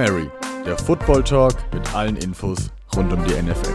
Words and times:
Mary, 0.00 0.30
der 0.64 0.78
Football 0.78 1.22
Talk 1.22 1.52
mit 1.74 1.94
allen 1.94 2.16
Infos 2.16 2.70
rund 2.96 3.12
um 3.12 3.22
die 3.22 3.34
NFL. 3.34 3.74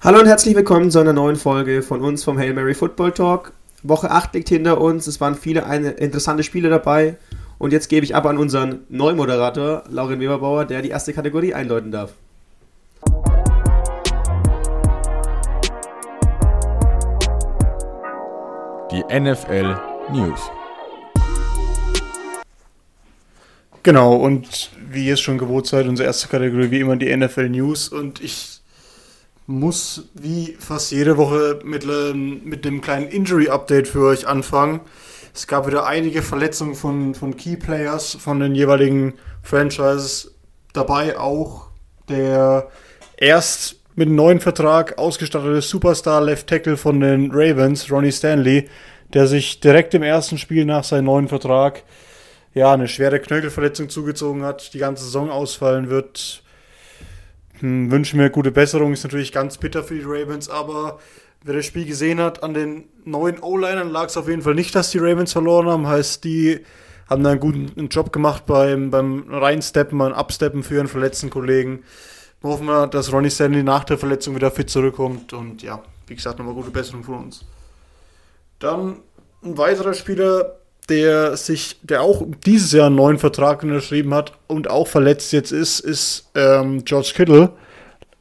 Hallo 0.00 0.20
und 0.20 0.26
herzlich 0.26 0.54
willkommen 0.54 0.92
zu 0.92 1.00
einer 1.00 1.12
neuen 1.12 1.34
Folge 1.34 1.82
von 1.82 2.02
uns 2.02 2.22
vom 2.22 2.38
Hail 2.38 2.54
Mary 2.54 2.74
Football 2.74 3.10
Talk. 3.10 3.52
Woche 3.82 4.12
8 4.12 4.32
liegt 4.34 4.50
hinter 4.50 4.80
uns, 4.80 5.08
es 5.08 5.20
waren 5.20 5.34
viele 5.34 5.62
interessante 5.96 6.44
Spiele 6.44 6.68
dabei 6.68 7.16
und 7.58 7.72
jetzt 7.72 7.88
gebe 7.88 8.04
ich 8.04 8.14
ab 8.14 8.26
an 8.26 8.38
unseren 8.38 8.84
Neumoderator, 8.88 9.82
Laurin 9.90 10.20
Weberbauer, 10.20 10.66
der 10.66 10.82
die 10.82 10.90
erste 10.90 11.12
Kategorie 11.12 11.52
einläuten 11.52 11.90
darf. 11.90 12.12
Die 18.92 19.04
NFL 19.04 19.74
News. 20.12 20.50
Genau, 23.82 24.16
und 24.16 24.70
wie 24.86 25.06
ihr 25.06 25.14
es 25.14 25.20
schon 25.22 25.38
gewohnt 25.38 25.66
seid, 25.66 25.86
unsere 25.86 26.06
erste 26.06 26.28
Kategorie 26.28 26.70
wie 26.70 26.80
immer 26.80 26.96
die 26.96 27.16
NFL 27.16 27.48
News. 27.48 27.88
Und 27.88 28.22
ich 28.22 28.60
muss 29.46 30.10
wie 30.12 30.58
fast 30.58 30.92
jede 30.92 31.16
Woche 31.16 31.60
mit, 31.64 31.84
ähm, 31.84 32.42
mit 32.44 32.66
einem 32.66 32.82
kleinen 32.82 33.08
Injury-Update 33.08 33.88
für 33.88 34.08
euch 34.08 34.28
anfangen. 34.28 34.80
Es 35.34 35.46
gab 35.46 35.66
wieder 35.66 35.86
einige 35.86 36.20
Verletzungen 36.20 36.74
von, 36.74 37.14
von 37.14 37.34
Key 37.34 37.56
Players 37.56 38.14
von 38.16 38.40
den 38.40 38.54
jeweiligen 38.54 39.14
Franchises. 39.42 40.34
Dabei 40.74 41.18
auch 41.18 41.68
der 42.10 42.68
erst 43.16 43.81
mit 43.94 44.06
einem 44.06 44.16
neuen 44.16 44.40
Vertrag 44.40 44.98
ausgestattete 44.98 45.60
Superstar 45.60 46.22
Left 46.22 46.46
Tackle 46.46 46.76
von 46.76 47.00
den 47.00 47.30
Ravens, 47.30 47.90
Ronnie 47.90 48.12
Stanley, 48.12 48.68
der 49.12 49.26
sich 49.26 49.60
direkt 49.60 49.92
im 49.94 50.02
ersten 50.02 50.38
Spiel 50.38 50.64
nach 50.64 50.84
seinem 50.84 51.04
neuen 51.04 51.28
Vertrag 51.28 51.82
ja 52.54 52.72
eine 52.72 52.88
schwere 52.88 53.20
Knöchelverletzung 53.20 53.88
zugezogen 53.88 54.44
hat, 54.44 54.72
die 54.72 54.78
ganze 54.78 55.04
Saison 55.04 55.30
ausfallen 55.30 55.90
wird. 55.90 56.42
Hm, 57.60 57.90
wünsche 57.90 58.16
mir 58.16 58.30
gute 58.30 58.50
Besserung, 58.50 58.92
ist 58.92 59.04
natürlich 59.04 59.32
ganz 59.32 59.58
bitter 59.58 59.82
für 59.82 59.94
die 59.94 60.04
Ravens, 60.04 60.48
aber 60.48 60.98
wer 61.44 61.54
das 61.54 61.66
Spiel 61.66 61.84
gesehen 61.84 62.18
hat, 62.18 62.42
an 62.42 62.54
den 62.54 62.84
neuen 63.04 63.42
O-Linern 63.42 63.90
lag 63.90 64.06
es 64.06 64.16
auf 64.16 64.28
jeden 64.28 64.42
Fall 64.42 64.54
nicht, 64.54 64.74
dass 64.74 64.90
die 64.90 64.98
Ravens 64.98 65.32
verloren 65.32 65.66
haben. 65.66 65.86
Heißt, 65.86 66.24
die 66.24 66.60
haben 67.10 67.22
da 67.22 67.30
einen 67.30 67.40
guten 67.40 67.88
Job 67.88 68.10
gemacht 68.12 68.46
beim, 68.46 68.90
beim 68.90 69.26
Reinsteppen, 69.28 69.98
beim 69.98 70.12
Absteppen 70.14 70.62
für 70.62 70.76
ihren 70.76 70.88
verletzten 70.88 71.28
Kollegen. 71.28 71.84
Hoffen 72.42 72.66
wir, 72.66 72.86
dass 72.88 73.12
Ronnie 73.12 73.30
Stanley 73.30 73.62
nach 73.62 73.84
der 73.84 73.98
Verletzung 73.98 74.34
wieder 74.34 74.50
fit 74.50 74.68
zurückkommt 74.68 75.32
und 75.32 75.62
ja, 75.62 75.82
wie 76.06 76.16
gesagt, 76.16 76.38
nochmal 76.38 76.54
gute 76.54 76.70
Besserung 76.70 77.04
von 77.04 77.14
uns. 77.24 77.44
Dann 78.58 78.96
ein 79.42 79.58
weiterer 79.58 79.94
Spieler, 79.94 80.56
der 80.88 81.36
sich, 81.36 81.78
der 81.82 82.02
auch 82.02 82.24
dieses 82.44 82.72
Jahr 82.72 82.86
einen 82.86 82.96
neuen 82.96 83.18
Vertrag 83.18 83.62
unterschrieben 83.62 84.12
hat 84.14 84.32
und 84.48 84.68
auch 84.68 84.88
verletzt 84.88 85.32
jetzt 85.32 85.52
ist, 85.52 85.80
ist 85.80 86.30
ähm, 86.34 86.84
George 86.84 87.12
Kittle. 87.14 87.52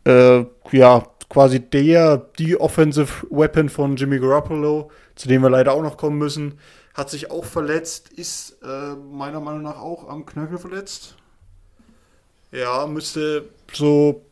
Äh, 0.04 0.46
ja, 0.72 1.04
quasi 1.30 1.60
der, 1.60 2.18
die 2.38 2.60
Offensive 2.60 3.26
Weapon 3.30 3.70
von 3.70 3.96
Jimmy 3.96 4.20
Garoppolo, 4.20 4.92
zu 5.16 5.28
dem 5.28 5.42
wir 5.42 5.50
leider 5.50 5.74
auch 5.74 5.82
noch 5.82 5.98
kommen 5.98 6.18
müssen. 6.18 6.60
Hat 6.94 7.10
sich 7.10 7.32
auch 7.32 7.46
verletzt, 7.46 8.10
ist 8.10 8.58
äh, 8.64 8.96
meiner 8.96 9.40
Meinung 9.40 9.64
nach 9.64 9.80
auch 9.80 10.08
am 10.10 10.26
Knöchel 10.26 10.58
verletzt. 10.58 11.16
Ja, 12.52 12.86
müsste 12.86 13.46
so 13.74 14.26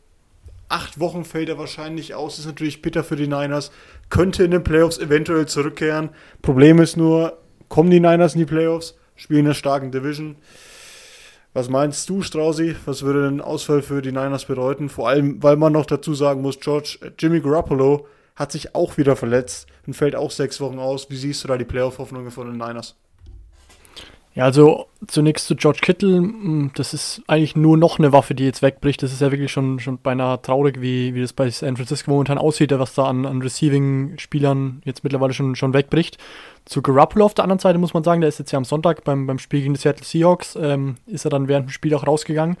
acht 0.68 1.00
Wochen 1.00 1.24
fällt 1.24 1.48
er 1.48 1.58
wahrscheinlich 1.58 2.14
aus. 2.14 2.38
Ist 2.38 2.46
natürlich 2.46 2.82
bitter 2.82 3.04
für 3.04 3.16
die 3.16 3.26
Niners. 3.26 3.70
Könnte 4.08 4.44
in 4.44 4.50
den 4.50 4.64
Playoffs 4.64 4.98
eventuell 4.98 5.46
zurückkehren. 5.46 6.10
Problem 6.42 6.80
ist 6.80 6.96
nur, 6.96 7.38
kommen 7.68 7.90
die 7.90 8.00
Niners 8.00 8.34
in 8.34 8.40
die 8.40 8.46
Playoffs? 8.46 8.96
Spielen 9.16 9.40
in 9.40 9.46
einer 9.46 9.54
starken 9.54 9.90
Division. 9.92 10.36
Was 11.52 11.68
meinst 11.68 12.08
du, 12.08 12.22
Strausi? 12.22 12.76
Was 12.84 13.02
würde 13.02 13.26
ein 13.26 13.40
Ausfall 13.40 13.82
für 13.82 14.02
die 14.02 14.12
Niners 14.12 14.44
bedeuten? 14.44 14.88
Vor 14.88 15.08
allem, 15.08 15.42
weil 15.42 15.56
man 15.56 15.72
noch 15.72 15.86
dazu 15.86 16.14
sagen 16.14 16.42
muss, 16.42 16.60
George, 16.60 16.98
Jimmy 17.18 17.40
Garoppolo 17.40 18.06
hat 18.36 18.52
sich 18.52 18.74
auch 18.74 18.96
wieder 18.96 19.16
verletzt 19.16 19.66
und 19.86 19.94
fällt 19.94 20.14
auch 20.14 20.30
sechs 20.30 20.60
Wochen 20.60 20.78
aus. 20.78 21.10
Wie 21.10 21.16
siehst 21.16 21.42
du 21.42 21.48
da 21.48 21.58
die 21.58 21.64
Playoff-Hoffnungen 21.64 22.30
von 22.30 22.46
den 22.46 22.56
Niners? 22.56 22.96
Ja, 24.34 24.44
also 24.44 24.86
zunächst 25.08 25.48
zu 25.48 25.56
George 25.56 25.80
Kittle, 25.82 26.18
hm, 26.18 26.70
das 26.74 26.94
ist 26.94 27.20
eigentlich 27.26 27.56
nur 27.56 27.76
noch 27.76 27.98
eine 27.98 28.12
Waffe, 28.12 28.34
die 28.34 28.44
jetzt 28.44 28.62
wegbricht. 28.62 29.02
Das 29.02 29.12
ist 29.12 29.20
ja 29.20 29.32
wirklich 29.32 29.50
schon, 29.50 29.80
schon 29.80 29.98
beinahe 29.98 30.40
traurig, 30.40 30.80
wie, 30.80 31.14
wie 31.14 31.20
das 31.20 31.32
bei 31.32 31.50
San 31.50 31.76
Francisco 31.76 32.12
momentan 32.12 32.38
aussieht, 32.38 32.70
was 32.78 32.94
da 32.94 33.06
an, 33.06 33.26
an 33.26 33.42
Receiving-Spielern 33.42 34.82
jetzt 34.84 35.02
mittlerweile 35.02 35.32
schon, 35.34 35.56
schon 35.56 35.74
wegbricht. 35.74 36.18
Zu 36.64 36.80
Garoppolo 36.80 37.24
auf 37.24 37.34
der 37.34 37.44
anderen 37.44 37.58
Seite 37.58 37.78
muss 37.78 37.92
man 37.92 38.04
sagen, 38.04 38.20
der 38.20 38.28
ist 38.28 38.38
jetzt 38.38 38.52
ja 38.52 38.56
am 38.58 38.64
Sonntag 38.64 39.02
beim, 39.02 39.26
beim 39.26 39.40
Spiel 39.40 39.62
gegen 39.62 39.74
die 39.74 39.80
Seattle 39.80 40.04
Seahawks, 40.04 40.56
ähm, 40.60 40.96
ist 41.06 41.24
er 41.24 41.30
dann 41.30 41.48
während 41.48 41.66
dem 41.66 41.70
Spiel 41.70 41.92
auch 41.94 42.06
rausgegangen. 42.06 42.56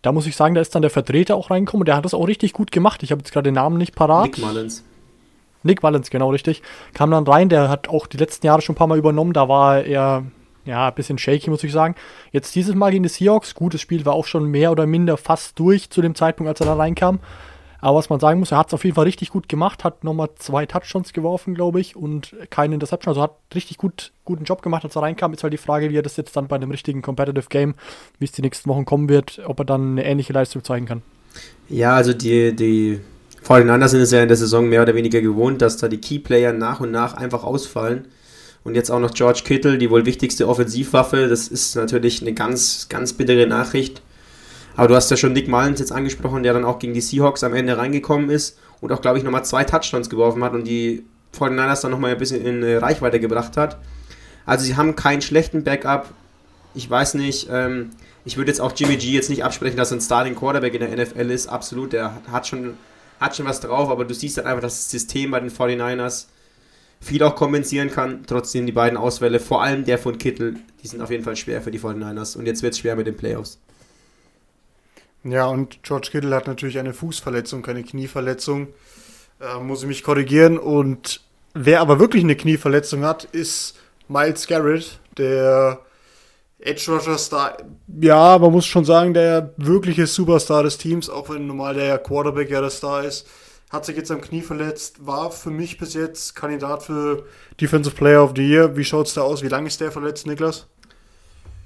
Da 0.00 0.12
muss 0.12 0.26
ich 0.26 0.36
sagen, 0.36 0.54
da 0.54 0.62
ist 0.62 0.74
dann 0.74 0.82
der 0.82 0.90
Vertreter 0.90 1.36
auch 1.36 1.50
reingekommen 1.50 1.82
und 1.82 1.88
der 1.88 1.96
hat 1.96 2.04
das 2.04 2.14
auch 2.14 2.26
richtig 2.26 2.54
gut 2.54 2.70
gemacht. 2.70 3.02
Ich 3.02 3.10
habe 3.10 3.20
jetzt 3.20 3.32
gerade 3.32 3.48
den 3.48 3.54
Namen 3.54 3.76
nicht 3.76 3.94
parat. 3.94 4.26
Nick 4.26 4.38
Mullins. 4.38 4.84
Nick 5.62 5.82
Mullins, 5.82 6.10
genau 6.10 6.30
richtig. 6.30 6.62
Kam 6.94 7.10
dann 7.10 7.26
rein, 7.26 7.48
der 7.48 7.68
hat 7.68 7.88
auch 7.88 8.06
die 8.06 8.16
letzten 8.16 8.46
Jahre 8.46 8.62
schon 8.62 8.74
ein 8.74 8.78
paar 8.78 8.86
Mal 8.86 8.98
übernommen. 8.98 9.32
Da 9.32 9.48
war 9.48 9.82
er 9.82 10.24
ja, 10.66 10.88
ein 10.88 10.94
bisschen 10.94 11.18
shaky, 11.18 11.50
muss 11.50 11.64
ich 11.64 11.72
sagen. 11.72 11.94
Jetzt 12.32 12.54
dieses 12.54 12.74
Mal 12.74 12.90
gegen 12.90 13.02
die 13.02 13.08
Seahawks, 13.08 13.54
gutes 13.54 13.80
Spiel, 13.80 14.04
war 14.04 14.14
auch 14.14 14.26
schon 14.26 14.46
mehr 14.46 14.72
oder 14.72 14.86
minder 14.86 15.16
fast 15.16 15.58
durch 15.58 15.90
zu 15.90 16.02
dem 16.02 16.14
Zeitpunkt, 16.14 16.48
als 16.48 16.60
er 16.60 16.66
da 16.66 16.74
reinkam. 16.74 17.20
Aber 17.80 17.98
was 17.98 18.08
man 18.08 18.20
sagen 18.20 18.40
muss, 18.40 18.50
er 18.50 18.58
hat 18.58 18.68
es 18.68 18.74
auf 18.74 18.84
jeden 18.84 18.96
Fall 18.96 19.04
richtig 19.04 19.30
gut 19.30 19.48
gemacht, 19.48 19.84
hat 19.84 20.02
nochmal 20.02 20.30
zwei 20.36 20.66
Touchdowns 20.66 21.12
geworfen, 21.12 21.54
glaube 21.54 21.78
ich, 21.78 21.94
und 21.94 22.34
keine 22.50 22.74
Interception. 22.74 23.10
Also 23.10 23.22
hat 23.22 23.36
richtig 23.54 23.76
gut, 23.76 24.12
guten 24.24 24.44
Job 24.44 24.62
gemacht, 24.62 24.84
als 24.84 24.96
er 24.96 25.02
reinkam. 25.02 25.32
Ist 25.34 25.42
halt 25.42 25.52
die 25.52 25.58
Frage, 25.58 25.90
wie 25.90 25.96
er 25.96 26.02
das 26.02 26.16
jetzt 26.16 26.34
dann 26.36 26.48
bei 26.48 26.56
einem 26.56 26.70
richtigen 26.70 27.02
Competitive 27.02 27.48
Game, 27.48 27.74
wie 28.18 28.24
es 28.24 28.32
die 28.32 28.42
nächsten 28.42 28.68
Wochen 28.68 28.86
kommen 28.86 29.08
wird, 29.08 29.40
ob 29.46 29.60
er 29.60 29.64
dann 29.64 29.92
eine 29.92 30.04
ähnliche 30.04 30.32
Leistung 30.32 30.64
zeigen 30.64 30.86
kann. 30.86 31.02
Ja, 31.68 31.94
also 31.94 32.12
die, 32.12 32.56
die 32.56 33.00
49ers 33.44 33.88
sind 33.88 34.00
es 34.00 34.10
ja 34.10 34.22
in 34.22 34.28
der 34.28 34.36
Saison 34.36 34.68
mehr 34.68 34.82
oder 34.82 34.94
weniger 34.94 35.20
gewohnt, 35.20 35.62
dass 35.62 35.76
da 35.76 35.86
die 35.88 36.00
Key-Player 36.00 36.52
nach 36.52 36.80
und 36.80 36.90
nach 36.90 37.14
einfach 37.14 37.44
ausfallen. 37.44 38.06
Und 38.66 38.74
jetzt 38.74 38.90
auch 38.90 38.98
noch 38.98 39.14
George 39.14 39.42
Kittle, 39.44 39.78
die 39.78 39.90
wohl 39.90 40.06
wichtigste 40.06 40.48
Offensivwaffe. 40.48 41.28
Das 41.28 41.46
ist 41.46 41.76
natürlich 41.76 42.20
eine 42.20 42.34
ganz, 42.34 42.88
ganz 42.88 43.12
bittere 43.12 43.46
Nachricht. 43.46 44.02
Aber 44.74 44.88
du 44.88 44.96
hast 44.96 45.08
ja 45.08 45.16
schon 45.16 45.34
Nick 45.34 45.46
Mullins 45.46 45.78
jetzt 45.78 45.92
angesprochen, 45.92 46.42
der 46.42 46.52
dann 46.52 46.64
auch 46.64 46.80
gegen 46.80 46.92
die 46.92 47.00
Seahawks 47.00 47.44
am 47.44 47.54
Ende 47.54 47.78
reingekommen 47.78 48.28
ist 48.28 48.58
und 48.80 48.90
auch, 48.90 49.00
glaube 49.00 49.18
ich, 49.18 49.24
nochmal 49.24 49.44
zwei 49.44 49.62
Touchdowns 49.62 50.10
geworfen 50.10 50.42
hat 50.42 50.52
und 50.52 50.64
die 50.64 51.04
49ers 51.38 51.82
dann 51.82 51.92
nochmal 51.92 52.10
ein 52.10 52.18
bisschen 52.18 52.44
in 52.44 52.64
Reichweite 52.78 53.20
gebracht 53.20 53.56
hat. 53.56 53.78
Also 54.46 54.64
sie 54.64 54.76
haben 54.76 54.96
keinen 54.96 55.22
schlechten 55.22 55.62
Backup. 55.62 56.08
Ich 56.74 56.90
weiß 56.90 57.14
nicht, 57.14 57.46
ähm, 57.48 57.90
ich 58.24 58.36
würde 58.36 58.50
jetzt 58.50 58.60
auch 58.60 58.72
Jimmy 58.74 58.96
G 58.96 59.12
jetzt 59.12 59.30
nicht 59.30 59.44
absprechen, 59.44 59.76
dass 59.76 59.92
er 59.92 59.98
ein 59.98 60.00
Starting 60.00 60.34
Quarterback 60.34 60.74
in 60.74 60.80
der 60.80 61.06
NFL 61.06 61.30
ist. 61.30 61.46
Absolut, 61.46 61.92
der 61.92 62.20
hat 62.32 62.48
schon, 62.48 62.74
hat 63.20 63.36
schon 63.36 63.46
was 63.46 63.60
drauf, 63.60 63.90
aber 63.90 64.04
du 64.04 64.12
siehst 64.12 64.38
halt 64.38 64.48
einfach, 64.48 64.62
dass 64.62 64.74
das 64.74 64.90
System 64.90 65.30
bei 65.30 65.38
den 65.38 65.50
49ers 65.50 66.26
viel 67.06 67.22
auch 67.22 67.36
kompensieren 67.36 67.90
kann. 67.90 68.24
Trotzdem 68.26 68.66
die 68.66 68.72
beiden 68.72 68.98
Auswähle, 68.98 69.40
vor 69.40 69.62
allem 69.62 69.84
der 69.84 69.98
von 69.98 70.18
Kittel, 70.18 70.56
die 70.82 70.88
sind 70.88 71.00
auf 71.00 71.10
jeden 71.10 71.24
Fall 71.24 71.36
schwer 71.36 71.62
für 71.62 71.70
die 71.70 71.78
49ers. 71.78 72.36
Und 72.36 72.46
jetzt 72.46 72.62
wird 72.62 72.74
es 72.74 72.80
schwer 72.80 72.96
mit 72.96 73.06
den 73.06 73.16
Playoffs. 73.16 73.58
Ja, 75.24 75.46
und 75.46 75.82
George 75.82 76.08
Kittle 76.10 76.34
hat 76.34 76.46
natürlich 76.46 76.78
eine 76.78 76.92
Fußverletzung, 76.92 77.62
keine 77.62 77.82
Knieverletzung. 77.82 78.68
Äh, 79.40 79.60
muss 79.60 79.82
ich 79.82 79.88
mich 79.88 80.02
korrigieren. 80.02 80.58
Und 80.58 81.20
wer 81.54 81.80
aber 81.80 81.98
wirklich 81.98 82.24
eine 82.24 82.36
Knieverletzung 82.36 83.04
hat, 83.04 83.24
ist 83.24 83.76
Miles 84.08 84.46
Garrett, 84.46 84.98
der 85.16 85.80
Edge 86.58 86.90
Rusher 86.90 87.18
Star. 87.18 87.56
Ja, 88.00 88.38
man 88.38 88.52
muss 88.52 88.66
schon 88.66 88.84
sagen, 88.84 89.14
der 89.14 89.52
wirkliche 89.56 90.06
Superstar 90.06 90.64
des 90.64 90.78
Teams, 90.78 91.08
auch 91.08 91.30
wenn 91.30 91.46
normal 91.46 91.74
der 91.74 91.98
Quarterback 91.98 92.50
ja 92.50 92.60
der 92.60 92.70
Star 92.70 93.04
ist 93.04 93.26
hat 93.70 93.84
sich 93.84 93.96
jetzt 93.96 94.10
am 94.10 94.20
Knie 94.20 94.42
verletzt, 94.42 95.06
war 95.06 95.30
für 95.30 95.50
mich 95.50 95.78
bis 95.78 95.94
jetzt 95.94 96.36
Kandidat 96.36 96.84
für 96.84 97.26
Defensive 97.60 97.94
Player 97.94 98.22
of 98.22 98.32
the 98.36 98.42
Year. 98.42 98.76
Wie 98.76 98.84
schaut 98.84 99.08
es 99.08 99.14
da 99.14 99.22
aus? 99.22 99.42
Wie 99.42 99.48
lange 99.48 99.66
ist 99.66 99.80
der 99.80 99.90
verletzt, 99.90 100.26
Niklas? 100.26 100.66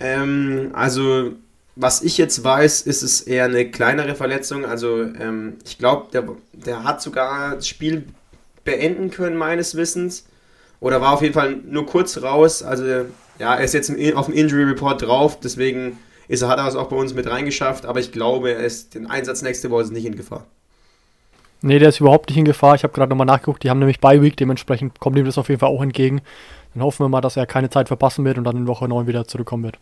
Ähm, 0.01 0.71
also, 0.73 1.33
was 1.77 2.03
ich 2.03 2.17
jetzt 2.17 2.43
weiß, 2.43 2.83
ist 2.83 3.03
es 3.03 3.21
eher 3.21 3.45
eine 3.45 3.71
kleinere 3.71 4.15
Verletzung. 4.15 4.65
Also, 4.65 5.03
ähm, 5.03 5.59
ich 5.65 5.77
glaube, 5.77 6.09
der, 6.13 6.27
der 6.53 6.85
hat 6.85 7.03
sogar 7.03 7.57
das 7.57 7.69
Spiel 7.69 8.07
beenden 8.65 9.11
können, 9.11 9.37
meines 9.37 9.75
Wissens. 9.75 10.25
Oder 10.81 11.03
war 11.03 11.13
auf 11.13 11.21
jeden 11.21 11.35
Fall 11.35 11.57
nur 11.57 11.85
kurz 11.85 12.23
raus. 12.23 12.63
Also, 12.63 12.87
ja, 13.39 13.55
er 13.55 13.65
ist 13.65 13.75
jetzt 13.75 13.91
auf 14.15 14.27
dem 14.27 14.35
Injury 14.35 14.65
Report 14.65 15.03
drauf, 15.03 15.39
deswegen 15.39 15.99
ist 16.29 16.43
hat 16.43 16.59
er 16.59 16.69
es 16.69 16.77
auch 16.77 16.89
bei 16.89 16.97
uns 16.97 17.13
mit 17.13 17.27
reingeschafft. 17.27 17.85
Aber 17.85 18.01
ich 18.01 18.13
glaube, 18.13 18.53
er 18.53 18.65
ist 18.65 18.95
den 18.95 19.07
Einsatz 19.07 19.43
nächste 19.43 19.71
Woche 19.71 19.93
nicht 19.93 20.07
in 20.07 20.17
Gefahr. 20.17 20.47
Nee, 21.63 21.79
der 21.79 21.91
ist 21.91 22.01
überhaupt 22.01 22.29
nicht 22.29 22.39
in 22.39 22.45
Gefahr. 22.45 22.75
Ich 22.75 22.85
habe 22.85 22.95
gerade 22.95 23.11
nochmal 23.11 23.27
nachgeguckt, 23.27 23.63
die 23.63 23.71
haben 23.71 23.79
nämlich 23.79 24.01
Bye 24.01 24.23
Week, 24.23 24.37
dementsprechend 24.37 24.99
kommt 24.99 25.19
ihm 25.19 25.27
das 25.27 25.39
auf 25.39 25.49
jeden 25.49 25.61
Fall 25.61 25.69
auch 25.69 25.83
entgegen. 25.83 26.23
Dann 26.75 26.83
hoffen 26.83 27.05
wir 27.05 27.09
mal, 27.09 27.21
dass 27.21 27.37
er 27.37 27.47
keine 27.47 27.69
Zeit 27.69 27.89
verpassen 27.89 28.25
wird 28.25 28.39
und 28.39 28.45
dann 28.45 28.57
in 28.57 28.67
Woche 28.67 28.89
9 28.89 29.07
wieder 29.07 29.27
zurückkommen 29.27 29.65
wird. 29.65 29.79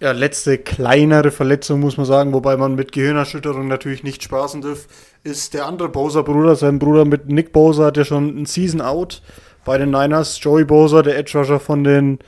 Ja, 0.00 0.12
letzte 0.12 0.58
kleinere 0.58 1.30
Verletzung 1.30 1.80
muss 1.80 1.96
man 1.96 2.04
sagen, 2.04 2.32
wobei 2.34 2.56
man 2.56 2.74
mit 2.74 2.92
Gehirnerschütterung 2.92 3.66
natürlich 3.66 4.02
nicht 4.02 4.22
spaßen 4.22 4.60
darf, 4.60 4.88
ist 5.22 5.54
der 5.54 5.66
andere 5.66 5.88
Bowser-Bruder. 5.88 6.56
Sein 6.56 6.78
Bruder 6.78 7.04
mit 7.04 7.28
Nick 7.28 7.52
Bowser 7.52 7.86
hat 7.86 7.96
ja 7.96 8.04
schon 8.04 8.42
ein 8.42 8.46
Season 8.46 8.82
Out. 8.82 9.22
bei 9.66 9.76
den 9.76 9.90
Niners. 9.90 10.40
Joey 10.42 10.64
Bosa, 10.64 11.02
der 11.02 11.18
Edge 11.18 11.38
Rusher 11.38 11.60
von 11.60 11.84
den 11.84 12.18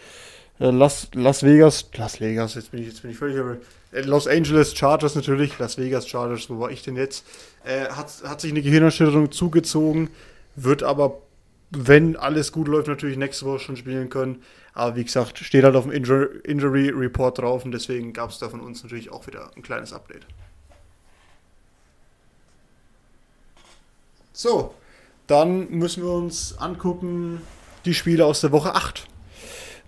Las, 0.58 1.08
Las 1.14 1.44
Vegas, 1.44 1.88
Las 1.94 2.20
Vegas, 2.20 2.54
jetzt 2.54 2.72
bin 2.72 2.80
ich, 2.80 2.88
jetzt 2.88 3.02
bin 3.02 3.12
ich 3.12 3.16
völlig 3.16 3.60
äh, 3.92 4.00
Los 4.00 4.26
Angeles 4.26 4.74
Chargers 4.74 5.14
natürlich, 5.14 5.56
Las 5.58 5.78
Vegas 5.78 6.08
Chargers, 6.08 6.50
wo 6.50 6.58
war 6.58 6.70
ich 6.70 6.82
denn 6.82 6.96
jetzt? 6.96 7.24
Äh, 7.64 7.86
hat, 7.90 8.10
hat 8.24 8.40
sich 8.40 8.50
eine 8.50 8.62
Gehirnerschütterung 8.62 9.30
zugezogen, 9.30 10.10
wird 10.56 10.82
aber, 10.82 11.22
wenn 11.70 12.16
alles 12.16 12.50
gut 12.50 12.66
läuft, 12.66 12.88
natürlich 12.88 13.16
nächste 13.16 13.46
Woche 13.46 13.60
schon 13.60 13.76
spielen 13.76 14.08
können. 14.08 14.42
Aber 14.74 14.96
wie 14.96 15.04
gesagt, 15.04 15.38
steht 15.38 15.64
halt 15.64 15.76
auf 15.76 15.84
dem 15.84 15.92
Injury, 15.92 16.38
Injury 16.44 16.90
Report 16.90 17.38
drauf 17.38 17.64
und 17.64 17.72
deswegen 17.72 18.12
gab 18.12 18.30
es 18.30 18.38
da 18.38 18.48
von 18.48 18.60
uns 18.60 18.82
natürlich 18.82 19.10
auch 19.10 19.26
wieder 19.26 19.50
ein 19.56 19.62
kleines 19.62 19.92
Update. 19.92 20.26
So, 24.32 24.74
dann 25.26 25.70
müssen 25.70 26.02
wir 26.02 26.12
uns 26.12 26.56
angucken 26.58 27.42
die 27.84 27.94
Spiele 27.94 28.24
aus 28.24 28.40
der 28.40 28.52
Woche 28.52 28.74
8. 28.74 29.06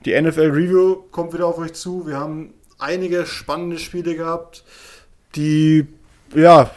Die 0.04 0.18
NFL 0.20 0.50
Review 0.50 0.96
kommt 1.10 1.34
wieder 1.34 1.46
auf 1.46 1.58
euch 1.58 1.74
zu. 1.74 2.06
Wir 2.06 2.18
haben 2.18 2.54
einige 2.78 3.26
spannende 3.26 3.78
Spiele 3.78 4.16
gehabt. 4.16 4.64
Die 5.36 5.86
ja, 6.34 6.70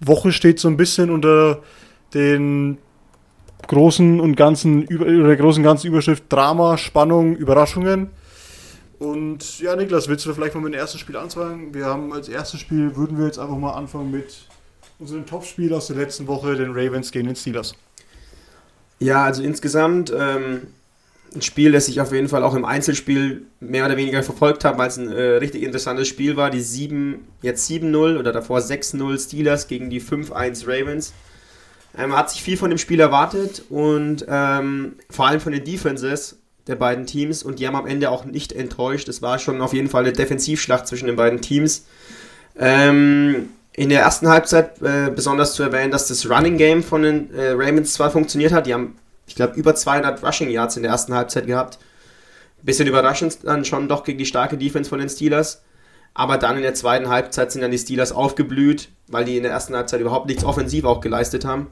Woche 0.00 0.32
steht 0.32 0.58
so 0.58 0.68
ein 0.68 0.76
bisschen 0.76 1.10
unter 1.10 1.62
den 2.12 2.78
großen 3.68 4.20
und 4.20 4.36
ganzen 4.36 4.86
der 4.86 5.36
großen 5.36 5.62
ganzen 5.62 5.86
Überschrift 5.86 6.24
Drama, 6.28 6.76
Spannung, 6.76 7.36
Überraschungen. 7.36 8.10
Und 8.98 9.60
ja, 9.60 9.76
Niklas, 9.76 10.08
willst 10.08 10.26
du 10.26 10.34
vielleicht 10.34 10.54
mal 10.54 10.60
mit 10.60 10.74
dem 10.74 10.78
ersten 10.78 10.98
Spiel 10.98 11.16
anfangen? 11.16 11.72
Wir 11.72 11.86
haben 11.86 12.12
als 12.12 12.28
erstes 12.28 12.60
Spiel, 12.60 12.96
würden 12.96 13.18
wir 13.18 13.26
jetzt 13.26 13.38
einfach 13.38 13.56
mal 13.56 13.72
anfangen 13.72 14.10
mit 14.10 14.46
unserem 14.98 15.26
Topspiel 15.26 15.72
aus 15.72 15.88
der 15.88 15.96
letzten 15.96 16.26
Woche, 16.26 16.54
den 16.56 16.72
Ravens 16.72 17.10
gegen 17.10 17.26
den 17.26 17.36
Steelers. 17.36 17.74
Ja, 18.98 19.24
also 19.24 19.42
insgesamt 19.42 20.12
ähm, 20.16 20.68
ein 21.36 21.42
Spiel, 21.42 21.72
das 21.72 21.88
ich 21.88 22.00
auf 22.00 22.12
jeden 22.12 22.28
Fall 22.28 22.42
auch 22.42 22.54
im 22.54 22.64
Einzelspiel 22.64 23.46
mehr 23.60 23.86
oder 23.86 23.96
weniger 23.96 24.22
verfolgt 24.22 24.64
habe, 24.64 24.78
weil 24.78 24.88
es 24.88 24.96
ein 24.96 25.10
äh, 25.10 25.22
richtig 25.36 25.62
interessantes 25.62 26.08
Spiel 26.08 26.36
war. 26.36 26.50
Die 26.50 26.60
7, 26.60 27.26
jetzt 27.42 27.68
7-0 27.70 28.18
oder 28.18 28.32
davor 28.32 28.58
6-0 28.58 29.22
Steelers 29.22 29.68
gegen 29.68 29.90
die 29.90 30.00
5-1 30.00 30.66
Ravens. 30.66 31.12
Ähm, 31.96 32.10
man 32.10 32.18
hat 32.18 32.30
sich 32.30 32.42
viel 32.42 32.56
von 32.56 32.70
dem 32.70 32.78
Spiel 32.78 33.00
erwartet 33.00 33.62
und 33.68 34.24
ähm, 34.28 34.96
vor 35.10 35.26
allem 35.26 35.40
von 35.40 35.52
den 35.52 35.64
Defenses 35.64 36.38
der 36.66 36.76
beiden 36.76 37.06
Teams 37.06 37.42
und 37.42 37.58
die 37.58 37.66
haben 37.66 37.76
am 37.76 37.86
Ende 37.86 38.10
auch 38.10 38.24
nicht 38.24 38.52
enttäuscht. 38.52 39.08
Es 39.08 39.22
war 39.22 39.38
schon 39.38 39.60
auf 39.60 39.74
jeden 39.74 39.88
Fall 39.88 40.04
eine 40.04 40.12
Defensivschlacht 40.12 40.86
zwischen 40.86 41.06
den 41.06 41.16
beiden 41.16 41.40
Teams. 41.40 41.86
Ähm, 42.58 43.50
in 43.76 43.88
der 43.88 44.02
ersten 44.02 44.28
Halbzeit 44.28 44.80
äh, 44.82 45.10
besonders 45.10 45.54
zu 45.54 45.62
erwähnen, 45.62 45.90
dass 45.90 46.06
das 46.06 46.28
Running 46.30 46.56
Game 46.56 46.82
von 46.82 47.02
den 47.02 47.34
äh, 47.34 47.50
Ravens 47.50 47.94
zwar 47.94 48.10
funktioniert 48.10 48.52
hat, 48.52 48.66
die 48.66 48.74
haben, 48.74 48.96
ich 49.26 49.34
glaube, 49.34 49.54
über 49.54 49.74
200 49.74 50.22
Rushing 50.22 50.50
Yards 50.50 50.76
in 50.76 50.82
der 50.82 50.92
ersten 50.92 51.14
Halbzeit 51.14 51.46
gehabt. 51.46 51.78
Bisschen 52.62 52.88
überraschend 52.88 53.38
dann 53.44 53.64
schon 53.64 53.88
doch 53.88 54.04
gegen 54.04 54.18
die 54.18 54.26
starke 54.26 54.56
Defense 54.56 54.88
von 54.88 54.98
den 54.98 55.08
Steelers. 55.08 55.62
Aber 56.14 56.38
dann 56.38 56.56
in 56.56 56.62
der 56.62 56.74
zweiten 56.74 57.08
Halbzeit 57.08 57.52
sind 57.52 57.60
dann 57.60 57.70
die 57.70 57.78
Steelers 57.78 58.12
aufgeblüht, 58.12 58.88
weil 59.08 59.24
die 59.24 59.36
in 59.36 59.42
der 59.42 59.52
ersten 59.52 59.74
Halbzeit 59.74 60.00
überhaupt 60.00 60.28
nichts 60.28 60.44
offensiv 60.44 60.84
auch 60.84 61.00
geleistet 61.00 61.44
haben. 61.44 61.66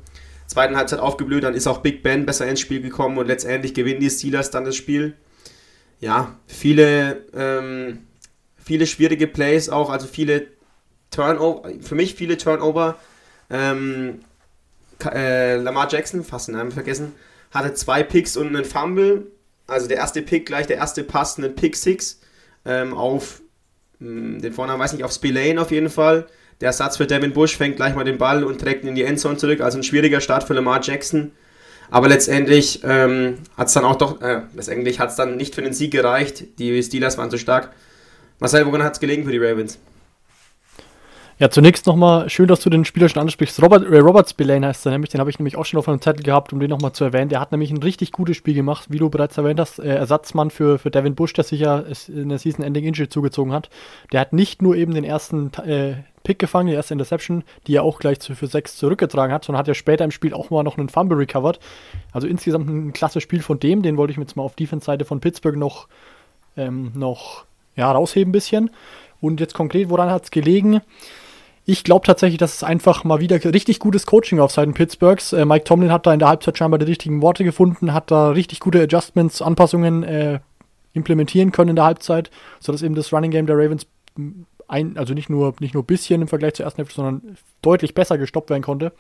Zweiten 0.46 0.76
Halbzeit 0.76 0.98
aufgeblüht, 0.98 1.44
dann 1.44 1.54
ist 1.54 1.66
auch 1.66 1.78
Big 1.78 2.02
Ben 2.02 2.26
besser 2.26 2.46
ins 2.46 2.60
Spiel 2.60 2.82
gekommen 2.82 3.16
und 3.16 3.26
letztendlich 3.26 3.72
gewinnen 3.72 4.00
die 4.00 4.10
Steelers 4.10 4.50
dann 4.50 4.64
das 4.64 4.76
Spiel. 4.76 5.14
Ja, 6.00 6.36
viele, 6.46 7.24
ähm, 7.32 8.00
viele 8.56 8.86
schwierige 8.86 9.28
Plays 9.28 9.68
auch, 9.68 9.88
also 9.88 10.06
viele 10.06 10.48
Turnover, 11.10 11.70
für 11.80 11.94
mich 11.94 12.16
viele 12.16 12.36
Turnover. 12.36 12.98
Ähm, 13.48 14.20
äh, 15.04 15.56
Lamar 15.56 15.88
Jackson, 15.90 16.24
fast 16.24 16.48
den 16.48 16.56
Namen 16.56 16.72
vergessen, 16.72 17.12
hatte 17.52 17.74
zwei 17.74 18.02
Picks 18.02 18.36
und 18.36 18.48
einen 18.48 18.64
Fumble. 18.64 19.28
Also 19.66 19.86
der 19.86 19.98
erste 19.98 20.22
Pick, 20.22 20.46
gleich 20.46 20.66
der 20.66 20.76
erste 20.76 21.04
Pass, 21.04 21.38
einen 21.38 21.54
Pick 21.54 21.76
Six 21.76 22.20
ähm, 22.64 22.94
auf 22.94 23.40
mh, 24.00 24.08
hm, 24.08 24.42
den 24.42 24.52
Vornamen 24.52 24.80
weiß 24.80 24.92
nicht, 24.92 25.04
auf 25.04 25.12
Spillane 25.12 25.60
auf 25.60 25.70
jeden 25.70 25.90
Fall. 25.90 26.26
Der 26.60 26.68
Ersatz 26.68 26.96
für 26.96 27.06
Devin 27.06 27.32
Bush 27.32 27.56
fängt 27.56 27.76
gleich 27.76 27.94
mal 27.94 28.04
den 28.04 28.18
Ball 28.18 28.44
und 28.44 28.60
trägt 28.60 28.84
ihn 28.84 28.88
in 28.88 28.94
die 28.94 29.04
Endzone 29.04 29.36
zurück. 29.36 29.60
Also 29.60 29.78
ein 29.78 29.82
schwieriger 29.82 30.20
Start 30.20 30.44
für 30.44 30.54
Lamar 30.54 30.80
Jackson. 30.82 31.32
Aber 31.90 32.08
letztendlich 32.08 32.80
ähm, 32.84 33.38
hat 33.56 33.68
es 33.68 33.74
dann 33.74 33.84
auch 33.84 33.96
doch, 33.96 34.20
äh, 34.22 34.42
letztendlich 34.54 34.98
hat 34.98 35.10
es 35.10 35.16
dann 35.16 35.36
nicht 35.36 35.54
für 35.54 35.62
den 35.62 35.74
Sieg 35.74 35.90
gereicht. 35.90 36.58
Die 36.58 36.82
Steelers 36.82 37.18
waren 37.18 37.30
zu 37.30 37.38
stark. 37.38 37.72
Marcel, 38.38 38.64
woran 38.66 38.82
hat 38.82 38.94
es 38.94 39.00
gelegen 39.00 39.24
für 39.24 39.32
die 39.32 39.38
Ravens? 39.38 39.78
Ja, 41.38 41.50
zunächst 41.50 41.86
nochmal 41.86 42.28
schön, 42.28 42.46
dass 42.46 42.60
du 42.60 42.70
den 42.70 42.84
Spieler 42.84 43.08
schon 43.08 43.22
ansprichst. 43.22 43.60
Robert, 43.62 43.90
äh, 43.90 43.98
Robert 43.98 44.28
Spillane 44.28 44.66
heißt 44.66 44.86
er 44.86 44.92
nämlich, 44.92 45.10
den 45.10 45.20
habe 45.20 45.30
ich 45.30 45.38
nämlich 45.38 45.56
auch 45.56 45.64
schon 45.64 45.78
auf 45.78 45.88
einem 45.88 46.00
Zettel 46.00 46.22
gehabt, 46.22 46.52
um 46.52 46.60
den 46.60 46.70
nochmal 46.70 46.92
zu 46.92 47.04
erwähnen. 47.04 47.30
Der 47.30 47.40
hat 47.40 47.52
nämlich 47.52 47.70
ein 47.70 47.82
richtig 47.82 48.12
gutes 48.12 48.36
Spiel 48.36 48.54
gemacht, 48.54 48.86
wie 48.90 48.98
du 48.98 49.08
bereits 49.08 49.38
erwähnt 49.38 49.58
hast. 49.58 49.78
Äh, 49.78 49.94
Ersatzmann 49.94 50.50
für, 50.50 50.78
für 50.78 50.90
Devin 50.90 51.14
Bush, 51.14 51.32
der 51.32 51.44
sich 51.44 51.60
ja 51.60 51.84
in 52.08 52.28
der 52.28 52.38
Season-Ending-Injury 52.38 53.08
zugezogen 53.08 53.52
hat. 53.52 53.70
Der 54.12 54.20
hat 54.20 54.32
nicht 54.32 54.62
nur 54.62 54.76
eben 54.76 54.94
den 54.94 55.04
ersten 55.04 55.50
äh, 55.64 55.94
Pick 56.22 56.38
gefangen, 56.38 56.68
die 56.68 56.74
erste 56.74 56.94
Interception, 56.94 57.42
die 57.66 57.76
er 57.76 57.82
auch 57.82 57.98
gleich 57.98 58.20
zu, 58.20 58.34
für 58.36 58.46
sechs 58.46 58.76
zurückgetragen 58.76 59.34
hat, 59.34 59.44
sondern 59.44 59.58
hat 59.58 59.68
ja 59.68 59.74
später 59.74 60.04
im 60.04 60.12
Spiel 60.12 60.34
auch 60.34 60.50
mal 60.50 60.62
noch 60.62 60.78
einen 60.78 60.90
Fumble 60.90 61.18
recovered. 61.18 61.58
Also 62.12 62.28
insgesamt 62.28 62.68
ein 62.68 62.92
klasse 62.92 63.20
Spiel 63.20 63.42
von 63.42 63.58
dem. 63.58 63.82
Den 63.82 63.96
wollte 63.96 64.12
ich 64.12 64.18
mir 64.18 64.24
jetzt 64.24 64.36
mal 64.36 64.44
auf 64.44 64.54
Defense-Seite 64.54 65.04
von 65.04 65.20
Pittsburgh 65.20 65.56
noch, 65.56 65.88
ähm, 66.56 66.92
noch 66.94 67.46
ja, 67.74 67.90
rausheben 67.90 68.28
ein 68.28 68.32
bisschen. 68.32 68.70
Und 69.20 69.40
jetzt 69.40 69.54
konkret, 69.54 69.88
woran 69.88 70.10
hat 70.10 70.24
es 70.24 70.30
gelegen? 70.30 70.80
Ich 71.64 71.84
glaube 71.84 72.04
tatsächlich, 72.04 72.38
dass 72.38 72.56
es 72.56 72.64
einfach 72.64 73.04
mal 73.04 73.20
wieder 73.20 73.42
richtig 73.44 73.78
gutes 73.78 74.04
Coaching 74.04 74.40
auf 74.40 74.50
Seiten 74.50 74.74
Pittsburghs. 74.74 75.32
Äh, 75.32 75.44
Mike 75.44 75.64
Tomlin 75.64 75.92
hat 75.92 76.06
da 76.06 76.12
in 76.12 76.18
der 76.18 76.28
Halbzeit 76.28 76.58
scheinbar 76.58 76.78
die 76.78 76.86
richtigen 76.86 77.22
Worte 77.22 77.44
gefunden, 77.44 77.92
hat 77.92 78.10
da 78.10 78.30
richtig 78.30 78.58
gute 78.58 78.82
Adjustments, 78.82 79.40
Anpassungen 79.40 80.02
äh, 80.02 80.40
implementieren 80.92 81.52
können 81.52 81.70
in 81.70 81.76
der 81.76 81.84
Halbzeit, 81.84 82.30
sodass 82.58 82.82
eben 82.82 82.96
das 82.96 83.12
Running 83.12 83.30
Game 83.30 83.46
der 83.46 83.56
Ravens 83.56 83.86
ein, 84.68 84.96
also 84.96 85.14
nicht 85.14 85.30
nur 85.30 85.54
nicht 85.60 85.74
nur 85.74 85.84
ein 85.84 85.86
bisschen 85.86 86.22
im 86.22 86.28
Vergleich 86.28 86.54
zur 86.54 86.64
ersten 86.64 86.78
Hälfte, 86.78 86.96
sondern 86.96 87.36
deutlich 87.60 87.94
besser 87.94 88.18
gestoppt 88.18 88.50
werden 88.50 88.62
konnte. 88.62 88.92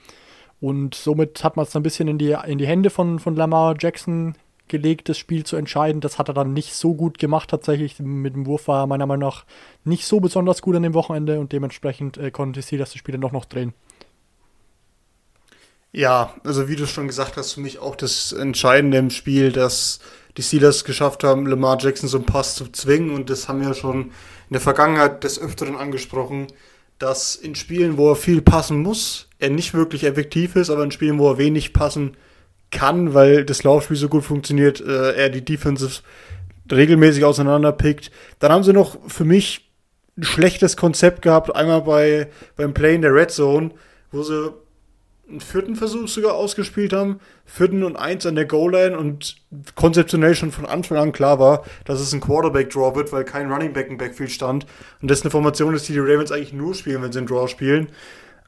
Und 0.60 0.94
somit 0.94 1.42
hat 1.42 1.56
man 1.56 1.66
es 1.66 1.74
ein 1.74 1.82
bisschen 1.82 2.06
in 2.06 2.18
die, 2.18 2.36
in 2.46 2.58
die 2.58 2.66
Hände 2.68 2.90
von, 2.90 3.18
von 3.18 3.34
Lamar 3.34 3.74
Jackson 3.78 4.36
gelegt, 4.72 5.08
das 5.08 5.18
Spiel 5.18 5.44
zu 5.44 5.54
entscheiden. 5.54 6.00
Das 6.00 6.18
hat 6.18 6.28
er 6.28 6.34
dann 6.34 6.52
nicht 6.52 6.74
so 6.74 6.94
gut 6.94 7.18
gemacht 7.18 7.50
tatsächlich. 7.50 8.00
Mit 8.00 8.34
dem 8.34 8.46
Wurf 8.46 8.66
war 8.66 8.82
er 8.82 8.86
meiner 8.88 9.06
Meinung 9.06 9.28
nach 9.28 9.44
nicht 9.84 10.04
so 10.04 10.18
besonders 10.18 10.62
gut 10.62 10.74
an 10.74 10.82
dem 10.82 10.94
Wochenende 10.94 11.38
und 11.38 11.52
dementsprechend 11.52 12.18
äh, 12.18 12.32
konnte 12.32 12.62
sie 12.62 12.78
das 12.78 12.94
Spiel 12.96 13.12
dann 13.12 13.20
doch 13.20 13.30
noch 13.30 13.44
drehen. 13.44 13.74
Ja, 15.92 16.34
also 16.42 16.68
wie 16.68 16.76
du 16.76 16.86
schon 16.86 17.06
gesagt 17.06 17.36
hast, 17.36 17.52
für 17.52 17.60
mich 17.60 17.78
auch 17.78 17.94
das 17.94 18.32
Entscheidende 18.32 18.96
im 18.96 19.10
Spiel, 19.10 19.52
dass 19.52 20.00
die 20.38 20.42
Steelers 20.42 20.84
geschafft 20.84 21.22
haben, 21.22 21.46
Lamar 21.46 21.76
Jackson 21.78 22.08
so 22.08 22.16
einen 22.16 22.26
Pass 22.26 22.54
zu 22.54 22.66
zwingen 22.72 23.10
und 23.10 23.28
das 23.28 23.48
haben 23.48 23.60
wir 23.60 23.74
schon 23.74 24.04
in 24.04 24.52
der 24.52 24.60
Vergangenheit 24.60 25.22
des 25.22 25.38
Öfteren 25.38 25.76
angesprochen, 25.76 26.46
dass 26.98 27.36
in 27.36 27.54
Spielen, 27.54 27.98
wo 27.98 28.10
er 28.10 28.16
viel 28.16 28.40
passen 28.40 28.82
muss, 28.82 29.28
er 29.38 29.50
nicht 29.50 29.74
wirklich 29.74 30.04
effektiv 30.04 30.56
ist, 30.56 30.70
aber 30.70 30.82
in 30.82 30.90
Spielen, 30.90 31.18
wo 31.18 31.30
er 31.30 31.36
wenig 31.36 31.74
passen 31.74 32.04
muss, 32.06 32.16
kann, 32.72 33.14
weil 33.14 33.44
das 33.44 33.62
Laufspiel 33.62 33.96
so 33.96 34.08
gut 34.08 34.24
funktioniert, 34.24 34.80
äh, 34.80 35.12
er 35.12 35.28
die 35.28 35.44
Defensives 35.44 36.02
regelmäßig 36.70 37.24
auseinanderpickt. 37.24 38.10
Dann 38.40 38.50
haben 38.50 38.64
sie 38.64 38.72
noch 38.72 38.98
für 39.08 39.24
mich 39.24 39.70
ein 40.16 40.24
schlechtes 40.24 40.76
Konzept 40.76 41.22
gehabt, 41.22 41.54
einmal 41.54 41.82
bei, 41.82 42.28
beim 42.56 42.74
Play 42.74 42.94
in 42.94 43.02
der 43.02 43.14
Red 43.14 43.30
Zone, 43.30 43.70
wo 44.10 44.22
sie 44.22 44.52
einen 45.28 45.40
vierten 45.40 45.76
Versuch 45.76 46.08
sogar 46.08 46.34
ausgespielt 46.34 46.92
haben, 46.92 47.20
vierten 47.46 47.84
und 47.84 47.96
eins 47.96 48.26
an 48.26 48.34
der 48.34 48.44
Goal-Line 48.44 48.98
und 48.98 49.36
konzeptionell 49.74 50.34
schon 50.34 50.52
von 50.52 50.66
Anfang 50.66 50.98
an 50.98 51.12
klar 51.12 51.38
war, 51.38 51.64
dass 51.84 52.00
es 52.00 52.12
ein 52.12 52.20
Quarterback-Draw 52.20 52.94
wird, 52.94 53.12
weil 53.12 53.24
kein 53.24 53.50
Running 53.50 53.72
Back 53.72 53.88
im 53.88 53.96
Backfield 53.96 54.30
stand 54.30 54.66
und 55.00 55.10
das 55.10 55.22
eine 55.22 55.30
Formation 55.30 55.74
ist, 55.74 55.88
die 55.88 55.94
die 55.94 56.00
Ravens 56.00 56.32
eigentlich 56.32 56.52
nur 56.52 56.74
spielen, 56.74 57.02
wenn 57.02 57.12
sie 57.12 57.18
einen 57.18 57.28
Draw 57.28 57.48
spielen. 57.48 57.88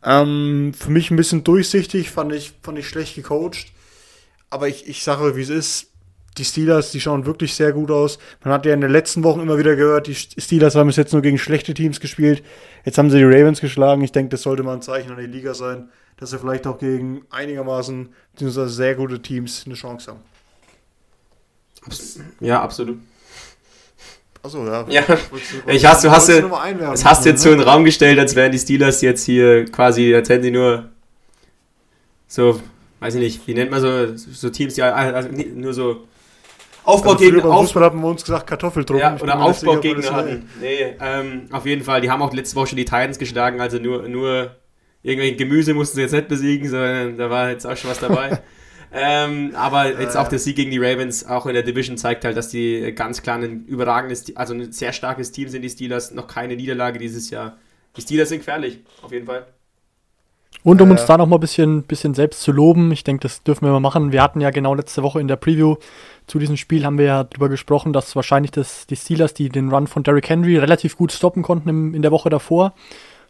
Ähm, 0.04 0.72
für 0.78 0.90
mich 0.90 1.10
ein 1.10 1.16
bisschen 1.16 1.44
durchsichtig, 1.44 2.10
fand 2.10 2.32
ich, 2.32 2.52
fand 2.62 2.78
ich 2.78 2.88
schlecht 2.88 3.14
gecoacht. 3.14 3.72
Aber 4.54 4.68
ich, 4.68 4.88
ich 4.88 5.02
sage, 5.02 5.34
wie 5.34 5.42
es 5.42 5.48
ist. 5.48 5.90
Die 6.38 6.44
Steelers, 6.44 6.92
die 6.92 7.00
schauen 7.00 7.26
wirklich 7.26 7.54
sehr 7.54 7.72
gut 7.72 7.90
aus. 7.90 8.20
Man 8.44 8.54
hat 8.54 8.64
ja 8.64 8.72
in 8.72 8.80
den 8.80 8.90
letzten 8.92 9.24
Wochen 9.24 9.40
immer 9.40 9.58
wieder 9.58 9.74
gehört, 9.74 10.06
die 10.06 10.14
Steelers 10.14 10.76
haben 10.76 10.86
bis 10.86 10.94
jetzt 10.94 11.12
nur 11.12 11.22
gegen 11.22 11.38
schlechte 11.38 11.74
Teams 11.74 11.98
gespielt. 11.98 12.44
Jetzt 12.84 12.96
haben 12.96 13.10
sie 13.10 13.18
die 13.18 13.24
Ravens 13.24 13.60
geschlagen. 13.60 14.02
Ich 14.02 14.12
denke, 14.12 14.28
das 14.28 14.42
sollte 14.42 14.62
mal 14.62 14.74
ein 14.74 14.82
Zeichen 14.82 15.10
an 15.10 15.18
die 15.18 15.26
Liga 15.26 15.54
sein, 15.54 15.88
dass 16.18 16.30
sie 16.30 16.38
vielleicht 16.38 16.68
auch 16.68 16.78
gegen 16.78 17.22
einigermaßen 17.30 18.10
beziehungsweise 18.30 18.68
sehr 18.68 18.94
gute 18.94 19.20
Teams 19.20 19.64
eine 19.66 19.74
Chance 19.74 20.12
haben. 20.12 20.20
Ja, 22.38 22.62
absolut. 22.62 22.98
Achso, 24.40 24.64
ja. 24.64 24.86
ja. 24.88 25.02
Ich 25.66 25.84
hast, 25.84 26.04
du 26.04 26.12
hast, 26.12 26.28
du, 26.28 26.48
das 26.78 27.04
hast 27.04 27.24
du 27.24 27.30
jetzt 27.30 27.42
so 27.42 27.50
in 27.50 27.58
den 27.58 27.68
Raum 27.68 27.84
gestellt, 27.84 28.20
als 28.20 28.36
wären 28.36 28.52
die 28.52 28.58
Steelers 28.60 29.00
jetzt 29.02 29.24
hier 29.24 29.64
quasi, 29.64 30.14
als 30.14 30.28
hätten 30.28 30.44
die 30.44 30.50
nur 30.52 30.90
so 32.28 32.60
weiß 33.04 33.16
ich 33.16 33.20
nicht, 33.20 33.46
wie 33.46 33.52
nennt 33.52 33.70
man 33.70 33.82
so, 33.82 34.16
so 34.16 34.48
Teams, 34.48 34.74
die 34.74 34.82
also 34.82 35.28
nur 35.28 35.74
so 35.74 36.08
Aufbaugegner. 36.84 37.44
Also 37.44 37.50
auf, 37.50 37.74
haben 37.74 38.00
wir 38.00 38.08
uns 38.08 38.24
gesagt 38.24 38.46
Kartoffeldruck. 38.46 38.98
Ja, 38.98 39.18
oder 39.20 39.40
Aufbaugegner 39.42 40.10
hatten. 40.10 40.48
Nee, 40.58 40.96
ähm, 41.00 41.48
auf 41.52 41.66
jeden 41.66 41.82
Fall. 41.82 42.00
Die 42.00 42.10
haben 42.10 42.22
auch 42.22 42.32
letzte 42.32 42.56
Woche 42.56 42.68
schon 42.68 42.76
die 42.78 42.86
Titans 42.86 43.18
geschlagen, 43.18 43.60
also 43.60 43.78
nur, 43.78 44.08
nur 44.08 44.56
irgendwelche 45.02 45.36
Gemüse 45.36 45.74
mussten 45.74 45.96
sie 45.96 46.02
jetzt 46.02 46.12
nicht 46.12 46.28
besiegen, 46.28 46.68
sondern 46.68 47.18
da 47.18 47.28
war 47.28 47.50
jetzt 47.50 47.66
auch 47.66 47.76
schon 47.76 47.90
was 47.90 48.00
dabei. 48.00 48.40
Ähm, 48.96 49.56
aber 49.56 50.00
jetzt 50.00 50.16
auch 50.16 50.28
der 50.28 50.38
Sieg 50.38 50.54
gegen 50.54 50.70
die 50.70 50.78
Ravens, 50.78 51.26
auch 51.26 51.46
in 51.46 51.54
der 51.54 51.64
Division, 51.64 51.98
zeigt 51.98 52.24
halt, 52.24 52.36
dass 52.36 52.50
die 52.50 52.92
ganz 52.94 53.22
klar 53.22 53.38
ein 53.38 53.64
überragendes, 53.64 54.36
also 54.36 54.54
ein 54.54 54.70
sehr 54.70 54.92
starkes 54.92 55.32
Team 55.32 55.48
sind, 55.48 55.62
die 55.62 55.68
Steelers. 55.68 56.12
Noch 56.12 56.28
keine 56.28 56.54
Niederlage 56.54 57.00
dieses 57.00 57.28
Jahr. 57.28 57.58
Die 57.96 58.02
Steelers 58.02 58.28
sind 58.28 58.38
gefährlich, 58.38 58.84
auf 59.02 59.10
jeden 59.10 59.26
Fall. 59.26 59.46
Und 60.64 60.80
um 60.80 60.90
uns 60.90 61.04
da 61.04 61.18
noch 61.18 61.26
mal 61.26 61.36
ein 61.36 61.40
bisschen, 61.40 61.82
bisschen 61.82 62.14
selbst 62.14 62.40
zu 62.40 62.50
loben, 62.50 62.90
ich 62.90 63.04
denke, 63.04 63.20
das 63.20 63.42
dürfen 63.42 63.66
wir 63.66 63.72
mal 63.72 63.80
machen. 63.80 64.12
Wir 64.12 64.22
hatten 64.22 64.40
ja 64.40 64.50
genau 64.50 64.74
letzte 64.74 65.02
Woche 65.02 65.20
in 65.20 65.28
der 65.28 65.36
Preview 65.36 65.76
zu 66.26 66.38
diesem 66.38 66.56
Spiel 66.56 66.86
haben 66.86 66.96
wir 66.96 67.04
ja 67.04 67.24
darüber 67.24 67.48
gesprochen, 67.50 67.92
dass 67.92 68.16
wahrscheinlich 68.16 68.50
das, 68.50 68.86
die 68.86 68.96
Steelers, 68.96 69.34
die 69.34 69.50
den 69.50 69.70
Run 69.70 69.86
von 69.86 70.02
Derrick 70.02 70.28
Henry 70.28 70.56
relativ 70.56 70.96
gut 70.96 71.12
stoppen 71.12 71.42
konnten 71.42 71.68
im, 71.68 71.94
in 71.94 72.02
der 72.02 72.10
Woche 72.10 72.30
davor, 72.30 72.72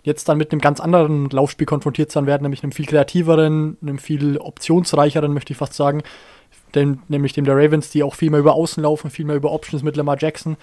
jetzt 0.04 0.28
dann 0.28 0.38
mit 0.38 0.52
einem 0.52 0.60
ganz 0.60 0.78
anderen 0.80 1.28
Laufspiel 1.30 1.66
konfrontiert 1.66 2.12
sein 2.12 2.26
werden, 2.26 2.42
nämlich 2.42 2.62
einem 2.62 2.72
viel 2.72 2.86
kreativeren, 2.86 3.78
einem 3.82 3.98
viel 3.98 4.38
optionsreicheren, 4.38 5.32
möchte 5.32 5.52
ich 5.52 5.58
fast 5.58 5.74
sagen, 5.74 6.02
dem, 6.74 7.00
nämlich 7.08 7.32
dem 7.32 7.44
der 7.44 7.56
Ravens, 7.56 7.90
die 7.90 8.02
auch 8.02 8.14
viel 8.14 8.30
mehr 8.30 8.40
über 8.40 8.54
Außen 8.54 8.82
laufen, 8.82 9.10
viel 9.10 9.24
mehr 9.24 9.36
über 9.36 9.50
Options 9.52 9.82
mit 9.82 9.96
Lamar 9.96 10.16
Jackson. 10.18 10.56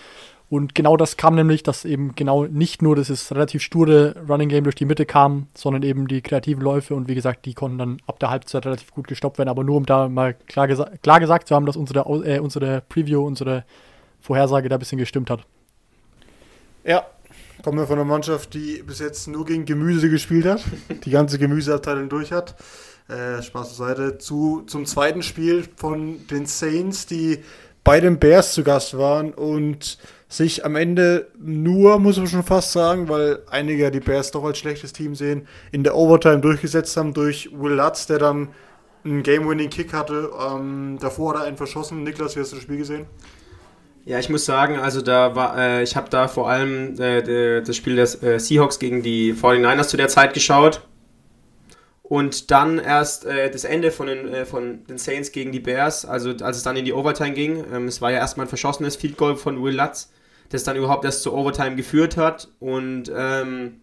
Und 0.51 0.75
genau 0.75 0.97
das 0.97 1.15
kam 1.15 1.35
nämlich, 1.35 1.63
dass 1.63 1.85
eben 1.85 2.13
genau 2.13 2.43
nicht 2.43 2.81
nur 2.81 2.97
dieses 2.97 3.33
relativ 3.33 3.61
sture 3.61 4.17
Running 4.27 4.49
Game 4.49 4.65
durch 4.65 4.75
die 4.75 4.83
Mitte 4.83 5.05
kam, 5.05 5.47
sondern 5.53 5.81
eben 5.81 6.09
die 6.09 6.21
kreativen 6.21 6.61
Läufe 6.61 6.93
und 6.93 7.07
wie 7.07 7.15
gesagt, 7.15 7.45
die 7.45 7.53
konnten 7.53 7.77
dann 7.77 8.01
ab 8.05 8.19
der 8.19 8.31
Halbzeit 8.31 8.65
relativ 8.65 8.91
gut 8.91 9.07
gestoppt 9.07 9.37
werden. 9.37 9.47
Aber 9.47 9.63
nur 9.63 9.77
um 9.77 9.85
da 9.85 10.09
mal 10.09 10.33
klar, 10.33 10.67
gesa 10.67 10.91
klar 11.01 11.21
gesagt 11.21 11.47
zu 11.47 11.55
haben, 11.55 11.65
dass 11.65 11.77
unsere, 11.77 12.01
äh, 12.25 12.39
unsere 12.39 12.81
Preview, 12.89 13.25
unsere 13.25 13.63
Vorhersage 14.19 14.67
da 14.67 14.75
ein 14.75 14.79
bisschen 14.79 14.97
gestimmt 14.97 15.29
hat. 15.29 15.45
Ja, 16.83 17.05
kommen 17.63 17.77
wir 17.77 17.87
von 17.87 17.97
einer 17.97 18.03
Mannschaft, 18.03 18.53
die 18.53 18.83
bis 18.85 18.99
jetzt 18.99 19.29
nur 19.29 19.45
gegen 19.45 19.63
Gemüse 19.63 20.09
gespielt 20.09 20.45
hat, 20.45 20.65
die 21.05 21.11
ganze 21.11 21.39
Gemüseabteilung 21.39 22.09
durch 22.09 22.33
hat. 22.33 22.55
Äh, 23.07 23.41
Spaß 23.41 23.77
zur 23.77 23.87
Seite. 23.87 24.17
Zu, 24.17 24.63
zum 24.67 24.85
zweiten 24.85 25.23
Spiel 25.23 25.63
von 25.77 26.27
den 26.27 26.45
Saints, 26.45 27.05
die 27.05 27.39
bei 27.83 27.99
den 27.99 28.19
Bears 28.19 28.53
zu 28.53 28.63
Gast 28.63 28.97
waren 28.97 29.33
und 29.33 29.97
sich 30.29 30.63
am 30.63 30.75
Ende 30.75 31.27
nur, 31.37 31.99
muss 31.99 32.17
man 32.17 32.27
schon 32.27 32.43
fast 32.43 32.71
sagen, 32.71 33.09
weil 33.09 33.39
einige 33.49 33.91
die 33.91 33.99
Bears 33.99 34.31
doch 34.31 34.45
als 34.45 34.59
schlechtes 34.59 34.93
Team 34.93 35.13
sehen, 35.13 35.47
in 35.71 35.83
der 35.83 35.95
Overtime 35.95 36.39
durchgesetzt 36.39 36.95
haben 36.95 37.13
durch 37.13 37.49
Will 37.51 37.73
Lutz, 37.73 38.07
der 38.07 38.19
dann 38.19 38.49
einen 39.03 39.23
Game-Winning-Kick 39.23 39.93
hatte. 39.93 40.31
Ähm, 40.39 40.97
davor 41.01 41.33
hat 41.33 41.41
er 41.41 41.47
einen 41.47 41.57
verschossen. 41.57 42.03
Niklas, 42.03 42.35
wie 42.35 42.39
hast 42.39 42.51
du 42.51 42.55
das 42.55 42.63
Spiel 42.63 42.77
gesehen? 42.77 43.05
Ja, 44.05 44.19
ich 44.19 44.29
muss 44.29 44.45
sagen, 44.45 44.77
also 44.77 45.01
da 45.01 45.35
war, 45.35 45.57
äh, 45.57 45.83
ich 45.83 45.95
habe 45.95 46.09
da 46.09 46.27
vor 46.27 46.49
allem 46.49 46.99
äh, 46.99 47.61
das 47.61 47.75
Spiel 47.75 47.97
des 47.97 48.21
äh, 48.23 48.39
Seahawks 48.39 48.79
gegen 48.79 49.03
die 49.03 49.33
49ers 49.33 49.89
zu 49.89 49.97
der 49.97 50.07
Zeit 50.07 50.33
geschaut. 50.33 50.81
Und 52.11 52.51
dann 52.51 52.77
erst 52.77 53.23
äh, 53.23 53.49
das 53.49 53.63
Ende 53.63 53.89
von 53.89 54.07
den, 54.07 54.27
äh, 54.27 54.45
von 54.45 54.83
den 54.83 54.97
Saints 54.97 55.31
gegen 55.31 55.53
die 55.53 55.61
Bears, 55.61 56.03
also 56.03 56.31
als 56.41 56.57
es 56.57 56.63
dann 56.63 56.75
in 56.75 56.83
die 56.83 56.91
Overtime 56.91 57.31
ging. 57.31 57.63
Ähm, 57.73 57.87
es 57.87 58.01
war 58.01 58.11
ja 58.11 58.17
erstmal 58.17 58.47
ein 58.47 58.49
verschossenes 58.49 58.97
Field 58.97 59.15
Goal 59.15 59.37
von 59.37 59.63
Will 59.63 59.77
Lutz, 59.77 60.11
das 60.49 60.65
dann 60.65 60.75
überhaupt 60.75 61.05
erst 61.05 61.23
zur 61.23 61.33
Overtime 61.33 61.77
geführt 61.77 62.17
hat. 62.17 62.49
Und 62.59 63.09
ähm, 63.15 63.79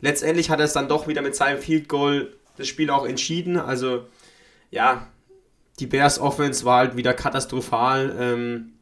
letztendlich 0.00 0.48
hat 0.48 0.60
er 0.60 0.64
es 0.64 0.72
dann 0.72 0.88
doch 0.88 1.08
wieder 1.08 1.20
mit 1.20 1.36
seinem 1.36 1.58
Field 1.58 1.90
Goal 1.90 2.32
das 2.56 2.68
Spiel 2.68 2.88
auch 2.88 3.06
entschieden. 3.06 3.58
Also 3.58 4.06
ja, 4.70 5.06
die 5.78 5.86
Bears 5.86 6.18
Offense 6.18 6.64
war 6.64 6.78
halt 6.78 6.96
wieder 6.96 7.12
katastrophal. 7.12 8.16
Ähm, 8.18 8.72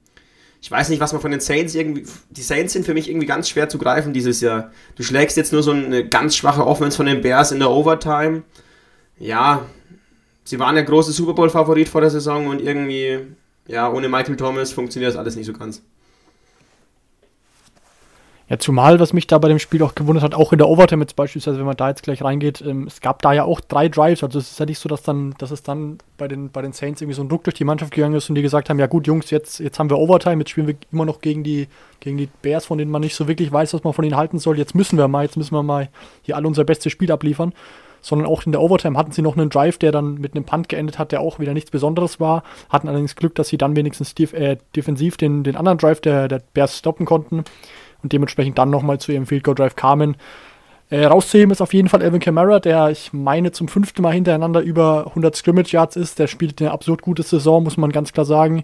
ich 0.63 0.71
weiß 0.71 0.91
nicht, 0.91 1.01
was 1.01 1.13
man 1.13 1.21
von 1.21 1.33
den 1.33 1.41
Saints 1.41 1.75
irgendwie. 1.75 2.05
Die 2.31 2.43
Saints 2.43 2.73
sind 2.73 2.87
für 2.87 2.95
mich 2.95 3.11
irgendwie 3.11 3.27
ganz 3.27 3.49
schwer 3.49 3.69
zu 3.69 3.79
greifen 3.79 4.13
dieses 4.13 4.41
Jahr. 4.41 4.71
Du 4.95 5.03
schlägst 5.03 5.37
jetzt 5.37 5.53
nur 5.53 5.65
so 5.65 5.73
eine 5.73 6.09
ganz 6.09 6.37
schwache 6.37 6.65
Offense 6.65 6.97
von 6.97 7.07
den 7.07 7.21
Bears 7.21 7.51
in 7.51 7.59
der 7.59 7.71
Overtime. 7.73 8.45
Ja, 9.19 9.67
sie 10.45 10.59
waren 10.59 10.75
der 10.75 10.85
große 10.85 11.13
Super 11.13 11.35
Bowl-Favorit 11.35 11.89
vor 11.89 12.01
der 12.01 12.11
Saison 12.11 12.47
und 12.47 12.61
irgendwie, 12.61 13.21
ja, 13.67 13.91
ohne 13.91 14.09
Michael 14.09 14.37
Thomas 14.37 14.73
funktioniert 14.73 15.13
das 15.13 15.19
alles 15.19 15.37
nicht 15.37 15.47
so 15.47 15.53
ganz. 15.53 15.83
Ja, 18.49 18.59
zumal, 18.59 19.01
was 19.01 19.13
mich 19.13 19.27
da 19.27 19.39
bei 19.39 19.49
dem 19.49 19.59
Spiel 19.59 19.83
auch 19.83 19.97
gewundert 19.97 20.23
hat, 20.23 20.33
auch 20.33 20.53
in 20.53 20.59
der 20.59 20.69
Overtime 20.69 21.03
jetzt 21.03 21.17
beispielsweise, 21.17 21.59
wenn 21.59 21.67
man 21.67 21.77
da 21.77 21.89
jetzt 21.89 22.05
gleich 22.05 22.23
reingeht, 22.23 22.61
ähm, 22.61 22.87
es 22.87 23.01
gab 23.01 23.21
da 23.21 23.33
ja 23.33 23.43
auch 23.43 23.61
drei 23.61 23.89
Drives, 23.89 24.23
also 24.23 24.39
es 24.39 24.53
ist 24.53 24.61
ja 24.61 24.67
nicht 24.67 24.79
so, 24.79 24.89
dass 24.89 25.03
dann, 25.03 25.35
dass 25.39 25.51
es 25.51 25.65
dann 25.65 25.99
bei 26.17 26.29
den, 26.29 26.51
bei 26.51 26.63
den 26.63 26.73
Saints 26.73 27.01
irgendwie 27.01 27.17
so 27.17 27.23
ein 27.23 27.29
Druck 27.29 27.43
durch 27.43 27.57
die 27.57 27.65
Mannschaft 27.65 27.93
gegangen 27.93 28.15
ist 28.15 28.29
und 28.29 28.37
die 28.37 28.43
gesagt 28.43 28.71
haben, 28.71 28.79
ja 28.79 28.87
gut, 28.87 29.09
Jungs, 29.09 29.31
jetzt, 29.31 29.59
jetzt 29.59 29.81
haben 29.81 29.91
wir 29.91 29.99
Overtime, 29.99 30.39
jetzt 30.39 30.51
spielen 30.51 30.69
wir 30.69 30.77
immer 30.93 31.05
noch 31.05 31.21
gegen 31.21 31.43
die, 31.43 31.67
gegen 31.99 32.19
die 32.19 32.29
Bears, 32.41 32.67
von 32.67 32.79
denen 32.79 32.93
man 32.93 33.01
nicht 33.01 33.17
so 33.17 33.27
wirklich 33.27 33.51
weiß, 33.51 33.75
was 33.75 33.83
man 33.83 33.93
von 33.93 34.05
ihnen 34.05 34.17
halten 34.17 34.39
soll, 34.39 34.59
jetzt 34.59 34.77
müssen 34.77 34.97
wir 34.97 35.09
mal, 35.09 35.25
jetzt 35.25 35.37
müssen 35.37 35.55
wir 35.55 35.65
mal 35.65 35.89
hier 36.23 36.37
alle 36.37 36.47
unser 36.47 36.63
bestes 36.63 36.93
Spiel 36.93 37.11
abliefern. 37.11 37.53
Sondern 38.07 38.29
auch 38.29 38.47
in 38.47 38.53
der 38.53 38.61
Overtime 38.61 38.97
hatten 38.97 39.11
sie 39.11 39.21
noch 39.21 39.37
einen 39.37 39.51
Drive, 39.51 39.79
der 39.79 39.91
dann 39.91 40.15
mit 40.15 40.37
einem 40.37 40.45
Punt 40.45 40.69
geendet 40.69 40.97
hat, 40.97 41.11
der 41.11 41.21
auch 41.21 41.41
wieder 41.41 41.55
nichts 41.55 41.73
Besonderes 41.73 42.21
war. 42.21 42.45
Hatten 42.69 42.87
allerdings 42.87 43.17
Glück, 43.17 43.35
dass 43.35 43.49
sie 43.49 43.59
dann 43.59 43.75
wenigstens 43.75 44.15
def 44.15 44.33
äh, 44.33 44.59
defensiv 44.77 45.17
den, 45.17 45.43
den 45.43 45.57
anderen 45.57 45.79
Drive 45.79 46.01
der, 46.01 46.29
der 46.29 46.41
Bears 46.55 46.79
stoppen 46.79 47.05
konnten 47.05 47.43
und 48.05 48.13
dementsprechend 48.13 48.59
dann 48.59 48.71
nochmal 48.71 49.01
zu 49.01 49.11
ihrem 49.11 49.27
Field 49.27 49.43
Goal 49.43 49.57
Drive 49.57 49.75
kamen. 49.75 50.17
Äh, 50.89 51.07
rauszuheben 51.07 51.51
ist 51.51 51.61
auf 51.61 51.75
jeden 51.75 51.89
Fall 51.89 52.01
Alvin 52.01 52.21
Kamara, 52.21 52.61
der 52.61 52.91
ich 52.91 53.13
meine 53.13 53.51
zum 53.51 53.67
fünften 53.67 54.03
Mal 54.03 54.15
hintereinander 54.15 54.61
über 54.61 55.09
100 55.09 55.35
Scrimmage 55.35 55.73
Yards 55.73 55.97
ist. 55.97 56.21
Der 56.21 56.29
spielt 56.29 56.61
eine 56.61 56.71
absurd 56.71 57.03
gute 57.03 57.25
Saison, 57.25 57.65
muss 57.65 57.77
man 57.77 57.91
ganz 57.91 58.13
klar 58.13 58.25
sagen. 58.25 58.63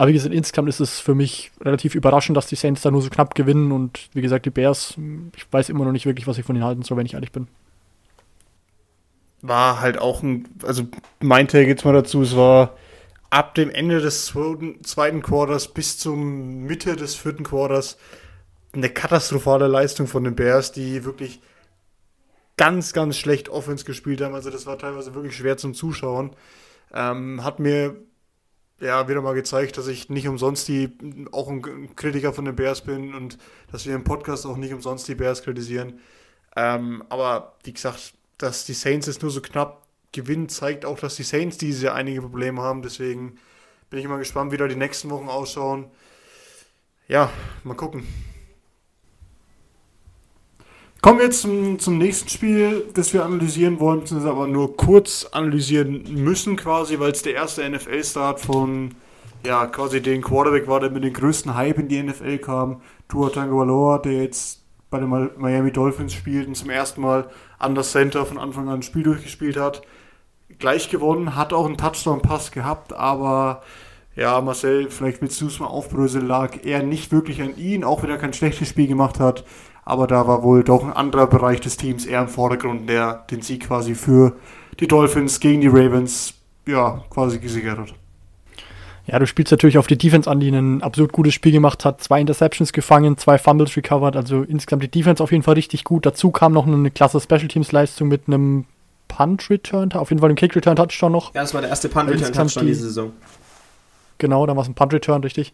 Aber 0.00 0.08
wie 0.08 0.14
gesagt, 0.14 0.34
insgesamt 0.34 0.68
ist 0.70 0.80
es 0.80 0.98
für 0.98 1.14
mich 1.14 1.52
relativ 1.60 1.94
überraschend, 1.94 2.34
dass 2.34 2.46
die 2.46 2.56
Saints 2.56 2.80
da 2.80 2.90
nur 2.90 3.02
so 3.02 3.10
knapp 3.10 3.34
gewinnen. 3.34 3.70
Und 3.70 4.08
wie 4.14 4.22
gesagt, 4.22 4.46
die 4.46 4.50
Bears, 4.50 4.94
ich 5.36 5.46
weiß 5.52 5.68
immer 5.68 5.84
noch 5.84 5.92
nicht 5.92 6.06
wirklich, 6.06 6.26
was 6.26 6.38
ich 6.38 6.44
von 6.46 6.56
ihnen 6.56 6.64
halten 6.64 6.82
soll, 6.82 6.96
wenn 6.96 7.04
ich 7.04 7.12
ehrlich 7.12 7.32
bin. 7.32 7.48
War 9.42 9.80
halt 9.80 9.98
auch 9.98 10.22
ein, 10.22 10.48
also 10.64 10.84
mein 11.20 11.48
Take 11.48 11.68
jetzt 11.68 11.84
mal 11.84 11.94
dazu, 11.94 12.22
es 12.22 12.36
war 12.36 12.76
ab 13.30 13.54
dem 13.54 13.70
Ende 13.70 14.00
des 14.00 14.26
zweiten, 14.26 14.84
zweiten 14.84 15.22
Quarters 15.22 15.68
bis 15.68 15.98
zum 15.98 16.64
Mitte 16.64 16.96
des 16.96 17.14
vierten 17.14 17.44
Quarters 17.44 17.96
eine 18.72 18.90
katastrophale 18.90 19.66
Leistung 19.66 20.06
von 20.06 20.24
den 20.24 20.36
Bears, 20.36 20.72
die 20.72 21.04
wirklich 21.04 21.40
ganz, 22.56 22.92
ganz 22.92 23.16
schlecht 23.16 23.48
Offense 23.48 23.84
gespielt 23.84 24.20
haben. 24.20 24.34
Also 24.34 24.50
das 24.50 24.66
war 24.66 24.78
teilweise 24.78 25.14
wirklich 25.14 25.36
schwer 25.36 25.56
zum 25.56 25.74
Zuschauen. 25.74 26.36
Ähm, 26.92 27.42
hat 27.42 27.58
mir 27.58 27.96
ja 28.80 29.08
wieder 29.08 29.22
mal 29.22 29.34
gezeigt, 29.34 29.78
dass 29.78 29.86
ich 29.86 30.08
nicht 30.08 30.28
umsonst 30.28 30.68
die 30.68 30.90
auch 31.32 31.48
ein 31.48 31.94
Kritiker 31.96 32.32
von 32.32 32.44
den 32.44 32.56
Bears 32.56 32.82
bin 32.82 33.14
und 33.14 33.38
dass 33.70 33.86
wir 33.86 33.94
im 33.94 34.04
Podcast 34.04 34.46
auch 34.46 34.56
nicht 34.56 34.72
umsonst 34.72 35.06
die 35.08 35.14
Bears 35.14 35.42
kritisieren. 35.42 36.00
Ähm, 36.56 37.04
aber 37.08 37.56
wie 37.64 37.72
gesagt, 37.72 38.14
dass 38.42 38.64
die 38.64 38.74
Saints 38.74 39.06
es 39.06 39.20
nur 39.20 39.30
so 39.30 39.40
knapp 39.40 39.86
gewinnen, 40.12 40.48
zeigt 40.48 40.84
auch, 40.84 40.98
dass 40.98 41.16
die 41.16 41.22
Saints 41.22 41.58
diese 41.58 41.92
einige 41.92 42.22
Probleme 42.22 42.62
haben. 42.62 42.82
Deswegen 42.82 43.38
bin 43.90 44.00
ich 44.00 44.08
mal 44.08 44.18
gespannt, 44.18 44.52
wie 44.52 44.56
da 44.56 44.66
die 44.66 44.76
nächsten 44.76 45.10
Wochen 45.10 45.28
ausschauen. 45.28 45.86
Ja, 47.06 47.30
mal 47.64 47.74
gucken. 47.74 48.06
Kommen 51.02 51.18
wir 51.18 51.26
jetzt 51.26 51.40
zum, 51.40 51.78
zum 51.78 51.98
nächsten 51.98 52.28
Spiel, 52.28 52.84
das 52.92 53.14
wir 53.14 53.24
analysieren 53.24 53.80
wollen, 53.80 54.00
beziehungsweise 54.00 54.30
aber 54.30 54.46
nur 54.46 54.76
kurz 54.76 55.26
analysieren 55.32 56.04
müssen, 56.12 56.56
quasi, 56.56 56.98
weil 56.98 57.12
es 57.12 57.22
der 57.22 57.34
erste 57.34 57.68
NFL-Start 57.68 58.38
von, 58.38 58.94
ja, 59.44 59.66
quasi 59.66 60.02
den 60.02 60.20
Quarterback 60.20 60.68
war, 60.68 60.78
der 60.80 60.90
mit 60.90 61.02
dem 61.02 61.14
größten 61.14 61.54
Hype 61.54 61.78
in 61.78 61.88
die 61.88 62.02
NFL 62.02 62.38
kam. 62.38 62.82
Tua 63.08 63.30
Tagovailoa, 63.30 63.98
der 63.98 64.24
jetzt 64.24 64.59
bei 64.90 64.98
den 64.98 65.08
Miami 65.08 65.72
Dolphins 65.72 66.12
spielt 66.12 66.48
und 66.48 66.56
zum 66.56 66.70
ersten 66.70 67.00
Mal 67.00 67.30
an 67.58 67.74
das 67.74 67.92
Center 67.92 68.26
von 68.26 68.38
Anfang 68.38 68.68
an 68.68 68.80
ein 68.80 68.82
Spiel 68.82 69.04
durchgespielt 69.04 69.56
hat. 69.56 69.82
Gleich 70.58 70.90
gewonnen, 70.90 71.36
hat 71.36 71.52
auch 71.52 71.66
einen 71.66 71.76
Touchdown-Pass 71.76 72.50
gehabt, 72.50 72.92
aber 72.92 73.62
ja, 74.16 74.40
Marcel, 74.40 74.90
vielleicht 74.90 75.22
willst 75.22 75.40
du 75.40 75.46
es 75.46 75.60
mal 75.60 75.66
aufbröseln, 75.66 76.26
lag 76.26 76.64
eher 76.64 76.82
nicht 76.82 77.12
wirklich 77.12 77.40
an 77.40 77.56
ihn, 77.56 77.84
auch 77.84 78.02
wenn 78.02 78.10
er 78.10 78.18
kein 78.18 78.32
schlechtes 78.32 78.68
Spiel 78.68 78.88
gemacht 78.88 79.20
hat 79.20 79.44
aber 79.90 80.06
da 80.06 80.26
war 80.26 80.42
wohl 80.42 80.62
doch 80.62 80.84
ein 80.84 80.92
anderer 80.92 81.26
Bereich 81.26 81.60
des 81.60 81.76
Teams 81.76 82.06
eher 82.06 82.22
im 82.22 82.28
Vordergrund, 82.28 82.88
der 82.88 83.24
den 83.30 83.42
Sieg 83.42 83.66
quasi 83.66 83.94
für 83.94 84.36
die 84.78 84.86
Dolphins 84.86 85.40
gegen 85.40 85.60
die 85.60 85.66
Ravens 85.66 86.34
ja, 86.66 87.02
quasi 87.10 87.38
gesichert 87.38 87.78
hat. 87.78 87.94
Ja, 89.10 89.18
du 89.18 89.26
spielst 89.26 89.50
natürlich 89.50 89.76
auf 89.76 89.88
die 89.88 89.98
Defense 89.98 90.30
an, 90.30 90.38
die 90.38 90.50
ein 90.50 90.82
absolut 90.82 91.12
gutes 91.12 91.34
Spiel 91.34 91.52
gemacht 91.52 91.84
hat. 91.84 92.00
Zwei 92.00 92.20
Interceptions 92.20 92.72
gefangen, 92.72 93.18
zwei 93.18 93.38
Fumbles 93.38 93.76
recovered. 93.76 94.14
Also 94.14 94.42
insgesamt 94.42 94.84
die 94.84 94.90
Defense 94.90 95.22
auf 95.22 95.32
jeden 95.32 95.42
Fall 95.42 95.54
richtig 95.54 95.82
gut. 95.82 96.06
Dazu 96.06 96.30
kam 96.30 96.52
noch 96.52 96.66
eine 96.66 96.90
klasse 96.90 97.20
Special 97.20 97.48
Teams 97.48 97.72
Leistung 97.72 98.08
mit 98.08 98.28
einem 98.28 98.66
Punt 99.08 99.50
Return, 99.50 99.92
auf 99.92 100.10
jeden 100.10 100.20
Fall 100.20 100.30
ein 100.30 100.36
Kick 100.36 100.54
Return 100.54 100.76
Touchdown 100.76 101.10
noch. 101.10 101.34
Ja, 101.34 101.40
das 101.40 101.52
war 101.52 101.60
der 101.60 101.70
erste 101.70 101.88
Punt 101.88 102.08
Return 102.08 102.32
Touchdown 102.32 102.66
diese 102.66 102.82
Saison. 102.82 103.12
Genau, 104.18 104.46
da 104.46 104.54
war 104.54 104.62
es 104.62 104.68
ein 104.68 104.74
Punt 104.74 104.94
Return, 104.94 105.22
richtig. 105.22 105.52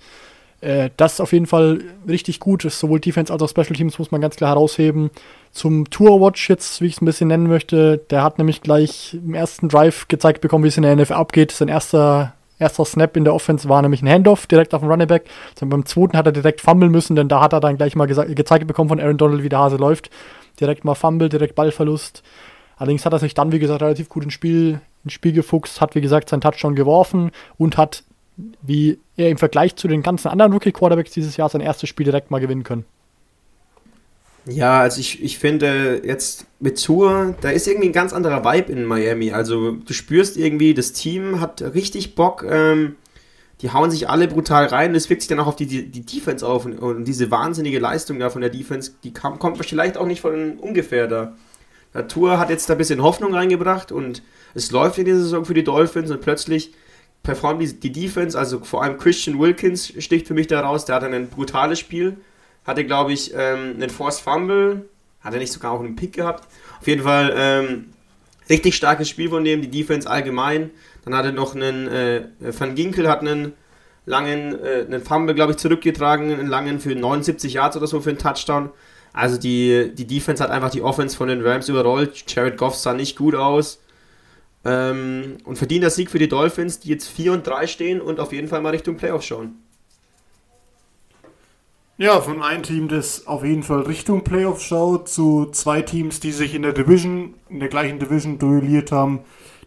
Äh, 0.61 0.91
das 0.97 1.15
ist 1.15 1.21
auf 1.21 1.33
jeden 1.33 1.47
Fall 1.47 1.81
richtig 2.07 2.41
gut. 2.41 2.65
Ist 2.65 2.79
sowohl 2.79 3.01
Defense 3.01 3.33
als 3.33 3.43
auch 3.43 3.49
Special 3.49 3.75
Teams 3.75 3.99
muss 3.99 4.11
man 4.11 4.21
ganz 4.21 4.37
klar 4.37 4.51
herausheben. 4.51 5.11
Zum 5.53 5.89
Tour 5.91 6.21
Watch 6.21 6.49
jetzt, 6.51 6.81
wie 6.81 6.87
ich 6.87 6.95
es 6.95 7.03
ein 7.03 7.07
bisschen 7.07 7.29
nennen 7.29 7.49
möchte, 7.49 7.99
der 8.11 8.23
hat 8.23 8.39
nämlich 8.39 8.61
gleich 8.61 9.15
im 9.15 9.35
ersten 9.35 9.69
Drive 9.69 10.09
gezeigt 10.09 10.43
bekommen, 10.43 10.65
wie 10.65 10.69
es 10.69 10.77
in 10.77 10.83
der 10.83 10.95
NFL 10.95 11.15
abgeht. 11.15 11.53
Sein 11.53 11.69
erster, 11.69 12.35
erster 12.59 12.85
Snap 12.85 13.17
in 13.17 13.25
der 13.25 13.35
Offense 13.35 13.69
war 13.69 13.83
nämlich 13.83 14.03
ein 14.03 14.09
Handoff 14.09 14.47
direkt 14.47 14.75
auf 14.75 14.83
den 14.83 14.91
Running 14.91 15.09
Back. 15.09 15.29
Also 15.55 15.67
beim 15.67 15.87
zweiten 15.87 16.17
hat 16.17 16.27
er 16.27 16.33
direkt 16.33 16.61
fummeln 16.61 16.91
müssen, 16.91 17.17
denn 17.17 17.29
da 17.29 17.41
hat 17.41 17.53
er 17.53 17.61
dann 17.61 17.77
gleich 17.77 17.97
mal 17.97 18.07
gezeigt 18.07 18.67
bekommen 18.67 18.89
von 18.89 19.01
Aaron 19.01 19.19
Donald, 19.19 19.43
wie 19.43 19.49
der 19.49 19.59
Hase 19.59 19.77
läuft. 19.77 20.11
Direkt 20.61 20.85
mal 20.85 20.95
Fumble, 20.95 21.29
direkt 21.29 21.55
Ballverlust. 21.55 22.23
Allerdings 22.77 23.05
hat 23.07 23.13
er 23.13 23.19
sich 23.19 23.35
dann, 23.35 23.53
wie 23.53 23.59
gesagt, 23.59 23.83
relativ 23.83 24.09
gut 24.09 24.25
ins 24.25 24.35
Spiel 24.35 24.81
ins 25.07 25.13
Spiel 25.13 25.33
gefuchst, 25.33 25.81
hat 25.81 25.95
wie 25.95 26.01
gesagt 26.01 26.29
seinen 26.29 26.41
Touchdown 26.41 26.75
geworfen 26.75 27.31
und 27.59 27.79
hat, 27.79 28.03
wie 28.61 28.99
er 29.17 29.31
im 29.31 29.39
Vergleich 29.39 29.77
zu 29.77 29.89
den 29.89 30.03
ganzen 30.03 30.29
anderen 30.29 30.53
Rookie-Quarterbacks 30.53 31.13
dieses 31.13 31.37
Jahr 31.37 31.49
sein 31.49 31.61
erstes 31.61 31.89
Spiel 31.89 32.05
direkt 32.05 32.31
mal 32.31 32.41
gewinnen 32.41 32.65
können. 32.65 32.85
Ja, 34.49 34.81
also 34.81 35.01
ich, 35.01 35.23
ich 35.23 35.39
finde 35.39 36.03
jetzt 36.05 36.47
mit 36.61 36.83
Tour, 36.83 37.35
da 37.41 37.51
ist 37.51 37.67
irgendwie 37.67 37.89
ein 37.89 37.93
ganz 37.93 38.13
anderer 38.13 38.45
Vibe 38.45 38.73
in 38.73 38.85
Miami. 38.85 39.33
Also 39.33 39.73
du 39.73 39.93
spürst 39.93 40.37
irgendwie, 40.37 40.73
das 40.73 40.93
Team 40.93 41.41
hat 41.41 41.63
richtig 41.63 42.15
Bock. 42.15 42.45
Ähm, 42.49 42.95
die 43.63 43.73
hauen 43.73 43.91
sich 43.91 44.09
alle 44.09 44.29
brutal 44.29 44.67
rein. 44.67 44.95
Das 44.95 45.11
wirkt 45.11 45.23
sich 45.23 45.29
dann 45.29 45.41
auch 45.41 45.49
auf 45.49 45.57
die, 45.57 45.67
die, 45.67 45.91
die 45.91 46.07
Defense 46.07 46.47
auf. 46.47 46.65
Und, 46.65 46.79
und, 46.79 47.05
diese 47.05 47.31
wahnsinnige 47.31 47.81
Leistung 47.81 48.21
da 48.21 48.31
von 48.31 48.41
der 48.41 48.51
Defense, 48.51 48.93
die 49.03 49.13
kam, 49.13 49.39
kommt 49.41 49.59
vielleicht 49.65 49.97
auch 49.97 50.07
nicht 50.07 50.21
von 50.21 50.59
ungefähr 50.59 51.09
da. 51.09 51.37
Der 51.93 52.07
Tour 52.07 52.39
hat 52.39 52.51
jetzt 52.51 52.69
da 52.69 52.75
ein 52.75 52.79
bisschen 52.79 53.03
Hoffnung 53.03 53.35
reingebracht 53.35 53.91
und 53.91 54.23
es 54.55 54.71
läuft 54.71 54.99
in 54.99 55.07
dieser 55.07 55.21
Saison 55.21 55.45
für 55.45 55.55
die 55.55 55.65
Dolphins 55.65 56.11
und 56.11 56.21
plötzlich 56.21 56.73
performt 57.23 57.63
die, 57.63 57.81
die 57.81 57.91
Defense, 57.91 58.39
also 58.39 58.61
vor 58.61 58.83
allem 58.83 58.99
Christian 58.99 59.39
Wilkins 59.39 59.93
sticht 59.99 60.29
für 60.29 60.35
mich 60.35 60.47
da 60.47 60.61
raus. 60.61 60.85
Der 60.85 60.97
hat 60.97 61.05
ein 61.05 61.29
brutales 61.29 61.81
Spiel 61.81 62.19
hatte, 62.67 62.85
glaube 62.85 63.13
ich, 63.13 63.33
ähm, 63.35 63.75
einen 63.75 63.91
Forced 63.91 64.23
Fumble. 64.23 64.89
Hat 65.21 65.33
er 65.33 65.41
nicht 65.41 65.53
sogar 65.53 65.73
auch 65.73 65.81
einen 65.81 65.97
Pick 65.97 66.15
gehabt? 66.15 66.49
Auf 66.81 66.87
jeden 66.87 67.03
Fall 67.03 67.33
ähm, 67.37 67.87
richtig 68.49 68.75
starkes 68.75 69.09
Spiel 69.09 69.29
von 69.31 69.45
dem, 69.45 69.63
die 69.63 69.71
Defense 69.71 70.09
allgemein. 70.09 70.71
Dann 71.05 71.15
hat 71.15 71.25
er 71.25 71.33
noch 71.33 71.55
einen, 71.55 71.87
äh, 71.89 72.25
Van 72.41 72.75
Ginkel 72.75 73.09
hat 73.09 73.21
einen 73.21 73.53
langen, 74.05 74.59
äh, 74.63 74.85
einen 74.87 75.03
Fumble, 75.03 75.35
glaube 75.35 75.53
ich, 75.53 75.59
zurückgetragen, 75.59 76.33
einen 76.33 76.49
langen 76.49 76.81
für 76.81 76.95
79 76.95 77.55
Yards 77.55 77.77
oder 77.77 77.87
so 77.87 78.01
für 78.01 78.11
einen 78.11 78.19
Touchdown. 78.19 78.71
Also 79.13 79.39
die, 79.39 79.93
die 79.95 80.07
Defense 80.07 80.43
hat 80.43 80.51
einfach 80.51 80.71
die 80.71 80.83
Offense 80.83 81.17
von 81.17 81.29
den 81.29 81.41
Rams 81.45 81.69
überrollt. 81.69 82.25
Jared 82.27 82.57
Goff 82.57 82.75
sah 82.75 82.93
nicht 82.93 83.17
gut 83.17 83.35
aus. 83.35 83.81
Ähm, 84.65 85.39
und 85.45 85.57
verdient 85.57 85.85
der 85.85 85.91
Sieg 85.91 86.11
für 86.11 86.19
die 86.19 86.29
Dolphins, 86.29 86.81
die 86.81 86.89
jetzt 86.89 87.09
4 87.09 87.33
und 87.33 87.47
3 87.47 87.67
stehen 87.67 88.01
und 88.01 88.21
auf 88.21 88.33
jeden 88.33 88.49
Fall 88.49 88.61
mal 88.61 88.71
Richtung 88.71 88.97
Playoffs 88.97 89.27
schauen. 89.27 89.55
Ja, 91.99 92.21
von 92.21 92.43
einem 92.43 92.63
Team, 92.63 92.89
das 92.89 93.27
auf 93.27 93.43
jeden 93.43 93.63
Fall 93.63 93.81
Richtung 93.81 94.23
Playoffs 94.23 94.65
schaut, 94.65 95.09
zu 95.09 95.47
zwei 95.53 95.81
Teams, 95.81 96.21
die 96.21 96.31
sich 96.31 96.55
in 96.55 96.61
der 96.61 96.75
Division, 96.75 97.33
in 97.49 97.59
der 97.59 97.71
gleichen 97.71 97.99
Division 97.99 98.39
duelliert 98.39 98.93
haben. 98.93 99.21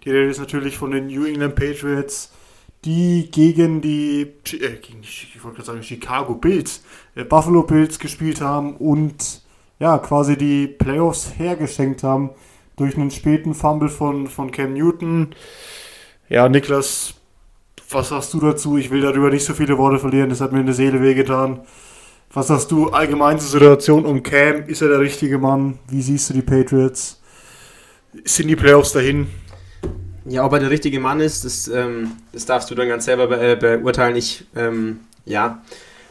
Die 0.04 0.12
Rede 0.12 0.30
ist 0.30 0.40
natürlich 0.40 0.78
von 0.78 0.92
den 0.92 1.08
New 1.08 1.26
England 1.26 1.56
Patriots, 1.56 2.32
die 2.86 3.32
gegen 3.32 3.82
die, 3.82 4.22
äh, 4.22 4.76
gegen 4.80 5.02
die 5.02 5.08
ich 5.08 5.44
wollte 5.44 5.56
gerade 5.56 5.72
sagen, 5.72 5.84
Chicago 5.84 6.36
Bills, 6.36 6.84
äh, 7.16 7.24
Buffalo 7.24 7.64
Bills 7.64 7.98
gespielt 7.98 8.42
haben 8.42 8.78
und 8.78 9.42
ja, 9.80 9.98
quasi 9.98 10.38
die 10.38 10.68
Playoffs 10.68 11.34
hergeschenkt 11.36 12.04
haben 12.04 12.30
durch 12.76 12.96
einen 12.96 13.10
späten 13.10 13.56
Fumble 13.56 13.90
von, 13.90 14.28
von 14.28 14.52
Cam 14.52 14.74
Newton. 14.74 15.30
Ja, 16.30 16.48
Niklas, 16.48 17.16
was 17.90 18.10
sagst 18.10 18.36
du 18.36 18.40
dazu? 18.40 18.78
Ich 18.78 18.92
will 18.92 19.02
darüber 19.02 19.32
nicht 19.32 19.46
so 19.46 19.56
viele 19.56 19.80
Worte 19.80 19.98
verlieren, 19.98 20.30
das 20.30 20.42
hat 20.42 20.52
mir 20.52 20.60
in 20.60 20.68
der 20.68 20.76
Seele 20.76 21.02
wehgetan. 21.02 21.62
Was 22.32 22.48
sagst 22.48 22.70
du 22.70 22.90
allgemein 22.90 23.40
zur 23.40 23.50
Situation 23.50 24.06
um 24.06 24.22
Cam? 24.22 24.68
Ist 24.68 24.84
er 24.84 24.90
der 24.90 25.00
richtige 25.00 25.40
Mann? 25.40 25.80
Wie 25.88 26.02
siehst 26.04 26.30
du 26.30 26.36
die 26.36 26.44
Patriots? 26.44 27.20
Sind 28.24 28.48
die 28.50 28.56
Playoffs 28.56 28.92
dahin? 28.92 29.28
Ja, 30.26 30.46
ob 30.46 30.54
er 30.54 30.60
der 30.60 30.70
richtige 30.70 31.00
Mann 31.00 31.22
ist, 31.22 31.44
das, 31.44 31.68
ähm, 31.70 32.12
das 32.32 32.46
darfst 32.46 32.70
du 32.70 32.76
dann 32.76 32.88
ganz 32.88 33.06
selber 33.06 33.28
be 33.28 33.54
äh, 33.54 33.56
beurteilen. 33.56 34.16
Ich, 34.16 34.46
ähm, 34.56 35.00
ja, 35.26 35.64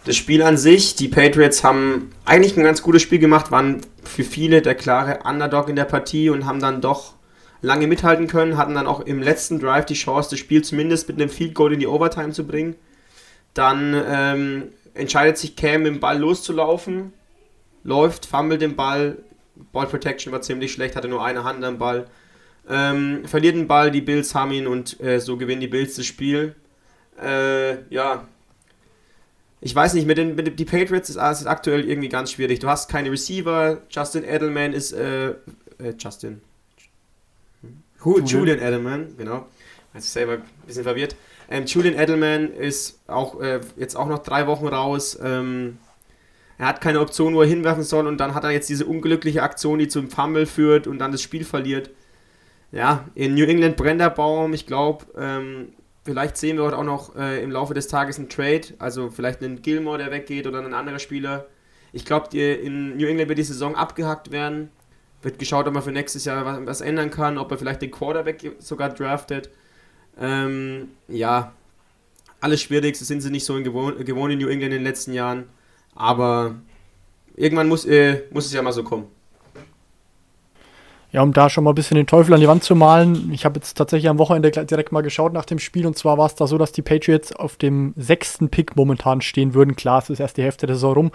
das 0.06 0.16
Spiel 0.16 0.42
an 0.42 0.56
sich, 0.56 0.96
die 0.96 1.06
Patriots 1.06 1.62
haben 1.62 2.10
eigentlich 2.24 2.56
ein 2.56 2.64
ganz 2.64 2.82
gutes 2.82 3.02
Spiel 3.02 3.20
gemacht, 3.20 3.52
waren 3.52 3.82
für 4.02 4.24
viele 4.24 4.60
der 4.60 4.74
klare 4.74 5.20
Underdog 5.24 5.68
in 5.68 5.76
der 5.76 5.84
Partie 5.84 6.30
und 6.30 6.46
haben 6.46 6.58
dann 6.58 6.80
doch 6.80 7.14
lange 7.62 7.86
mithalten 7.86 8.26
können, 8.26 8.56
hatten 8.56 8.74
dann 8.74 8.88
auch 8.88 9.00
im 9.00 9.22
letzten 9.22 9.60
Drive 9.60 9.86
die 9.86 9.94
Chance, 9.94 10.30
das 10.30 10.40
Spiel 10.40 10.62
zumindest 10.62 11.06
mit 11.06 11.20
einem 11.20 11.30
Field 11.30 11.54
Goal 11.54 11.74
in 11.74 11.78
die 11.78 11.86
Overtime 11.86 12.32
zu 12.32 12.44
bringen. 12.44 12.74
Dann 13.54 13.94
ähm, 14.08 14.62
entscheidet 14.98 15.38
sich 15.38 15.56
Cam 15.56 15.82
mit 15.82 15.94
dem 15.94 16.00
Ball 16.00 16.18
loszulaufen, 16.18 17.12
läuft, 17.84 18.26
fummelt 18.26 18.60
den 18.60 18.76
Ball, 18.76 19.18
Ball 19.72 19.86
Protection 19.86 20.32
war 20.32 20.42
ziemlich 20.42 20.72
schlecht, 20.72 20.96
hatte 20.96 21.08
nur 21.08 21.24
eine 21.24 21.44
Hand 21.44 21.64
am 21.64 21.78
Ball, 21.78 22.06
ähm, 22.68 23.24
verliert 23.24 23.56
den 23.56 23.68
Ball, 23.68 23.90
die 23.90 24.00
Bills 24.00 24.34
haben 24.34 24.52
ihn 24.52 24.66
und 24.66 25.00
äh, 25.00 25.20
so 25.20 25.36
gewinnen 25.36 25.60
die 25.60 25.68
Bills 25.68 25.96
das 25.96 26.06
Spiel. 26.06 26.54
Äh, 27.20 27.82
ja, 27.92 28.28
ich 29.60 29.74
weiß 29.74 29.94
nicht, 29.94 30.06
mit 30.06 30.18
den, 30.18 30.34
mit 30.34 30.46
den 30.46 30.56
die 30.56 30.64
Patriots 30.64 31.10
ist 31.10 31.16
es 31.16 31.46
aktuell 31.46 31.88
irgendwie 31.88 32.08
ganz 32.08 32.32
schwierig. 32.32 32.60
Du 32.60 32.68
hast 32.68 32.88
keine 32.90 33.10
Receiver, 33.10 33.82
Justin 33.90 34.24
Edelman 34.24 34.72
ist, 34.72 34.92
äh, 34.92 35.30
äh 35.30 35.94
Justin, 35.98 36.42
Julian. 38.04 38.26
Julian 38.26 38.58
Edelman, 38.60 39.16
genau. 39.16 39.46
Also 39.92 40.06
selber 40.06 40.34
ein 40.34 40.42
bisschen 40.66 40.84
verwirrt. 40.84 41.16
Ähm, 41.50 41.64
Julian 41.66 41.98
Edelman 41.98 42.52
ist 42.52 43.00
auch 43.06 43.40
äh, 43.40 43.60
jetzt 43.76 43.96
auch 43.96 44.06
noch 44.06 44.18
drei 44.18 44.46
Wochen 44.46 44.66
raus. 44.66 45.18
Ähm, 45.22 45.78
er 46.58 46.66
hat 46.66 46.80
keine 46.80 47.00
Option, 47.00 47.34
wo 47.34 47.42
er 47.42 47.48
hinwerfen 47.48 47.84
soll 47.84 48.06
und 48.06 48.18
dann 48.18 48.34
hat 48.34 48.44
er 48.44 48.50
jetzt 48.50 48.68
diese 48.68 48.84
unglückliche 48.84 49.42
Aktion, 49.42 49.78
die 49.78 49.88
zum 49.88 50.10
Fumble 50.10 50.44
führt 50.44 50.86
und 50.86 50.98
dann 50.98 51.12
das 51.12 51.22
Spiel 51.22 51.44
verliert. 51.44 51.90
Ja, 52.72 53.06
in 53.14 53.34
New 53.34 53.44
England 53.44 53.76
brennt 53.76 54.00
der 54.00 54.10
Baum. 54.10 54.52
Ich 54.52 54.66
glaube, 54.66 55.06
ähm, 55.16 55.72
vielleicht 56.04 56.36
sehen 56.36 56.56
wir 56.56 56.64
heute 56.64 56.76
auch 56.76 56.84
noch 56.84 57.16
äh, 57.16 57.42
im 57.42 57.50
Laufe 57.50 57.74
des 57.74 57.88
Tages 57.88 58.18
einen 58.18 58.28
Trade, 58.28 58.74
also 58.78 59.08
vielleicht 59.08 59.42
einen 59.42 59.62
Gilmore, 59.62 59.98
der 59.98 60.10
weggeht 60.10 60.46
oder 60.46 60.58
ein 60.58 60.74
anderer 60.74 60.98
Spieler. 60.98 61.46
Ich 61.92 62.04
glaube, 62.04 62.36
in 62.36 62.96
New 62.96 63.06
England 63.06 63.28
wird 63.28 63.38
die 63.38 63.44
Saison 63.44 63.74
abgehackt 63.74 64.30
werden. 64.30 64.70
Wird 65.22 65.38
geschaut, 65.38 65.66
ob 65.66 65.74
man 65.74 65.82
für 65.82 65.92
nächstes 65.92 66.24
Jahr 66.26 66.44
was, 66.44 66.66
was 66.66 66.80
ändern 66.80 67.10
kann, 67.10 67.38
ob 67.38 67.50
er 67.50 67.58
vielleicht 67.58 67.82
den 67.82 67.90
Quarterback 67.90 68.56
sogar 68.58 68.90
draftet. 68.90 69.50
Ähm, 70.20 70.88
ja, 71.08 71.52
alles 72.40 72.62
schwierig, 72.62 72.96
sind 72.96 73.20
sie 73.20 73.30
nicht 73.30 73.44
so 73.44 73.54
gewohnt, 73.62 74.04
gewohnt 74.04 74.32
in 74.32 74.38
New 74.38 74.48
England 74.48 74.72
in 74.72 74.80
den 74.80 74.84
letzten 74.84 75.12
Jahren. 75.12 75.44
Aber 75.94 76.54
irgendwann 77.36 77.68
muss, 77.68 77.84
äh, 77.84 78.22
muss 78.30 78.46
es 78.46 78.52
ja 78.52 78.62
mal 78.62 78.72
so 78.72 78.82
kommen. 78.82 79.06
Ja, 81.10 81.22
um 81.22 81.32
da 81.32 81.48
schon 81.48 81.64
mal 81.64 81.72
ein 81.72 81.74
bisschen 81.74 81.96
den 81.96 82.06
Teufel 82.06 82.34
an 82.34 82.40
die 82.40 82.48
Wand 82.48 82.62
zu 82.62 82.74
malen. 82.74 83.32
Ich 83.32 83.46
habe 83.46 83.58
jetzt 83.58 83.74
tatsächlich 83.78 84.10
am 84.10 84.18
Wochenende 84.18 84.50
direkt 84.50 84.92
mal 84.92 85.00
geschaut 85.00 85.32
nach 85.32 85.46
dem 85.46 85.58
Spiel 85.58 85.86
und 85.86 85.96
zwar 85.96 86.18
war 86.18 86.26
es 86.26 86.34
da 86.34 86.46
so, 86.46 86.58
dass 86.58 86.70
die 86.70 86.82
Patriots 86.82 87.32
auf 87.32 87.56
dem 87.56 87.94
sechsten 87.96 88.50
Pick 88.50 88.76
momentan 88.76 89.22
stehen 89.22 89.54
würden. 89.54 89.74
Klar, 89.74 90.02
es 90.02 90.10
ist 90.10 90.20
erst 90.20 90.36
die 90.36 90.42
Hälfte 90.42 90.66
der 90.66 90.76
Saison 90.76 90.92
rum, 90.94 91.10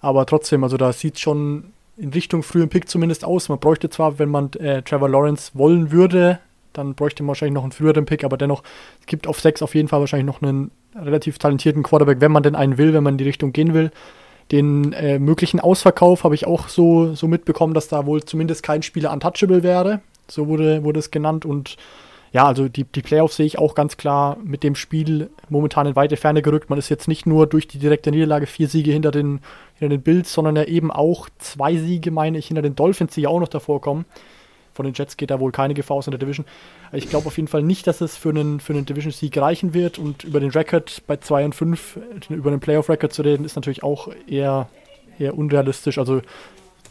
aber 0.00 0.24
trotzdem, 0.24 0.64
also 0.64 0.78
da 0.78 0.90
sieht 0.92 1.16
es 1.16 1.20
schon 1.20 1.72
in 1.98 2.10
Richtung 2.10 2.42
frühen 2.42 2.70
Pick 2.70 2.88
zumindest 2.88 3.24
aus. 3.24 3.50
Man 3.50 3.58
bräuchte 3.58 3.90
zwar, 3.90 4.18
wenn 4.18 4.30
man 4.30 4.52
äh, 4.54 4.80
Trevor 4.82 5.10
Lawrence 5.10 5.50
wollen 5.52 5.90
würde, 5.90 6.38
dann 6.76 6.94
bräuchte 6.94 7.22
man 7.22 7.28
wahrscheinlich 7.28 7.54
noch 7.54 7.62
einen 7.62 7.72
früheren 7.72 8.04
Pick, 8.04 8.24
aber 8.24 8.36
dennoch, 8.36 8.62
es 9.00 9.06
gibt 9.06 9.26
auf 9.26 9.40
6 9.40 9.62
auf 9.62 9.74
jeden 9.74 9.88
Fall 9.88 10.00
wahrscheinlich 10.00 10.26
noch 10.26 10.42
einen 10.42 10.70
relativ 10.94 11.38
talentierten 11.38 11.82
Quarterback, 11.82 12.20
wenn 12.20 12.32
man 12.32 12.42
denn 12.42 12.54
einen 12.54 12.78
will, 12.78 12.92
wenn 12.92 13.02
man 13.02 13.14
in 13.14 13.18
die 13.18 13.24
Richtung 13.24 13.52
gehen 13.52 13.74
will. 13.74 13.90
Den 14.52 14.92
äh, 14.92 15.18
möglichen 15.18 15.58
Ausverkauf 15.58 16.24
habe 16.24 16.34
ich 16.34 16.46
auch 16.46 16.68
so, 16.68 17.14
so 17.14 17.26
mitbekommen, 17.26 17.74
dass 17.74 17.88
da 17.88 18.06
wohl 18.06 18.24
zumindest 18.24 18.62
kein 18.62 18.82
Spieler 18.82 19.12
untouchable 19.12 19.62
wäre. 19.62 20.00
So 20.28 20.46
wurde, 20.46 20.84
wurde 20.84 21.00
es 21.00 21.10
genannt. 21.10 21.44
Und 21.44 21.76
ja, 22.32 22.46
also 22.46 22.68
die, 22.68 22.84
die 22.84 23.02
Playoffs 23.02 23.36
sehe 23.36 23.46
ich 23.46 23.58
auch 23.58 23.74
ganz 23.74 23.96
klar 23.96 24.36
mit 24.44 24.62
dem 24.62 24.76
Spiel 24.76 25.30
momentan 25.48 25.86
in 25.86 25.96
weite 25.96 26.16
Ferne 26.16 26.42
gerückt. 26.42 26.70
Man 26.70 26.78
ist 26.78 26.88
jetzt 26.88 27.08
nicht 27.08 27.26
nur 27.26 27.46
durch 27.48 27.66
die 27.66 27.78
direkte 27.78 28.10
Niederlage 28.10 28.46
vier 28.46 28.68
Siege 28.68 28.92
hinter 28.92 29.10
den, 29.10 29.40
hinter 29.74 29.96
den 29.96 30.02
Bills, 30.02 30.32
sondern 30.32 30.54
ja 30.54 30.64
eben 30.64 30.92
auch 30.92 31.28
zwei 31.38 31.76
Siege, 31.76 32.12
meine 32.12 32.38
ich, 32.38 32.46
hinter 32.46 32.62
den 32.62 32.76
Dolphins, 32.76 33.14
die 33.14 33.22
ja 33.22 33.30
auch 33.30 33.40
noch 33.40 33.48
davor 33.48 33.80
kommen. 33.80 34.04
Von 34.76 34.84
den 34.84 34.94
Jets 34.94 35.16
geht 35.16 35.30
da 35.30 35.40
wohl 35.40 35.52
keine 35.52 35.74
Gefahr 35.74 35.96
aus 35.96 36.06
in 36.06 36.10
der 36.12 36.20
Division. 36.20 36.46
Ich 36.92 37.08
glaube 37.08 37.26
auf 37.26 37.36
jeden 37.36 37.48
Fall 37.48 37.62
nicht, 37.62 37.86
dass 37.86 38.00
es 38.00 38.16
für 38.16 38.28
einen, 38.28 38.60
für 38.60 38.74
einen 38.74 38.86
Division-Sieg 38.86 39.36
reichen 39.38 39.74
wird. 39.74 39.98
Und 39.98 40.24
über 40.24 40.38
den 40.38 40.50
Record 40.50 41.02
bei 41.06 41.16
2 41.16 41.46
und 41.46 41.54
5, 41.54 41.98
über 42.28 42.50
den 42.50 42.60
Playoff-Record 42.60 43.12
zu 43.12 43.22
reden, 43.22 43.44
ist 43.44 43.56
natürlich 43.56 43.82
auch 43.82 44.08
eher, 44.28 44.68
eher 45.18 45.36
unrealistisch. 45.36 45.98
Also 45.98 46.20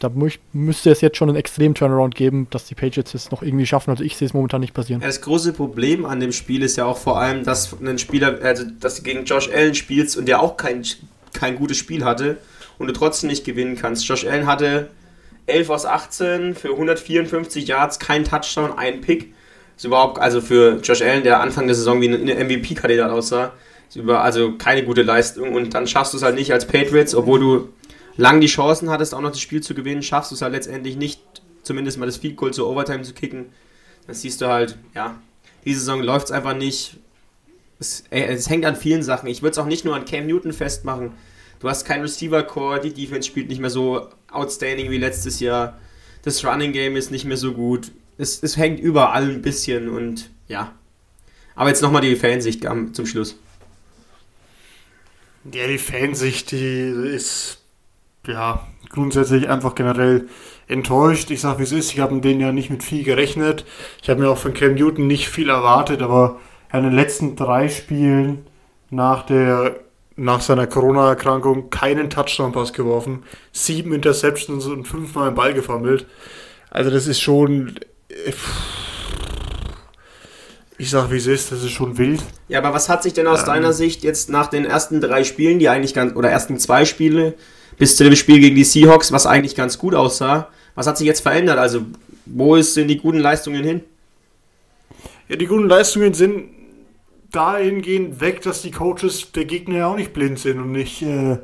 da 0.00 0.10
müsste 0.52 0.90
es 0.90 1.00
jetzt 1.00 1.16
schon 1.16 1.28
einen 1.28 1.38
extremen 1.38 1.74
Turnaround 1.74 2.14
geben, 2.14 2.48
dass 2.50 2.66
die 2.66 2.74
Patriots 2.74 3.14
es 3.14 3.30
noch 3.30 3.42
irgendwie 3.42 3.66
schaffen. 3.66 3.90
Also 3.90 4.04
ich 4.04 4.16
sehe 4.16 4.26
es 4.26 4.34
momentan 4.34 4.60
nicht 4.60 4.74
passieren. 4.74 5.00
Das 5.00 5.20
große 5.20 5.52
Problem 5.52 6.04
an 6.04 6.20
dem 6.20 6.32
Spiel 6.32 6.62
ist 6.62 6.76
ja 6.76 6.84
auch 6.84 6.98
vor 6.98 7.18
allem, 7.18 7.44
dass 7.44 7.74
ein 7.80 7.98
Spieler, 7.98 8.38
also 8.42 8.64
dass 8.80 8.96
du 8.96 9.02
gegen 9.02 9.24
Josh 9.24 9.48
Allen 9.48 9.74
spielst 9.74 10.16
und 10.16 10.26
der 10.26 10.40
auch 10.42 10.56
kein, 10.56 10.84
kein 11.32 11.56
gutes 11.56 11.76
Spiel 11.76 12.04
hatte 12.04 12.38
und 12.78 12.88
du 12.88 12.92
trotzdem 12.92 13.30
nicht 13.30 13.44
gewinnen 13.44 13.76
kannst. 13.76 14.06
Josh 14.06 14.26
Allen 14.26 14.46
hatte 14.46 14.90
11 15.46 15.70
aus 15.70 15.86
18 15.86 16.54
für 16.54 16.70
154 16.70 17.66
Yards, 17.66 17.98
kein 17.98 18.24
Touchdown, 18.24 18.76
ein 18.76 19.00
Pick. 19.00 19.32
Ist 19.76 19.84
überhaupt, 19.84 20.18
also 20.18 20.40
für 20.40 20.80
Josh 20.82 21.02
Allen, 21.02 21.22
der 21.22 21.40
Anfang 21.40 21.66
der 21.66 21.76
Saison 21.76 22.00
wie 22.00 22.08
ein 22.08 22.24
MVP-Kandidat 22.24 23.10
aussah, 23.10 23.52
ist 23.88 23.96
über, 23.96 24.22
also 24.22 24.56
keine 24.56 24.84
gute 24.84 25.02
Leistung. 25.02 25.54
Und 25.54 25.74
dann 25.74 25.86
schaffst 25.86 26.12
du 26.12 26.16
es 26.16 26.22
halt 26.22 26.34
nicht 26.34 26.52
als 26.52 26.66
Patriots, 26.66 27.14
obwohl 27.14 27.40
du 27.40 27.68
lang 28.16 28.40
die 28.40 28.46
Chancen 28.46 28.90
hattest, 28.90 29.14
auch 29.14 29.20
noch 29.20 29.30
das 29.30 29.40
Spiel 29.40 29.62
zu 29.62 29.74
gewinnen, 29.74 30.02
schaffst 30.02 30.30
du 30.30 30.34
es 30.34 30.42
halt 30.42 30.52
letztendlich 30.52 30.96
nicht, 30.96 31.20
zumindest 31.62 31.98
mal 31.98 32.06
das 32.06 32.16
Field 32.16 32.36
Goal 32.36 32.52
zur 32.52 32.68
Overtime 32.68 33.02
zu 33.02 33.12
kicken. 33.12 33.46
Dann 34.06 34.14
siehst 34.14 34.40
du 34.40 34.46
halt, 34.46 34.78
ja, 34.94 35.20
diese 35.64 35.80
Saison 35.80 36.02
läuft 36.02 36.26
es 36.26 36.32
einfach 36.32 36.56
nicht. 36.56 36.96
Es, 37.78 38.04
es 38.10 38.48
hängt 38.48 38.64
an 38.64 38.76
vielen 38.76 39.02
Sachen. 39.02 39.28
Ich 39.28 39.42
würde 39.42 39.52
es 39.52 39.58
auch 39.58 39.66
nicht 39.66 39.84
nur 39.84 39.94
an 39.94 40.06
Cam 40.06 40.26
Newton 40.26 40.52
festmachen. 40.52 41.12
Du 41.58 41.68
hast 41.68 41.84
keinen 41.84 42.02
Receiver-Core, 42.02 42.80
die 42.80 42.92
Defense 42.92 43.26
spielt 43.26 43.48
nicht 43.48 43.60
mehr 43.60 43.70
so 43.70 44.08
outstanding 44.36 44.90
wie 44.90 44.98
letztes 44.98 45.40
Jahr. 45.40 45.78
Das 46.22 46.44
Running 46.44 46.72
Game 46.72 46.96
ist 46.96 47.10
nicht 47.10 47.24
mehr 47.24 47.36
so 47.36 47.52
gut. 47.52 47.92
es, 48.18 48.42
es 48.42 48.56
hängt 48.56 48.80
überall 48.80 49.30
ein 49.30 49.42
bisschen 49.42 49.88
und 49.88 50.30
ja. 50.48 50.72
Aber 51.54 51.70
jetzt 51.70 51.82
nochmal 51.82 52.02
die 52.02 52.16
Fansicht 52.16 52.66
zum 52.92 53.06
Schluss. 53.06 53.38
Ja, 55.52 55.66
die 55.66 55.78
Fansicht, 55.78 56.50
die 56.50 57.12
ist 57.14 57.62
ja 58.26 58.66
grundsätzlich 58.90 59.48
einfach 59.48 59.74
generell 59.74 60.28
enttäuscht. 60.68 61.30
Ich 61.30 61.40
sag 61.40 61.58
wie 61.58 61.62
es 61.62 61.72
ist, 61.72 61.92
ich 61.92 62.00
habe 62.00 62.14
in 62.14 62.20
denen 62.20 62.40
ja 62.40 62.52
nicht 62.52 62.70
mit 62.70 62.82
viel 62.82 63.04
gerechnet. 63.04 63.64
Ich 64.02 64.10
habe 64.10 64.20
mir 64.20 64.28
auch 64.28 64.38
von 64.38 64.54
Cam 64.54 64.74
Newton 64.74 65.06
nicht 65.06 65.28
viel 65.28 65.48
erwartet, 65.48 66.02
aber 66.02 66.40
in 66.72 66.82
den 66.82 66.92
letzten 66.92 67.36
drei 67.36 67.68
Spielen 67.68 68.46
nach 68.90 69.24
der 69.24 69.80
nach 70.16 70.40
seiner 70.40 70.66
Corona-Erkrankung 70.66 71.70
keinen 71.70 72.10
Touchdown-Pass 72.10 72.72
geworfen, 72.72 73.22
sieben 73.52 73.92
Interceptions 73.92 74.66
und 74.66 74.86
fünfmal 74.86 75.28
einen 75.28 75.36
Ball 75.36 75.54
gefummelt. 75.54 76.06
Also 76.70 76.90
das 76.90 77.06
ist 77.06 77.20
schon. 77.20 77.76
Äh, 78.08 78.32
ich 80.78 80.90
sag 80.90 81.10
wie 81.10 81.16
es 81.16 81.26
ist, 81.26 81.52
das 81.52 81.62
ist 81.62 81.70
schon 81.70 81.96
wild. 81.96 82.20
Ja, 82.48 82.58
aber 82.58 82.74
was 82.74 82.90
hat 82.90 83.02
sich 83.02 83.14
denn 83.14 83.26
aus 83.26 83.40
ähm, 83.40 83.46
deiner 83.46 83.72
Sicht 83.72 84.02
jetzt 84.02 84.28
nach 84.28 84.48
den 84.48 84.66
ersten 84.66 85.00
drei 85.00 85.24
Spielen, 85.24 85.58
die 85.58 85.70
eigentlich 85.70 85.94
ganz, 85.94 86.14
oder 86.14 86.28
ersten 86.28 86.58
zwei 86.58 86.84
Spiele, 86.84 87.34
bis 87.78 87.96
zu 87.96 88.04
dem 88.04 88.14
Spiel 88.14 88.40
gegen 88.40 88.56
die 88.56 88.64
Seahawks, 88.64 89.10
was 89.10 89.26
eigentlich 89.26 89.54
ganz 89.54 89.78
gut 89.78 89.94
aussah, 89.94 90.48
was 90.74 90.86
hat 90.86 90.98
sich 90.98 91.06
jetzt 91.06 91.20
verändert? 91.20 91.58
Also, 91.58 91.82
wo 92.26 92.60
sind 92.60 92.88
die 92.88 92.98
guten 92.98 93.20
Leistungen 93.20 93.64
hin? 93.64 93.80
Ja, 95.28 95.36
die 95.36 95.46
guten 95.46 95.68
Leistungen 95.68 96.12
sind 96.12 96.55
dahingehend 97.32 98.20
weg, 98.20 98.42
dass 98.42 98.62
die 98.62 98.70
Coaches 98.70 99.32
der 99.32 99.44
Gegner 99.44 99.76
ja 99.78 99.86
auch 99.88 99.96
nicht 99.96 100.12
blind 100.12 100.38
sind 100.38 100.60
und 100.60 100.72
nicht 100.72 101.02
äh, 101.02 101.38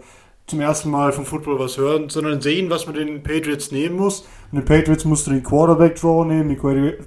zum 0.47 0.61
ersten 0.61 0.90
Mal 0.90 1.12
vom 1.12 1.25
Football 1.25 1.59
was 1.59 1.79
hören, 1.79 2.09
sondern 2.09 2.40
sehen, 2.40 2.71
was 2.71 2.87
man 2.87 2.95
den 2.95 3.23
Patriots 3.23 3.73
nehmen 3.73 3.97
muss. 3.97 4.27
Und 4.51 4.59
den 4.59 4.64
Patriots 4.64 5.05
musst 5.05 5.27
du 5.27 5.31
den 5.31 5.42
Quarterback 5.42 5.97
Draw 5.97 6.25
nehmen, 6.25 6.49
die 6.49 6.57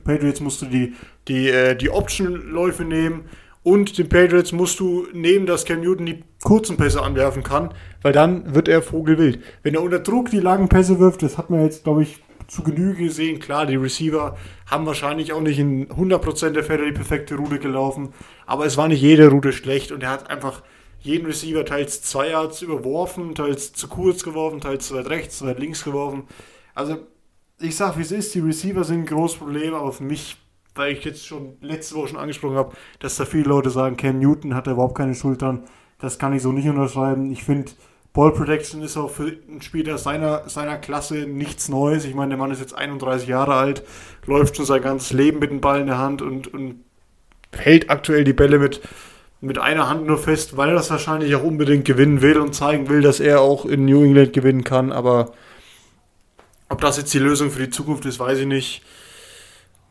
Patriots 0.04 0.40
musst 0.40 0.62
du 0.62 0.66
die, 0.66 0.94
die, 1.28 1.50
äh, 1.50 1.76
die 1.76 1.90
Option-Läufe 1.90 2.84
nehmen 2.84 3.26
und 3.66 3.98
den 3.98 4.10
Patriots 4.10 4.52
musst 4.52 4.80
du 4.80 5.08
nehmen, 5.12 5.48
dass 5.48 5.66
Cam 5.66 5.82
Newton 5.82 6.06
die 6.06 6.24
kurzen 6.44 6.78
Pässe 6.78 7.02
anwerfen 7.02 7.42
kann, 7.42 7.74
weil 8.04 8.14
dann 8.14 8.54
wird 8.54 8.68
er 8.68 8.84
vogelwild. 8.84 9.40
Wenn 9.64 9.74
er 9.74 9.82
unter 9.82 10.00
Druck 10.00 10.30
die 10.30 10.40
langen 10.40 10.70
Pässe 10.70 11.00
wirft, 11.00 11.24
das 11.24 11.40
hat 11.40 11.50
man 11.50 11.64
jetzt, 11.64 11.84
glaube 11.84 12.04
ich, 12.04 12.22
zu 12.48 12.64
Genüge 12.64 13.04
gesehen. 13.04 13.40
Klar, 13.40 13.66
die 13.66 13.76
Receiver 13.76 14.38
haben 14.70 14.86
wahrscheinlich 14.86 15.34
auch 15.34 15.42
nicht 15.42 15.60
in 15.60 15.88
100% 15.88 16.52
der 16.52 16.64
Fälle 16.64 16.86
die 16.86 16.92
perfekte 16.92 17.36
Route 17.36 17.60
gelaufen, 17.60 18.14
aber 18.46 18.66
es 18.66 18.78
war 18.78 18.88
nicht 18.88 19.02
jede 19.02 19.30
Route 19.30 19.52
schlecht 19.52 19.92
und 19.92 20.04
er 20.04 20.10
hat 20.10 20.30
einfach 20.30 20.62
jeden 21.06 21.28
Receiver 21.28 21.64
teils 21.64 22.02
zwei 22.02 22.30
Yards 22.30 22.64
überworfen, 22.64 23.36
teils 23.36 23.74
zu 23.74 23.88
kurz 23.88 24.24
geworfen, 24.24 24.60
teils 24.60 24.88
zu 24.88 24.96
weit 24.96 25.08
rechts, 25.08 25.38
zu 25.38 25.46
weit 25.46 25.60
links 25.60 25.84
geworfen. 25.84 26.24
Also, 26.74 26.98
ich 27.60 27.76
sag, 27.76 27.98
wie 27.98 28.02
es 28.02 28.12
ist, 28.12 28.34
die 28.34 28.40
Receiver 28.40 28.84
sind 28.84 29.02
ein 29.02 29.06
großes 29.06 29.38
Problem, 29.38 29.76
aber 29.76 29.92
für 29.92 30.04
mich, 30.04 30.38
weil 30.74 30.94
ich 30.94 31.06
jetzt 31.06 31.26
schon 31.26 31.58
letzte 31.62 31.96
Woche 31.96 32.10
schon 32.10 32.18
angesprochen 32.18 32.58
habe, 32.58 32.76
dass 33.00 33.18
da 33.18 33.26
viele 33.26 33.46
Leute 33.46 33.70
sagen, 33.70 33.98
Cam 33.98 34.20
Newton 34.20 34.56
hat 34.56 34.66
da 34.66 34.72
überhaupt 34.72 34.98
keine 34.98 35.14
Schultern, 35.14 35.66
das 36.00 36.18
kann 36.18 36.34
ich 36.34 36.42
so 36.42 36.52
nicht 36.52 36.68
unterschreiben. 36.68 37.32
Ich 37.32 37.44
finde, 37.44 37.72
Ball 38.16 38.32
Protection 38.32 38.82
ist 38.82 38.96
auch 38.96 39.10
für 39.12 39.38
einen 39.48 39.62
Spieler 39.62 39.98
seiner, 39.98 40.48
seiner 40.48 40.78
Klasse 40.78 41.28
nichts 41.28 41.68
Neues. 41.68 42.06
Ich 42.06 42.16
meine, 42.16 42.30
der 42.30 42.38
Mann 42.38 42.50
ist 42.50 42.62
jetzt 42.62 42.74
31 42.74 43.28
Jahre 43.28 43.56
alt, 43.56 43.84
läuft 44.26 44.56
schon 44.56 44.66
sein 44.66 44.82
ganzes 44.82 45.12
Leben 45.12 45.40
mit 45.40 45.52
dem 45.52 45.60
Ball 45.60 45.82
in 45.82 45.88
der 45.88 45.98
Hand 45.98 46.22
und, 46.22 46.48
und 46.48 46.80
hält 47.52 47.90
aktuell 47.90 48.24
die 48.24 48.32
Bälle 48.32 48.58
mit, 48.58 48.80
mit 49.42 49.58
einer 49.58 49.90
Hand 49.90 50.08
nur 50.08 50.18
fest, 50.18 50.56
weil 50.56 50.70
er 50.70 50.76
das 50.76 50.90
wahrscheinlich 50.90 51.36
auch 51.36 51.44
unbedingt 51.44 51.84
gewinnen 51.84 52.22
will 52.22 52.40
und 52.40 52.56
zeigen 52.56 52.88
will, 52.88 53.02
dass 53.02 53.20
er 53.20 53.42
auch 53.42 53.66
in 53.66 53.84
New 53.84 54.02
England 54.06 54.32
gewinnen 54.32 54.64
kann. 54.64 54.94
Aber 54.94 55.34
ob 56.70 56.80
das 56.80 56.96
jetzt 56.96 57.14
die 57.14 57.20
Lösung 57.20 57.52
für 57.52 57.64
die 57.64 57.70
Zukunft 57.70 58.06
ist, 58.06 58.18
weiß 58.18 58.40
ich 58.40 58.48
nicht. 58.48 58.82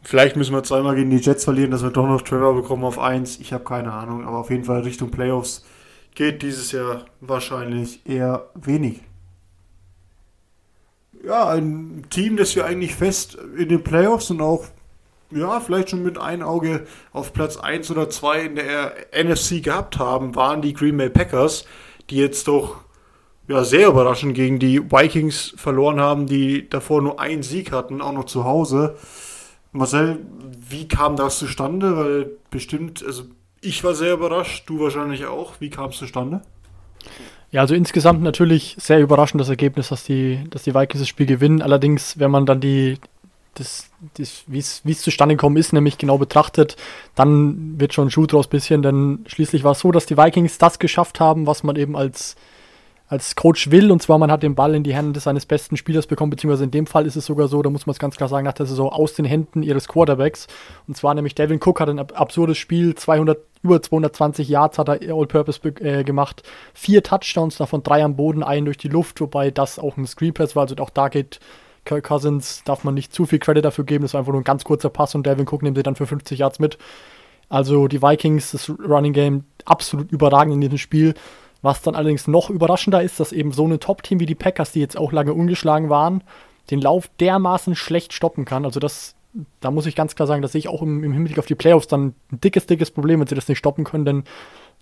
Vielleicht 0.02 0.36
müssen 0.36 0.54
wir 0.54 0.62
zweimal 0.62 0.94
gegen 0.94 1.10
die 1.10 1.18
Jets 1.18 1.44
verlieren, 1.44 1.70
dass 1.70 1.82
wir 1.82 1.90
doch 1.90 2.06
noch 2.06 2.22
Trevor 2.22 2.54
bekommen 2.54 2.84
auf 2.84 2.98
1. 2.98 3.38
Ich 3.40 3.52
habe 3.52 3.64
keine 3.64 3.92
Ahnung, 3.92 4.26
aber 4.26 4.38
auf 4.38 4.48
jeden 4.48 4.64
Fall 4.64 4.80
Richtung 4.80 5.10
Playoffs 5.10 5.62
geht 6.14 6.42
dieses 6.42 6.72
Jahr 6.72 7.06
wahrscheinlich 7.20 8.00
eher 8.06 8.48
wenig. 8.54 9.00
Ja, 11.24 11.48
ein 11.48 12.04
Team, 12.10 12.36
das 12.36 12.54
wir 12.54 12.66
eigentlich 12.66 12.94
fest 12.94 13.38
in 13.56 13.68
den 13.68 13.82
Playoffs 13.82 14.30
und 14.30 14.40
auch, 14.40 14.66
ja, 15.30 15.58
vielleicht 15.60 15.90
schon 15.90 16.02
mit 16.02 16.18
einem 16.18 16.42
Auge 16.42 16.86
auf 17.12 17.32
Platz 17.32 17.56
1 17.56 17.90
oder 17.90 18.10
2 18.10 18.40
in 18.42 18.56
der 18.56 18.94
NFC 19.12 19.62
gehabt 19.62 19.98
haben, 19.98 20.34
waren 20.34 20.62
die 20.62 20.74
Green 20.74 20.96
Bay 20.96 21.08
Packers, 21.08 21.64
die 22.10 22.16
jetzt 22.16 22.46
doch 22.46 22.84
ja, 23.48 23.64
sehr 23.64 23.88
überraschend 23.88 24.34
gegen 24.34 24.58
die 24.58 24.80
Vikings 24.80 25.54
verloren 25.56 26.00
haben, 26.00 26.26
die 26.26 26.68
davor 26.68 27.02
nur 27.02 27.20
einen 27.20 27.42
Sieg 27.42 27.72
hatten, 27.72 28.00
auch 28.00 28.12
noch 28.12 28.24
zu 28.24 28.44
Hause. 28.44 28.96
Marcel, 29.72 30.24
wie 30.68 30.88
kam 30.88 31.16
das 31.16 31.38
zustande? 31.38 31.96
Weil 31.96 32.30
bestimmt, 32.50 33.04
also 33.04 33.24
ich 33.64 33.82
war 33.82 33.94
sehr 33.94 34.14
überrascht, 34.14 34.68
du 34.68 34.80
wahrscheinlich 34.80 35.26
auch. 35.26 35.54
Wie 35.60 35.70
kam 35.70 35.90
es 35.90 35.98
zustande? 35.98 36.42
Ja, 37.50 37.60
also 37.60 37.74
insgesamt 37.74 38.22
natürlich 38.22 38.76
sehr 38.78 39.00
überraschend 39.00 39.40
das 39.40 39.48
Ergebnis, 39.48 39.88
dass 39.88 40.04
die, 40.04 40.44
dass 40.50 40.64
die 40.64 40.74
Vikings 40.74 41.00
das 41.00 41.08
Spiel 41.08 41.26
gewinnen. 41.26 41.62
Allerdings, 41.62 42.18
wenn 42.18 42.30
man 42.30 42.46
dann 42.46 42.60
die, 42.60 42.98
das, 43.54 43.90
das, 44.18 44.44
wie 44.46 44.58
es 44.58 45.00
zustande 45.00 45.36
gekommen 45.36 45.56
ist, 45.56 45.72
nämlich 45.72 45.96
genau 45.98 46.18
betrachtet, 46.18 46.76
dann 47.14 47.78
wird 47.78 47.94
schon 47.94 48.08
ein 48.08 48.10
Schuh 48.10 48.26
draus 48.26 48.48
bisschen, 48.48 48.82
denn 48.82 49.24
schließlich 49.26 49.64
war 49.64 49.72
es 49.72 49.80
so, 49.80 49.92
dass 49.92 50.06
die 50.06 50.16
Vikings 50.16 50.58
das 50.58 50.78
geschafft 50.78 51.20
haben, 51.20 51.46
was 51.46 51.62
man 51.62 51.76
eben 51.76 51.96
als 51.96 52.36
als 53.06 53.36
Coach 53.36 53.70
will, 53.70 53.90
und 53.92 54.02
zwar 54.02 54.18
man 54.18 54.30
hat 54.30 54.42
den 54.42 54.54
Ball 54.54 54.74
in 54.74 54.82
die 54.82 54.94
Hände 54.94 55.20
seines 55.20 55.44
besten 55.44 55.76
Spielers 55.76 56.06
bekommen, 56.06 56.30
beziehungsweise 56.30 56.64
in 56.64 56.70
dem 56.70 56.86
Fall 56.86 57.06
ist 57.06 57.16
es 57.16 57.26
sogar 57.26 57.48
so, 57.48 57.60
da 57.60 57.68
muss 57.68 57.86
man 57.86 57.92
es 57.92 57.98
ganz 57.98 58.16
klar 58.16 58.28
sagen, 58.28 58.46
nach 58.46 58.54
der 58.54 58.66
Saison 58.66 58.88
aus 58.88 59.12
den 59.12 59.26
Händen 59.26 59.62
ihres 59.62 59.88
Quarterbacks. 59.88 60.46
Und 60.88 60.96
zwar 60.96 61.14
nämlich 61.14 61.34
Devin 61.34 61.60
Cook 61.62 61.80
hat 61.80 61.90
ein 61.90 61.98
absurdes 61.98 62.56
Spiel, 62.56 62.94
200, 62.94 63.38
über 63.62 63.82
220 63.82 64.48
Yards 64.48 64.78
hat 64.78 64.88
er 64.88 65.00
All-Purpose 65.14 65.60
äh, 65.80 66.02
gemacht, 66.02 66.42
vier 66.72 67.02
Touchdowns, 67.02 67.56
davon 67.56 67.82
drei 67.82 68.02
am 68.02 68.16
Boden, 68.16 68.42
einen 68.42 68.64
durch 68.64 68.78
die 68.78 68.88
Luft, 68.88 69.20
wobei 69.20 69.50
das 69.50 69.78
auch 69.78 69.98
ein 69.98 70.06
Screen 70.06 70.32
Pass 70.32 70.56
war, 70.56 70.62
also 70.62 70.76
auch 70.76 70.90
da 70.90 71.08
geht 71.08 71.40
Kirk 71.84 72.04
Cousins, 72.04 72.62
darf 72.64 72.84
man 72.84 72.94
nicht 72.94 73.12
zu 73.12 73.26
viel 73.26 73.38
Credit 73.38 73.64
dafür 73.64 73.84
geben, 73.84 74.02
das 74.02 74.14
war 74.14 74.20
einfach 74.20 74.32
nur 74.32 74.40
ein 74.40 74.44
ganz 74.44 74.64
kurzer 74.64 74.88
Pass 74.88 75.14
und 75.14 75.26
Devin 75.26 75.46
Cook 75.46 75.62
nimmt 75.62 75.76
sie 75.76 75.82
dann 75.82 75.96
für 75.96 76.06
50 76.06 76.38
Yards 76.38 76.58
mit. 76.58 76.78
Also 77.50 77.88
die 77.88 78.00
Vikings, 78.00 78.52
das 78.52 78.70
Running 78.70 79.12
Game, 79.12 79.44
absolut 79.66 80.10
überragend 80.10 80.54
in 80.54 80.60
diesem 80.62 80.78
Spiel. 80.78 81.14
Was 81.64 81.80
dann 81.80 81.94
allerdings 81.94 82.28
noch 82.28 82.50
überraschender 82.50 83.02
ist, 83.02 83.18
dass 83.20 83.32
eben 83.32 83.50
so 83.50 83.66
ein 83.66 83.80
Top-Team 83.80 84.20
wie 84.20 84.26
die 84.26 84.34
Packers, 84.34 84.72
die 84.72 84.80
jetzt 84.80 84.98
auch 84.98 85.12
lange 85.12 85.32
ungeschlagen 85.32 85.88
waren, 85.88 86.22
den 86.70 86.78
Lauf 86.78 87.08
dermaßen 87.20 87.74
schlecht 87.74 88.12
stoppen 88.12 88.44
kann. 88.44 88.66
Also 88.66 88.80
das, 88.80 89.14
da 89.60 89.70
muss 89.70 89.86
ich 89.86 89.96
ganz 89.96 90.14
klar 90.14 90.26
sagen, 90.26 90.42
dass 90.42 90.52
sehe 90.52 90.58
ich 90.58 90.68
auch 90.68 90.82
im, 90.82 91.02
im 91.02 91.14
Hinblick 91.14 91.38
auf 91.38 91.46
die 91.46 91.54
Playoffs 91.54 91.88
dann 91.88 92.12
ein 92.30 92.40
dickes, 92.42 92.66
dickes 92.66 92.90
Problem, 92.90 93.20
wenn 93.20 93.28
sie 93.28 93.34
das 93.34 93.48
nicht 93.48 93.56
stoppen 93.56 93.84
können, 93.84 94.04
denn 94.04 94.24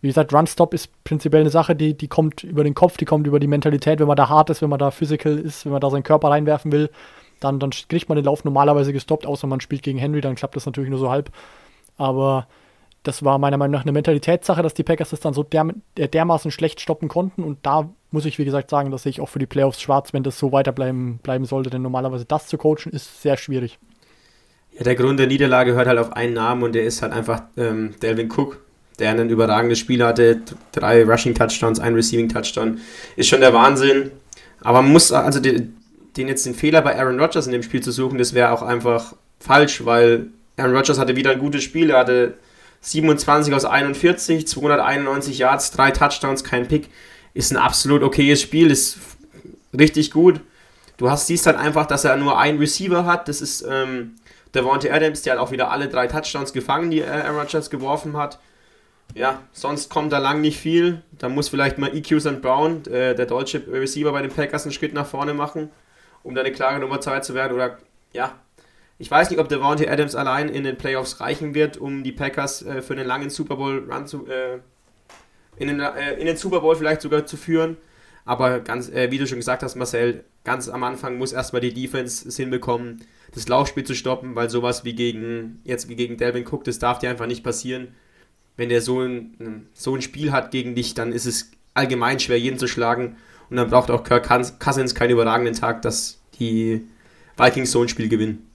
wie 0.01 0.09
gesagt, 0.09 0.35
Run-Stop 0.35 0.75
ist 0.75 0.91
prinzipiell 1.05 1.43
eine 1.43 1.51
Sache, 1.51 1.77
die, 1.77 1.97
die 1.97 2.09
kommt 2.09 2.43
über 2.43 2.65
den 2.65 2.75
Kopf, 2.75 2.97
die 2.97 3.05
kommt 3.05 3.29
über 3.29 3.39
die 3.39 3.47
Mentalität. 3.47 4.01
Wenn 4.01 4.09
man 4.09 4.17
da 4.17 4.29
hart 4.29 4.51
ist, 4.51 4.61
wenn 4.61 4.69
man 4.69 4.81
da 4.81 4.91
physical 4.91 5.39
ist, 5.39 5.65
wenn 5.65 5.71
man 5.71 5.81
da 5.81 5.89
seinen 5.89 6.03
Körper 6.03 6.31
reinwerfen 6.31 6.73
will, 6.73 6.91
dann, 7.39 7.61
dann 7.61 7.71
kriegt 7.71 8.09
man 8.09 8.17
den 8.17 8.25
Lauf 8.25 8.43
normalerweise 8.43 8.93
gestoppt, 8.93 9.25
außer 9.25 9.47
man 9.47 9.61
spielt 9.61 9.85
gegen 9.85 10.01
Henry, 10.01 10.21
dann 10.21 10.35
klappt 10.35 10.57
das 10.57 10.67
natürlich 10.67 10.91
nur 10.91 10.99
so 10.99 11.11
halb. 11.11 11.31
Aber 11.97 12.49
das 13.03 13.25
war 13.25 13.39
meiner 13.39 13.57
Meinung 13.57 13.73
nach 13.73 13.83
eine 13.83 13.93
Mentalitätssache, 13.93 14.63
dass 14.63 14.75
die 14.75 14.85
Packers 14.85 15.11
das 15.11 15.21
dann 15.21 15.35
so 15.35 15.43
der, 15.43 15.67
äh, 15.97 16.09
dermaßen 16.09 16.51
schlecht 16.51 16.81
stoppen 16.81 17.09
konnten. 17.09 17.43
Und 17.43 17.59
da 17.63 17.91
muss 18.11 18.25
ich, 18.25 18.39
wie 18.39 18.45
gesagt, 18.45 18.71
sagen, 18.71 18.91
dass 18.91 19.07
ich 19.07 19.21
auch 19.21 19.29
für 19.29 19.39
die 19.39 19.47
Playoffs 19.47 19.81
schwarz, 19.81 20.13
wenn 20.13 20.23
das 20.23 20.39
so 20.39 20.53
weiterbleiben 20.53 21.19
bleiben 21.19 21.45
sollte. 21.45 21.71
Denn 21.71 21.83
normalerweise 21.83 22.25
das 22.25 22.47
zu 22.47 22.59
coachen 22.59 22.93
ist 22.93 23.23
sehr 23.23 23.37
schwierig. 23.37 23.79
Ja, 24.73 24.85
der 24.85 24.95
Grund 24.95 25.19
der 25.19 25.27
Niederlage 25.27 25.75
hört 25.75 25.87
halt 25.87 25.99
auf 25.99 26.13
einen 26.13 26.35
Namen 26.35 26.63
und 26.63 26.75
der 26.75 26.85
ist 26.85 27.03
halt 27.03 27.13
einfach 27.13 27.43
ähm, 27.57 27.95
Delvin 28.01 28.31
Cook, 28.31 28.61
der 28.99 29.11
ein 29.11 29.29
überragendes 29.29 29.81
Spiel 29.81 30.05
hatte. 30.05 30.41
Drei 30.71 31.05
Rushing 31.05 31.35
Touchdowns, 31.35 31.81
ein 31.81 31.95
Receiving 31.95 32.29
Touchdown. 32.29 32.81
Ist 33.17 33.29
schon 33.29 33.41
der 33.41 33.53
Wahnsinn. 33.53 34.13
Aber 34.61 34.81
man 34.81 34.93
muss, 34.93 35.11
also 35.11 35.41
den, 35.41 35.77
den 36.17 36.29
jetzt 36.29 36.47
den 36.47 36.55
Fehler 36.55 36.83
bei 36.83 36.97
Aaron 36.97 37.19
Rodgers 37.19 37.47
in 37.47 37.53
dem 37.53 37.65
Spiel 37.65 37.83
zu 37.83 37.91
suchen, 37.91 38.19
das 38.19 38.33
wäre 38.33 38.53
auch 38.53 38.63
einfach 38.63 39.15
falsch, 39.41 39.85
weil 39.85 40.29
Aaron 40.57 40.77
Rodgers 40.77 40.99
hatte 40.99 41.17
wieder 41.17 41.33
ein 41.33 41.41
gutes 41.41 41.65
Spiel. 41.65 41.91
Er 41.91 41.99
hatte 41.99 42.35
27 42.83 43.55
aus 43.55 43.65
41, 43.65 44.47
291 44.47 45.39
Yards, 45.39 45.71
drei 45.71 45.91
Touchdowns, 45.93 46.45
kein 46.45 46.69
Pick. 46.69 46.89
Ist 47.33 47.53
ein 47.53 47.57
absolut 47.57 48.03
okayes 48.03 48.43
Spiel, 48.43 48.71
ist 48.71 48.99
richtig 49.77 50.11
gut. 50.11 50.41
Du 50.99 51.09
hast, 51.09 51.27
siehst 51.27 51.47
halt 51.47 51.57
einfach, 51.57 51.87
dass 51.87 52.05
er 52.05 52.17
nur 52.17 52.39
einen 52.39 52.59
Receiver 52.59 53.07
hat. 53.07 53.29
Das 53.29 53.41
ist 53.41 53.65
ähm, 53.69 54.17
Devontae 54.55 54.91
Adams, 54.91 55.23
der 55.23 55.35
hat 55.35 55.41
auch 55.41 55.51
wieder 55.51 55.71
alle 55.71 55.89
drei 55.89 56.07
Touchdowns 56.07 56.53
gefangen, 56.53 56.91
die 56.91 57.03
Aaron 57.03 57.37
Rodgers 57.37 57.71
geworfen 57.71 58.17
hat. 58.17 58.39
Ja, 59.15 59.43
sonst 59.53 59.89
kommt 59.91 60.13
da 60.13 60.19
lang 60.19 60.41
nicht 60.41 60.59
viel. 60.59 61.03
Da 61.13 61.29
muss 61.29 61.49
vielleicht 61.49 61.79
mal 61.79 61.95
EQ 61.95 62.21
St. 62.21 62.43
Brown, 62.43 62.85
äh, 62.87 63.15
der 63.15 63.27
deutsche 63.27 63.63
Receiver 63.71 64.13
bei 64.13 64.23
den 64.23 64.31
Packers, 64.31 64.65
einen 64.65 64.73
Schritt 64.73 64.95
nach 64.95 65.07
vorne 65.07 65.35
machen, 65.35 65.71
um 66.23 66.35
da 66.35 66.41
eine 66.41 66.53
klare 66.53 66.81
Nummer 66.81 67.01
2 67.01 67.21
zu 67.21 67.35
werden. 67.35 67.55
Oder 67.55 67.79
ja, 68.13 68.35
ich 69.03 69.11
weiß 69.11 69.31
nicht, 69.31 69.41
ob 69.41 69.49
Devontae 69.49 69.89
Adams 69.89 70.15
allein 70.15 70.49
in 70.49 70.63
den 70.63 70.79
Playoffs 70.79 71.19
reichen 71.19 71.57
wird, 71.57 71.77
um 71.77 72.05
die 72.05 72.13
Packers 72.13 72.63
äh, 72.63 72.83
für 72.83 72.93
einen 72.93 73.05
langen 73.05 73.31
Super 73.31 73.57
Bowl 73.57 73.91
Run 73.91 74.07
zu, 74.07 74.29
äh, 74.29 74.61
in, 75.57 75.67
den, 75.67 75.81
äh, 75.81 76.13
in 76.21 76.27
den 76.27 76.37
Super 76.37 76.61
Bowl 76.61 76.77
vielleicht 76.77 77.01
sogar 77.01 77.27
zu 77.27 77.37
führen. 77.37 77.79
Aber 78.25 78.61
ganz, 78.61 78.89
äh, 78.91 79.11
wie 79.11 79.19
du 79.19 79.27
schon 79.27 79.39
gesagt 79.39 79.65
hast, 79.65 79.75
Marcel, 79.75 80.23
ganz 80.45 80.69
am 80.69 80.85
Anfang 80.85 81.19
muss 81.19 81.33
erstmal 81.33 81.61
die 81.61 81.75
Defense 81.75 82.29
es 82.29 82.37
hinbekommen, 82.37 83.05
das 83.35 83.49
Laufspiel 83.49 83.83
zu 83.83 83.97
stoppen, 83.97 84.37
weil 84.37 84.49
sowas 84.51 84.85
wie 84.85 84.95
gegen, 84.95 85.61
jetzt 85.65 85.89
wie 85.89 85.97
gegen 85.97 86.17
Delvin 86.17 86.47
Cook, 86.47 86.63
das 86.63 86.79
darf 86.79 87.01
dir 87.01 87.11
einfach 87.11 87.27
nicht 87.27 87.43
passieren. 87.43 87.89
Wenn 88.57 88.69
der 88.69 88.83
so 88.83 89.01
ein, 89.01 89.67
so 89.75 89.97
ein 89.97 90.03
Spiel 90.03 90.31
hat 90.31 90.53
gegen 90.53 90.77
dich, 90.77 90.95
dann 90.95 91.11
ist 91.11 91.27
es 91.27 91.51
allgemein 91.75 92.21
schwer, 92.21 92.39
jeden 92.39 92.57
zu 92.57 92.69
schlagen. 92.69 93.17
Und 93.51 93.57
dann 93.57 93.69
braucht 93.69 93.91
auch 93.91 94.05
Kirk 94.05 94.29
Cousins 94.61 94.95
keinen 94.95 95.11
überragenden 95.11 95.55
Tag, 95.55 95.83
dass 95.83 96.21
die 96.39 96.87
Vikings 97.37 97.73
so 97.73 97.83
ein 97.83 97.89
Spiel 97.89 98.09
gewinnen. 98.09 98.47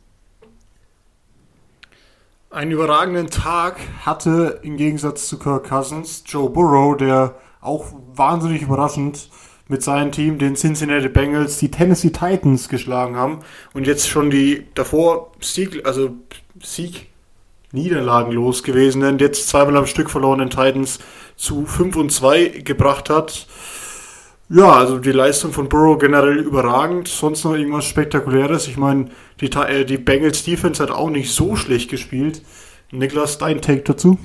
Einen 2.57 2.71
überragenden 2.71 3.29
Tag 3.29 3.77
hatte 4.03 4.61
im 4.63 4.77
Gegensatz 4.77 5.27
zu 5.27 5.37
Kirk 5.37 5.69
Cousins 5.69 6.23
Joe 6.25 6.49
Burrow, 6.49 6.97
der 6.97 7.35
auch 7.61 7.85
wahnsinnig 8.15 8.63
überraschend 8.63 9.29
mit 9.67 9.83
seinem 9.83 10.11
Team 10.11 10.39
den 10.39 10.55
Cincinnati 10.55 11.07
Bengals 11.07 11.59
die 11.59 11.69
Tennessee 11.69 12.09
Titans 12.09 12.67
geschlagen 12.67 13.15
haben 13.15 13.41
und 13.75 13.85
jetzt 13.85 14.09
schon 14.09 14.31
die 14.31 14.65
davor 14.73 15.33
Sieg, 15.39 15.85
also 15.85 16.15
Sieg 16.59 17.09
Niederlagen 17.71 18.31
los 18.31 18.63
gewesen, 18.63 19.01
denn 19.01 19.19
jetzt 19.19 19.49
zweimal 19.49 19.77
am 19.77 19.85
Stück 19.85 20.09
verlorenen 20.09 20.49
Titans 20.49 20.97
zu 21.35 21.67
5 21.67 21.95
und 21.95 22.11
2 22.11 22.63
gebracht 22.65 23.11
hat. 23.11 23.45
Ja, 24.49 24.71
also 24.71 24.97
die 24.97 25.11
Leistung 25.11 25.51
von 25.51 25.67
Burrow 25.67 25.99
generell 25.99 26.37
überragend. 26.37 27.07
Sonst 27.09 27.43
noch 27.43 27.53
irgendwas 27.53 27.85
Spektakuläres. 27.85 28.67
Ich 28.67 28.77
meine, 28.77 29.09
die, 29.41 29.47
äh, 29.47 29.83
die 29.83 29.97
Bengals 29.97 30.43
Defense 30.43 30.81
hat 30.81 30.89
auch 30.89 31.09
nicht 31.09 31.33
so 31.33 31.57
schlecht 31.57 31.89
gespielt. 31.89 32.41
Niklas, 32.91 33.37
dein 33.37 33.61
Take 33.61 33.81
dazu? 33.81 34.17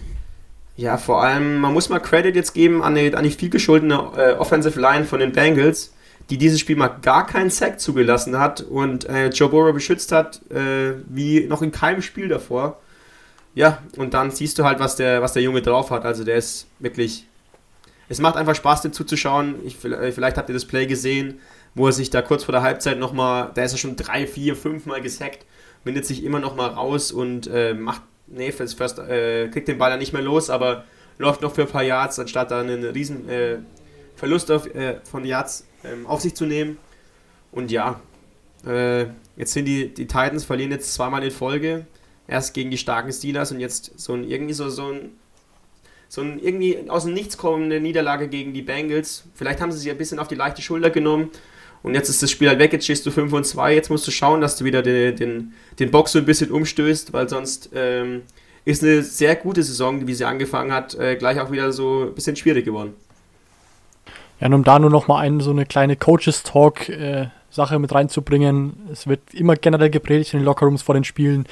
Ja, 0.77 0.97
vor 0.97 1.23
allem, 1.23 1.59
man 1.59 1.73
muss 1.73 1.89
mal 1.89 1.99
Credit 1.99 2.37
jetzt 2.37 2.55
geben 2.55 2.83
an 2.83 2.95
die, 2.95 3.15
an 3.15 3.25
die 3.25 3.31
viel 3.31 3.51
geschuldene 3.51 4.11
äh, 4.17 4.33
Offensive 4.35 4.81
Line 4.81 5.05
von 5.05 5.19
den 5.19 5.33
Bengals, 5.33 5.93
die 6.31 6.39
dieses 6.39 6.61
Spiel 6.61 6.77
mal 6.77 6.89
gar 6.89 7.27
keinen 7.27 7.51
Sack 7.51 7.81
zugelassen 7.81 8.39
hat 8.39 8.63
und 8.63 9.09
äh, 9.09 9.29
Joe 9.29 9.49
Burrow 9.49 9.75
beschützt 9.75 10.13
hat, 10.13 10.41
äh, 10.51 10.95
wie 11.09 11.47
noch 11.47 11.63
in 11.63 11.73
keinem 11.73 12.01
Spiel 12.01 12.29
davor. 12.29 12.81
Ja, 13.55 13.83
und 13.99 14.15
dann 14.15 14.31
siehst 14.31 14.59
du 14.59 14.65
halt, 14.65 14.79
was 14.79 14.97
der, 14.97 15.21
was 15.21 15.35
der 15.35 15.43
Junge 15.43 15.61
drauf 15.63 15.91
hat. 15.91 16.05
Also 16.05 16.25
der 16.25 16.37
ist 16.37 16.69
wirklich 16.79 17.27
es 18.09 18.21
macht 18.21 18.37
einfach 18.37 18.55
Spaß, 18.55 18.83
dem 18.83 18.93
zuzuschauen. 18.93 19.57
Ich, 19.65 19.83
äh, 19.85 20.13
vielleicht 20.13 20.37
habt 20.37 20.49
ihr 20.49 20.55
das 20.55 20.65
Play 20.65 20.87
gesehen, 20.87 21.41
wo 21.75 21.87
er 21.87 21.93
sich 21.93 22.11
da 22.11 22.23
kurz 22.23 22.45
vor 22.45 22.53
der 22.53 22.63
Halbzeit 22.63 22.99
nochmal, 22.99 23.51
da 23.55 23.63
ist 23.63 23.73
er 23.73 23.79
schon 23.79 23.97
drei, 23.97 24.27
vier, 24.27 24.57
fünf 24.57 24.87
Mal 24.87 25.01
gesackt, 25.01 25.47
windet 25.85 26.07
sich 26.07 26.25
immer 26.25 26.39
nochmal 26.39 26.71
raus 26.71 27.13
und 27.13 27.47
äh, 27.47 27.75
macht, 27.75 28.03
nee, 28.27 28.53
first, 28.53 28.77
first, 28.77 28.99
äh, 28.99 29.49
kriegt 29.49 29.69
den 29.69 29.79
Ball 29.79 29.91
dann 29.91 29.99
nicht 29.99 30.13
mehr 30.13 30.23
los, 30.23 30.51
aber 30.51 30.85
läuft 31.19 31.43
noch 31.43 31.55
für 31.55 31.63
ein 31.63 31.69
paar 31.69 31.83
Yards, 31.83 32.19
anstatt 32.19 32.51
da 32.51 32.61
einen 32.61 32.85
riesen 32.85 33.29
äh, 33.29 33.59
Verlust 34.17 34.51
auf, 34.51 34.67
äh, 34.75 35.01
von 35.05 35.25
Yards 35.25 35.67
ähm, 35.85 36.07
auf 36.07 36.21
sich 36.21 36.35
zu 36.35 36.47
nehmen. 36.47 36.77
Und 37.51 37.71
ja, 37.71 38.01
äh, 38.67 39.07
jetzt 39.37 39.53
sind 39.53 39.65
die, 39.65 39.93
die 39.93 40.07
Titans 40.07 40.45
verlieren 40.45 40.71
jetzt 40.71 40.95
zweimal 40.95 41.23
in 41.23 41.31
Folge. 41.31 41.87
Erst 42.29 42.55
gegen 42.55 42.71
die 42.71 42.79
starken 42.79 43.13
Steelers 43.13 43.51
und 43.53 43.61
jetzt 43.61 43.99
so 43.99 44.15
ein, 44.15 44.25
irgendwie 44.25 44.55
so, 44.55 44.69
so 44.69 44.87
ein 44.87 45.19
so 46.13 46.21
ein 46.21 46.39
irgendwie 46.43 46.91
aus 46.91 47.05
dem 47.05 47.15
Nichts 47.15 47.39
kommende 47.39 47.81
Niederlage 47.81 48.29
gegen 48.29 48.53
die 48.53 48.61
Bengals. 48.61 49.25
Vielleicht 49.33 49.63
haben 49.63 49.73
sie 49.73 49.79
sich 49.79 49.91
ein 49.91 49.97
bisschen 49.97 50.19
auf 50.19 50.29
die 50.29 50.35
leichte 50.35 50.61
Schulter 50.61 50.91
genommen 50.91 51.31
und 51.83 51.95
jetzt 51.95 52.11
ist 52.11 52.23
das 52.23 52.31
Spiel 52.31 52.51
halt 52.51 52.59
weg, 52.59 52.71
jetzt 52.75 52.85
stehst 52.85 53.07
du 53.07 53.11
5 53.11 53.33
und 53.33 53.47
2. 53.47 53.75
Jetzt 53.75 53.89
musst 53.89 54.07
du 54.07 54.11
schauen, 54.11 54.43
dass 54.43 54.59
du 54.59 54.67
wieder 54.67 54.83
den, 54.83 55.17
den, 55.17 55.53
den 55.79 55.91
Box 55.91 56.13
so 56.13 56.19
ein 56.19 56.27
bisschen 56.27 56.51
umstößt, 56.51 57.15
weil 57.15 57.31
sonst 57.31 57.71
ähm, 57.75 58.25
ist 58.67 58.83
eine 58.83 59.03
sehr 59.03 59.37
gute 59.37 59.63
Saison, 59.63 60.07
wie 60.07 60.13
sie 60.13 60.27
angefangen 60.27 60.71
hat, 60.71 60.95
äh, 60.97 61.17
gleich 61.17 61.41
auch 61.41 61.51
wieder 61.51 61.73
so 61.73 62.03
ein 62.03 62.15
bisschen 62.15 62.37
schwierig 62.37 62.67
geworden. 62.67 62.93
Ja, 64.39 64.49
und 64.49 64.53
um 64.53 64.65
da 64.65 64.79
nur 64.79 64.91
noch 64.91 65.09
mal 65.09 65.19
eine, 65.19 65.43
so 65.43 65.51
eine 65.51 65.65
kleine 65.65 65.97
Coaches-Talk-Sache 65.97 67.75
äh, 67.75 67.79
mit 67.79 67.95
reinzubringen. 67.95 68.87
Es 68.93 69.07
wird 69.07 69.33
immer 69.33 69.57
generell 69.57 69.89
gepredigt 69.89 70.35
in 70.35 70.41
den 70.41 70.45
Lockerrooms 70.45 70.83
vor 70.83 70.95
den 70.95 71.05
Spielen 71.05 71.47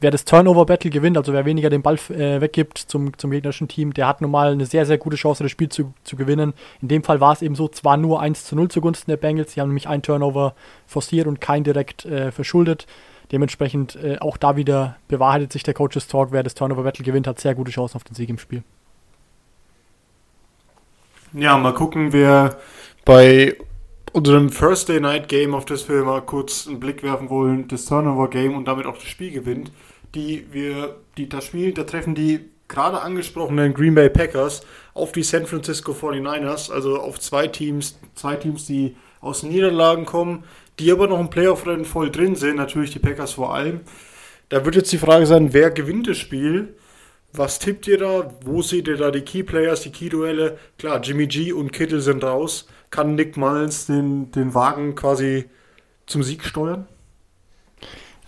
wer 0.00 0.10
das 0.10 0.24
Turnover-Battle 0.24 0.90
gewinnt, 0.90 1.16
also 1.16 1.32
wer 1.32 1.44
weniger 1.44 1.70
den 1.70 1.82
Ball 1.82 1.96
äh, 2.10 2.40
weggibt 2.40 2.78
zum, 2.78 3.16
zum 3.18 3.30
gegnerischen 3.30 3.68
Team, 3.68 3.92
der 3.92 4.06
hat 4.06 4.20
normal 4.20 4.52
eine 4.52 4.66
sehr, 4.66 4.86
sehr 4.86 4.98
gute 4.98 5.16
Chance, 5.16 5.42
das 5.42 5.50
Spiel 5.50 5.68
zu, 5.68 5.92
zu 6.04 6.16
gewinnen. 6.16 6.54
In 6.80 6.88
dem 6.88 7.02
Fall 7.02 7.20
war 7.20 7.32
es 7.32 7.42
eben 7.42 7.54
so, 7.54 7.68
zwar 7.68 7.96
nur 7.96 8.20
1 8.20 8.44
zu 8.44 8.56
0 8.56 8.68
zugunsten 8.68 9.10
der 9.10 9.16
Bengals, 9.16 9.52
sie 9.52 9.60
haben 9.60 9.68
nämlich 9.68 9.88
ein 9.88 10.02
Turnover 10.02 10.54
forciert 10.86 11.26
und 11.26 11.40
kein 11.40 11.64
direkt 11.64 12.04
äh, 12.04 12.30
verschuldet. 12.30 12.86
Dementsprechend 13.32 13.96
äh, 13.96 14.18
auch 14.18 14.36
da 14.36 14.56
wieder 14.56 14.96
bewahrheitet 15.08 15.52
sich 15.52 15.62
der 15.62 15.74
Coaches 15.74 16.06
Talk, 16.06 16.30
wer 16.30 16.42
das 16.42 16.54
Turnover-Battle 16.54 17.04
gewinnt, 17.04 17.26
hat 17.26 17.40
sehr 17.40 17.54
gute 17.54 17.72
Chancen 17.72 17.96
auf 17.96 18.04
den 18.04 18.14
Sieg 18.14 18.28
im 18.28 18.38
Spiel. 18.38 18.62
Ja, 21.32 21.56
mal 21.56 21.74
gucken, 21.74 22.12
wer 22.12 22.58
bei 23.04 23.56
unserem 24.14 24.52
Thursday 24.52 25.00
Night 25.00 25.28
Game, 25.28 25.54
auf 25.54 25.64
das 25.64 25.88
wir 25.88 26.04
mal 26.04 26.22
kurz 26.22 26.68
einen 26.68 26.78
Blick 26.78 27.02
werfen 27.02 27.30
wollen, 27.30 27.66
das 27.66 27.84
Turnover 27.84 28.30
Game 28.30 28.56
und 28.56 28.66
damit 28.66 28.86
auch 28.86 28.96
das 28.96 29.08
Spiel 29.08 29.32
gewinnt, 29.32 29.72
die 30.14 30.46
wir, 30.52 30.94
die 31.18 31.28
das 31.28 31.46
Spiel, 31.46 31.72
da 31.72 31.82
treffen 31.82 32.14
die 32.14 32.48
gerade 32.68 33.02
angesprochenen 33.02 33.74
Green 33.74 33.96
Bay 33.96 34.08
Packers 34.08 34.62
auf 34.94 35.10
die 35.10 35.24
San 35.24 35.46
Francisco 35.46 35.92
49ers, 35.92 36.70
also 36.70 37.00
auf 37.00 37.18
zwei 37.18 37.48
Teams, 37.48 37.98
zwei 38.14 38.36
Teams, 38.36 38.66
die 38.66 38.94
aus 39.20 39.42
Niederlagen 39.42 40.06
kommen, 40.06 40.44
die 40.78 40.92
aber 40.92 41.08
noch 41.08 41.18
im 41.18 41.28
Playoff-Rennen 41.30 41.84
voll 41.84 42.12
drin 42.12 42.36
sind, 42.36 42.56
natürlich 42.56 42.92
die 42.92 43.00
Packers 43.00 43.32
vor 43.32 43.52
allem. 43.52 43.80
Da 44.48 44.64
wird 44.64 44.76
jetzt 44.76 44.92
die 44.92 44.98
Frage 44.98 45.26
sein, 45.26 45.52
wer 45.52 45.72
gewinnt 45.72 46.06
das 46.06 46.18
Spiel? 46.18 46.74
Was 47.32 47.58
tippt 47.58 47.88
ihr 47.88 47.98
da? 47.98 48.32
Wo 48.44 48.62
seht 48.62 48.86
ihr 48.86 48.96
da 48.96 49.10
die 49.10 49.22
Key 49.22 49.42
Players, 49.42 49.80
die 49.80 49.90
Key 49.90 50.08
Duelle? 50.08 50.56
Klar, 50.78 51.00
Jimmy 51.02 51.26
G 51.26 51.52
und 51.52 51.72
Kittle 51.72 52.00
sind 52.00 52.22
raus 52.22 52.68
kann 52.94 53.16
Nick 53.16 53.36
Mullins 53.36 53.86
den, 53.86 54.30
den 54.30 54.54
Wagen 54.54 54.94
quasi 54.94 55.46
zum 56.06 56.22
Sieg 56.22 56.44
steuern? 56.44 56.86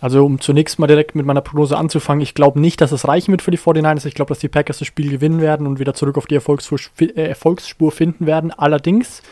Also 0.01 0.25
um 0.25 0.41
zunächst 0.41 0.77
mal 0.77 0.87
direkt 0.87 1.15
mit 1.15 1.25
meiner 1.25 1.41
Prognose 1.41 1.77
anzufangen, 1.77 2.21
ich 2.21 2.35
glaube 2.35 2.59
nicht, 2.59 2.81
dass 2.81 2.91
es 2.91 3.07
reichen 3.07 3.31
wird 3.31 3.41
für 3.41 3.49
die 3.49 3.57
49ers. 3.57 4.05
Ich 4.05 4.13
glaube, 4.13 4.29
dass 4.29 4.39
die 4.39 4.49
Packers 4.49 4.79
das 4.79 4.87
Spiel 4.87 5.09
gewinnen 5.09 5.39
werden 5.39 5.65
und 5.65 5.79
wieder 5.79 5.93
zurück 5.93 6.17
auf 6.17 6.27
die 6.27 6.35
Erfolgsspur, 6.35 6.79
äh, 6.99 7.29
Erfolgsspur 7.29 7.93
finden 7.93 8.27
werden. 8.27 8.51
Allerdings, 8.51 9.23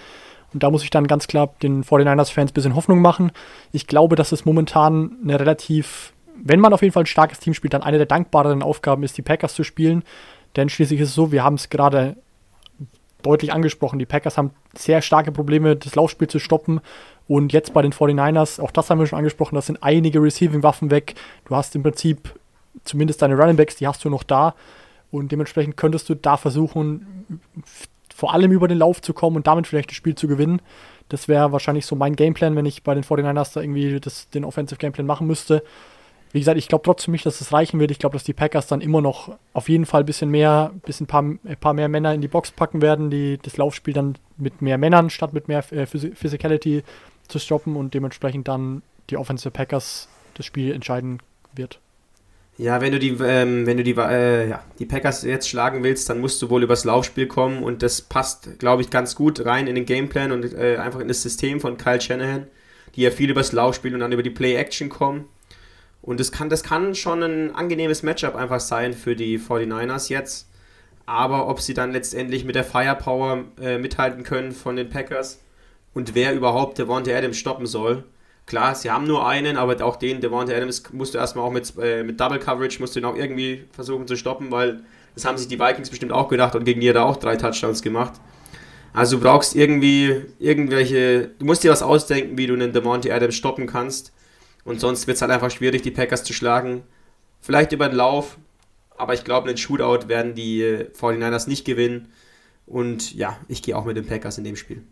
und 0.53 0.63
da 0.63 0.71
muss 0.71 0.83
ich 0.83 0.89
dann 0.89 1.05
ganz 1.05 1.27
klar 1.27 1.53
den 1.61 1.83
49ers-Fans 1.83 2.51
ein 2.51 2.53
bisschen 2.53 2.75
Hoffnung 2.75 3.01
machen, 3.01 3.31
ich 3.73 3.87
glaube, 3.87 4.15
dass 4.15 4.31
es 4.31 4.45
momentan 4.45 5.17
eine 5.21 5.37
relativ, 5.37 6.13
wenn 6.41 6.61
man 6.61 6.73
auf 6.73 6.81
jeden 6.81 6.93
Fall 6.93 7.03
ein 7.03 7.07
starkes 7.07 7.39
Team 7.39 7.53
spielt, 7.53 7.73
dann 7.73 7.83
eine 7.83 7.97
der 7.97 8.07
dankbareren 8.07 8.63
Aufgaben 8.63 9.03
ist, 9.03 9.17
die 9.17 9.21
Packers 9.21 9.53
zu 9.53 9.65
spielen. 9.65 10.03
Denn 10.55 10.69
schließlich 10.69 11.01
ist 11.01 11.09
es 11.09 11.15
so, 11.15 11.33
wir 11.33 11.43
haben 11.43 11.55
es 11.55 11.69
gerade 11.69 12.15
deutlich 13.25 13.53
angesprochen. 13.53 13.99
Die 13.99 14.05
Packers 14.05 14.37
haben 14.37 14.51
sehr 14.75 15.01
starke 15.01 15.31
Probleme, 15.31 15.75
das 15.75 15.95
Laufspiel 15.95 16.27
zu 16.27 16.39
stoppen. 16.39 16.81
Und 17.27 17.53
jetzt 17.53 17.73
bei 17.73 17.81
den 17.81 17.91
49ers, 17.91 18.61
auch 18.61 18.71
das 18.71 18.89
haben 18.89 18.99
wir 18.99 19.07
schon 19.07 19.17
angesprochen, 19.17 19.55
das 19.55 19.65
sind 19.65 19.81
einige 19.81 20.21
Receiving-Waffen 20.21 20.91
weg. 20.91 21.15
Du 21.45 21.55
hast 21.55 21.75
im 21.75 21.83
Prinzip 21.83 22.33
zumindest 22.83 23.21
deine 23.21 23.35
Running 23.35 23.55
Backs, 23.55 23.75
die 23.77 23.87
hast 23.87 24.03
du 24.05 24.09
noch 24.09 24.23
da. 24.23 24.53
Und 25.11 25.31
dementsprechend 25.31 25.77
könntest 25.77 26.07
du 26.09 26.15
da 26.15 26.37
versuchen, 26.37 27.39
vor 28.13 28.33
allem 28.33 28.51
über 28.51 28.67
den 28.67 28.77
Lauf 28.77 29.01
zu 29.01 29.13
kommen 29.13 29.35
und 29.37 29.47
damit 29.47 29.67
vielleicht 29.67 29.89
das 29.89 29.95
Spiel 29.95 30.15
zu 30.15 30.27
gewinnen. 30.27 30.61
Das 31.09 31.27
wäre 31.27 31.51
wahrscheinlich 31.51 31.85
so 31.85 31.95
mein 31.95 32.15
Gameplan, 32.15 32.55
wenn 32.55 32.65
ich 32.65 32.83
bei 32.83 32.93
den 32.93 33.03
49ers 33.03 33.53
da 33.53 33.61
irgendwie 33.61 33.99
das, 33.99 34.29
den 34.29 34.45
Offensive 34.45 34.79
Gameplan 34.79 35.05
machen 35.05 35.27
müsste. 35.27 35.63
Wie 36.35 36.39
gesagt, 36.39 36.57
ich 36.57 36.67
glaube 36.67 36.83
trotzdem 36.83 37.13
nicht, 37.13 37.25
dass 37.25 37.39
es 37.39 37.53
reichen 37.53 37.79
wird. 37.79 37.91
Ich 37.91 37.99
glaube, 37.99 38.11
dass 38.11 38.25
die 38.25 38.33
Packers 38.33 38.67
dann 38.67 38.81
immer 38.81 38.99
noch 38.99 39.37
auf 39.53 39.69
jeden 39.69 39.85
Fall 39.85 40.01
ein 40.01 40.05
bisschen 40.05 40.29
mehr, 40.29 40.73
bisschen 40.85 41.07
paar, 41.07 41.21
ein 41.23 41.39
paar 41.61 41.73
mehr 41.73 41.87
Männer 41.87 42.13
in 42.13 42.19
die 42.19 42.27
Box 42.27 42.51
packen 42.51 42.81
werden, 42.81 43.09
die 43.09 43.39
das 43.41 43.55
Laufspiel 43.55 43.93
dann 43.93 44.17
mit 44.35 44.61
mehr 44.61 44.77
Männern 44.77 45.09
statt 45.09 45.31
mit 45.31 45.47
mehr 45.47 45.63
äh, 45.71 45.85
Physicality 45.85 46.83
zu 47.29 47.39
stoppen 47.39 47.77
und 47.77 47.93
dementsprechend 47.93 48.49
dann 48.49 48.81
die 49.09 49.15
Offensive 49.15 49.51
Packers 49.51 50.09
das 50.33 50.45
Spiel 50.45 50.73
entscheiden 50.73 51.21
wird. 51.55 51.79
Ja, 52.57 52.81
wenn 52.81 52.91
du 52.91 52.99
die, 52.99 53.15
ähm, 53.23 53.65
wenn 53.65 53.77
du 53.77 53.83
die, 53.85 53.95
äh, 53.95 54.49
ja, 54.49 54.61
die 54.77 54.85
Packers 54.85 55.23
jetzt 55.23 55.47
schlagen 55.47 55.85
willst, 55.85 56.09
dann 56.09 56.19
musst 56.19 56.41
du 56.41 56.49
wohl 56.49 56.63
übers 56.63 56.83
Laufspiel 56.83 57.27
kommen 57.27 57.63
und 57.63 57.81
das 57.81 58.01
passt, 58.01 58.59
glaube 58.59 58.81
ich, 58.81 58.89
ganz 58.89 59.15
gut 59.15 59.45
rein 59.45 59.67
in 59.67 59.75
den 59.75 59.85
Gameplan 59.85 60.33
und 60.33 60.53
äh, 60.53 60.75
einfach 60.81 60.99
in 60.99 61.07
das 61.07 61.21
System 61.21 61.61
von 61.61 61.77
Kyle 61.77 62.01
Shanahan, 62.01 62.47
die 62.97 63.03
ja 63.03 63.11
viel 63.11 63.29
übers 63.29 63.53
Laufspiel 63.53 63.93
und 63.93 64.01
dann 64.01 64.11
über 64.11 64.21
die 64.21 64.31
Play-Action 64.31 64.89
kommen. 64.89 65.29
Und 66.05 66.19
das 66.19 66.31
kann, 66.31 66.49
das 66.49 66.61
kann 66.61 66.93
schon 66.93 67.23
ein 67.23 67.55
angenehmes 67.55 68.03
Matchup 68.03 68.35
einfach 68.35 68.59
sein 68.59 68.93
für 68.93 69.15
die 69.15 69.39
49ers 69.39 70.09
jetzt. 70.09 70.47
Aber 71.07 71.47
ob 71.47 71.59
sie 71.59 71.73
dann 71.73 71.91
letztendlich 71.91 72.45
mit 72.45 72.55
der 72.55 72.63
Firepower 72.63 73.45
äh, 73.59 73.79
mithalten 73.79 74.23
können 74.23 74.51
von 74.51 74.75
den 74.75 74.89
Packers 74.89 75.39
und 75.95 76.13
wer 76.13 76.33
überhaupt 76.33 76.77
Devontae 76.77 77.15
Adams 77.15 77.37
stoppen 77.37 77.65
soll. 77.65 78.03
Klar, 78.45 78.75
sie 78.75 78.91
haben 78.91 79.07
nur 79.07 79.27
einen, 79.27 79.57
aber 79.57 79.83
auch 79.83 79.95
den 79.95 80.21
Devontae 80.21 80.55
Adams 80.55 80.83
musst 80.91 81.15
du 81.15 81.17
erstmal 81.17 81.45
auch 81.45 81.51
mit, 81.51 81.73
äh, 81.81 82.03
mit 82.03 82.19
Double 82.19 82.37
Coverage, 82.37 82.79
musst 82.79 82.95
du 82.95 82.99
ihn 82.99 83.05
auch 83.05 83.15
irgendwie 83.15 83.65
versuchen 83.71 84.07
zu 84.07 84.15
stoppen, 84.15 84.51
weil 84.51 84.81
das 85.15 85.25
haben 85.25 85.37
sich 85.37 85.47
die 85.47 85.59
Vikings 85.59 85.89
bestimmt 85.89 86.11
auch 86.11 86.27
gedacht 86.27 86.55
und 86.55 86.65
gegen 86.65 86.81
die 86.81 86.89
hat 86.89 86.97
auch 86.97 87.17
drei 87.17 87.35
Touchdowns 87.35 87.81
gemacht. 87.81 88.13
Also 88.93 89.17
du 89.17 89.23
brauchst 89.23 89.55
irgendwie 89.55 90.23
irgendwelche, 90.37 91.31
du 91.39 91.45
musst 91.45 91.63
dir 91.63 91.71
was 91.71 91.81
ausdenken, 91.81 92.37
wie 92.37 92.45
du 92.45 92.53
einen 92.53 92.73
Devontae 92.73 93.11
Adams 93.11 93.35
stoppen 93.35 93.65
kannst. 93.65 94.13
Und 94.65 94.81
sonst 94.81 95.07
wird 95.07 95.15
es 95.15 95.21
halt 95.21 95.31
einfach 95.31 95.51
schwierig, 95.51 95.83
die 95.83 95.91
Packers 95.91 96.23
zu 96.23 96.33
schlagen. 96.33 96.83
Vielleicht 97.39 97.71
über 97.71 97.87
den 97.87 97.95
Lauf, 97.95 98.37
aber 98.97 99.13
ich 99.13 99.23
glaube, 99.23 99.47
einen 99.47 99.57
Shootout 99.57 100.09
werden 100.09 100.35
die 100.35 100.63
49ers 100.63 101.47
nicht 101.47 101.63
gewinnen. 101.65 102.11
Und 102.65 103.13
ja, 103.13 103.37
ich 103.47 103.61
gehe 103.61 103.77
auch 103.77 103.85
mit 103.85 103.95
den 103.95 104.07
Packers 104.07 104.37
in 104.37 104.43
dem 104.43 104.55
Spiel. 104.55 104.83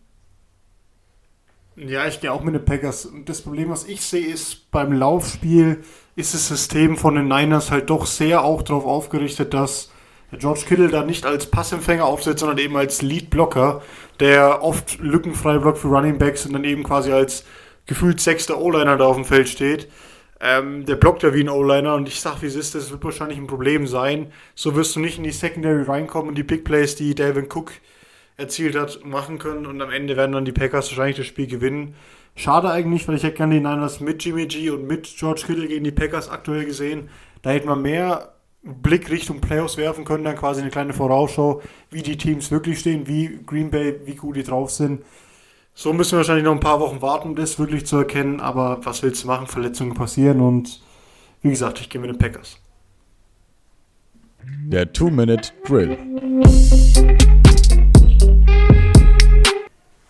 Ja, 1.76 2.06
ich 2.06 2.20
gehe 2.20 2.32
auch 2.32 2.42
mit 2.42 2.54
den 2.54 2.64
Packers. 2.64 3.08
Das 3.24 3.42
Problem, 3.42 3.68
was 3.68 3.84
ich 3.84 4.00
sehe, 4.00 4.26
ist 4.26 4.70
beim 4.70 4.92
Laufspiel 4.92 5.82
ist 6.14 6.32
das 6.32 6.46
System 6.46 6.96
von 6.96 7.16
den 7.16 7.26
Niners 7.26 7.72
halt 7.72 7.90
doch 7.90 8.06
sehr 8.06 8.44
auch 8.44 8.62
darauf 8.62 8.84
aufgerichtet, 8.84 9.52
dass 9.52 9.90
George 10.30 10.62
Kittle 10.66 10.88
da 10.88 11.04
nicht 11.04 11.26
als 11.26 11.46
Passempfänger 11.46 12.04
aufsetzt, 12.04 12.40
sondern 12.40 12.58
eben 12.58 12.76
als 12.76 13.02
Lead-Blocker, 13.02 13.82
der 14.20 14.62
oft 14.62 14.98
lückenfrei 15.00 15.58
blockt 15.58 15.78
für 15.78 15.88
Running 15.88 16.18
Backs 16.18 16.46
und 16.46 16.52
dann 16.52 16.64
eben 16.64 16.84
quasi 16.84 17.10
als 17.10 17.44
gefühlt 17.86 18.20
sechster 18.20 18.58
O-Liner 18.60 18.96
da 18.96 19.06
auf 19.06 19.16
dem 19.16 19.24
Feld 19.24 19.48
steht. 19.48 19.88
Ähm, 20.40 20.84
der 20.84 20.96
blockt 20.96 21.22
ja 21.22 21.32
wie 21.32 21.40
ein 21.40 21.48
O-Liner 21.48 21.94
und 21.94 22.08
ich 22.08 22.20
sag, 22.20 22.42
wie 22.42 22.46
es 22.46 22.56
ist, 22.56 22.74
das 22.74 22.90
wird 22.90 23.04
wahrscheinlich 23.04 23.38
ein 23.38 23.46
Problem 23.46 23.86
sein. 23.86 24.32
So 24.54 24.74
wirst 24.74 24.96
du 24.96 25.00
nicht 25.00 25.18
in 25.18 25.24
die 25.24 25.30
Secondary 25.30 25.84
reinkommen 25.84 26.28
und 26.28 26.34
die 26.36 26.42
Big 26.42 26.64
Plays, 26.64 26.96
die 26.96 27.14
Dalvin 27.14 27.46
Cook 27.46 27.72
erzielt 28.36 28.76
hat, 28.76 29.04
machen 29.04 29.38
können 29.38 29.64
und 29.64 29.80
am 29.80 29.90
Ende 29.90 30.16
werden 30.16 30.32
dann 30.32 30.44
die 30.44 30.52
Packers 30.52 30.90
wahrscheinlich 30.90 31.16
das 31.16 31.26
Spiel 31.26 31.46
gewinnen. 31.46 31.94
Schade 32.36 32.68
eigentlich, 32.70 33.06
weil 33.06 33.14
ich 33.14 33.22
hätte 33.22 33.36
gerne 33.36 33.54
die 33.54 33.60
Niners 33.60 34.00
mit 34.00 34.24
Jimmy 34.24 34.46
G 34.46 34.70
und 34.70 34.88
mit 34.88 35.04
George 35.16 35.44
Kittle 35.46 35.68
gegen 35.68 35.84
die 35.84 35.92
Packers 35.92 36.28
aktuell 36.28 36.64
gesehen. 36.64 37.08
Da 37.42 37.50
hätte 37.50 37.68
man 37.68 37.80
mehr 37.80 38.34
Blick 38.64 39.10
Richtung 39.10 39.40
Playoffs 39.40 39.76
werfen 39.76 40.04
können, 40.04 40.24
dann 40.24 40.36
quasi 40.36 40.62
eine 40.62 40.70
kleine 40.70 40.94
Vorausschau, 40.94 41.62
wie 41.90 42.02
die 42.02 42.16
Teams 42.16 42.50
wirklich 42.50 42.80
stehen, 42.80 43.06
wie 43.06 43.38
Green 43.46 43.70
Bay, 43.70 44.00
wie 44.04 44.14
gut 44.14 44.36
die 44.36 44.42
drauf 44.42 44.70
sind. 44.70 45.02
So 45.76 45.92
müssen 45.92 46.12
wir 46.12 46.18
wahrscheinlich 46.18 46.44
noch 46.44 46.52
ein 46.52 46.60
paar 46.60 46.78
Wochen 46.78 47.02
warten, 47.02 47.30
um 47.30 47.34
das 47.34 47.58
wirklich 47.58 47.84
zu 47.84 47.96
erkennen, 47.96 48.38
aber 48.38 48.78
was 48.84 49.02
willst 49.02 49.24
du 49.24 49.26
machen? 49.26 49.48
Verletzungen 49.48 49.92
passieren 49.92 50.40
und 50.40 50.80
wie 51.42 51.50
gesagt, 51.50 51.80
ich 51.80 51.90
gehe 51.90 52.00
mit 52.00 52.08
den 52.08 52.16
Packers. 52.16 52.58
Der 54.66 54.92
Two-Minute-Drill. 54.92 55.98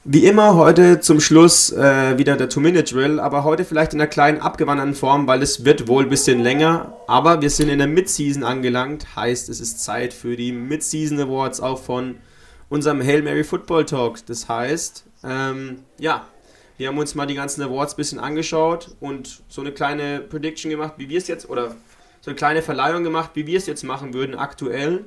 Wie 0.05 0.27
immer 0.27 0.55
heute 0.55 1.01
zum 1.01 1.19
Schluss 1.19 1.73
äh, 1.73 2.19
wieder 2.19 2.37
der 2.37 2.51
Two-Minute-Drill, 2.51 3.19
aber 3.19 3.43
heute 3.45 3.65
vielleicht 3.65 3.95
in 3.95 4.03
einer 4.03 4.11
kleinen 4.11 4.43
abgewanderten 4.43 4.95
Form, 4.95 5.27
weil 5.27 5.43
es 5.43 5.65
wird 5.65 5.89
wohl 5.89 6.03
ein 6.03 6.11
bisschen 6.11 6.41
länger. 6.41 6.95
Aber 7.07 7.41
wir 7.41 7.49
sind 7.49 7.71
in 7.71 7.79
der 7.79 7.89
Mid-Season 7.89 8.45
angelangt, 8.45 9.17
heißt 9.17 9.49
es 9.49 9.61
ist 9.61 9.83
Zeit 9.83 10.13
für 10.13 10.37
die 10.37 10.53
Mid-Season 10.53 11.19
Awards 11.19 11.61
auch 11.61 11.81
von 11.81 12.17
unserem 12.69 13.01
Hail 13.01 13.23
Mary 13.23 13.45
Football 13.45 13.87
Talk. 13.87 14.27
Das 14.27 14.47
heißt, 14.47 15.07
ähm, 15.25 15.85
ja, 15.99 16.27
wir 16.77 16.89
haben 16.89 16.99
uns 16.99 17.15
mal 17.15 17.27
die 17.27 17.35
ganzen 17.35 17.63
Awards 17.63 17.95
ein 17.95 17.97
bisschen 17.97 18.19
angeschaut 18.19 18.97
und 19.01 19.43
so 19.49 19.61
eine 19.61 19.73
kleine 19.73 20.21
Prediction 20.21 20.71
gemacht, 20.71 20.95
wie 20.97 21.09
wir 21.09 21.19
es 21.19 21.29
jetzt, 21.29 21.49
oder 21.49 21.77
so 22.21 22.31
eine 22.31 22.37
kleine 22.37 22.63
Verleihung 22.63 23.05
gemacht, 23.05 23.31
wie 23.35 23.47
wir 23.47 23.59
es 23.59 23.67
jetzt 23.67 23.85
machen 23.85 24.15
würden 24.15 24.35
aktuell. 24.35 25.05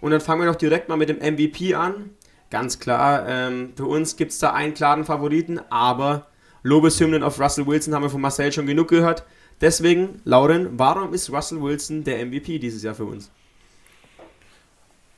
Und 0.00 0.10
dann 0.10 0.20
fangen 0.20 0.42
wir 0.42 0.46
doch 0.46 0.56
direkt 0.56 0.88
mal 0.88 0.96
mit 0.96 1.08
dem 1.08 1.18
MVP 1.18 1.74
an. 1.74 2.10
Ganz 2.50 2.78
klar, 2.78 3.26
ähm, 3.28 3.72
für 3.76 3.86
uns 3.86 4.16
gibt 4.16 4.32
es 4.32 4.38
da 4.38 4.52
einen 4.52 4.74
klaren 4.74 5.04
Favoriten, 5.04 5.60
aber 5.70 6.26
Lobeshymnen 6.62 7.22
auf 7.22 7.40
Russell 7.40 7.66
Wilson 7.66 7.94
haben 7.94 8.02
wir 8.02 8.10
von 8.10 8.20
Marcel 8.20 8.52
schon 8.52 8.66
genug 8.66 8.88
gehört. 8.88 9.24
Deswegen, 9.60 10.20
Lauren, 10.24 10.78
warum 10.78 11.14
ist 11.14 11.30
Russell 11.30 11.62
Wilson 11.62 12.04
der 12.04 12.24
MVP 12.24 12.58
dieses 12.58 12.82
Jahr 12.82 12.94
für 12.94 13.04
uns? 13.04 13.30